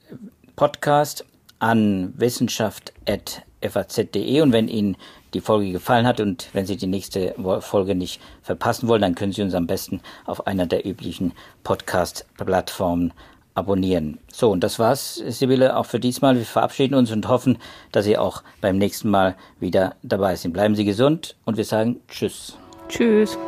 Podcast 0.57 1.25
an 1.59 2.13
wissenschaft.faz.de 2.17 4.41
und 4.41 4.53
wenn 4.53 4.69
Ihnen 4.69 4.97
die 5.35 5.41
Folge 5.41 5.73
gefallen 5.73 6.07
hat 6.07 6.21
und 6.21 6.49
wenn 6.53 6.67
Sie 6.67 6.77
die 6.77 6.87
nächste 6.87 7.35
Folge 7.61 7.95
nicht 7.95 8.21
verpassen 8.43 8.89
wollen, 8.89 9.03
dann 9.03 9.15
können 9.15 9.33
Sie 9.33 9.43
uns 9.43 9.55
am 9.55 9.67
besten 9.67 10.01
auf 10.27 10.47
einer 10.47 10.67
der 10.67 10.87
üblichen 10.87 11.33
Podcast-Plattformen 11.65 13.13
abonnieren. 13.55 14.19
So, 14.33 14.51
und 14.51 14.65
das 14.65 14.79
war's, 14.79 15.15
Sibylle, 15.15 15.77
auch 15.77 15.87
für 15.87 16.01
diesmal. 16.01 16.37
Wir 16.37 16.45
verabschieden 16.45 16.95
uns 16.95 17.11
und 17.11 17.29
hoffen, 17.29 17.59
dass 17.93 18.05
Sie 18.05 18.17
auch 18.17 18.43
beim 18.61 18.79
nächsten 18.79 19.11
Mal 19.11 19.37
wieder 19.59 19.97
dabei 20.03 20.37
sind. 20.37 20.53
Bleiben 20.53 20.75
Sie 20.75 20.85
gesund 20.85 21.37
und 21.45 21.57
wir 21.57 21.65
sagen 21.65 22.01
Tschüss. 22.09 22.57
Tschüss. 22.89 23.39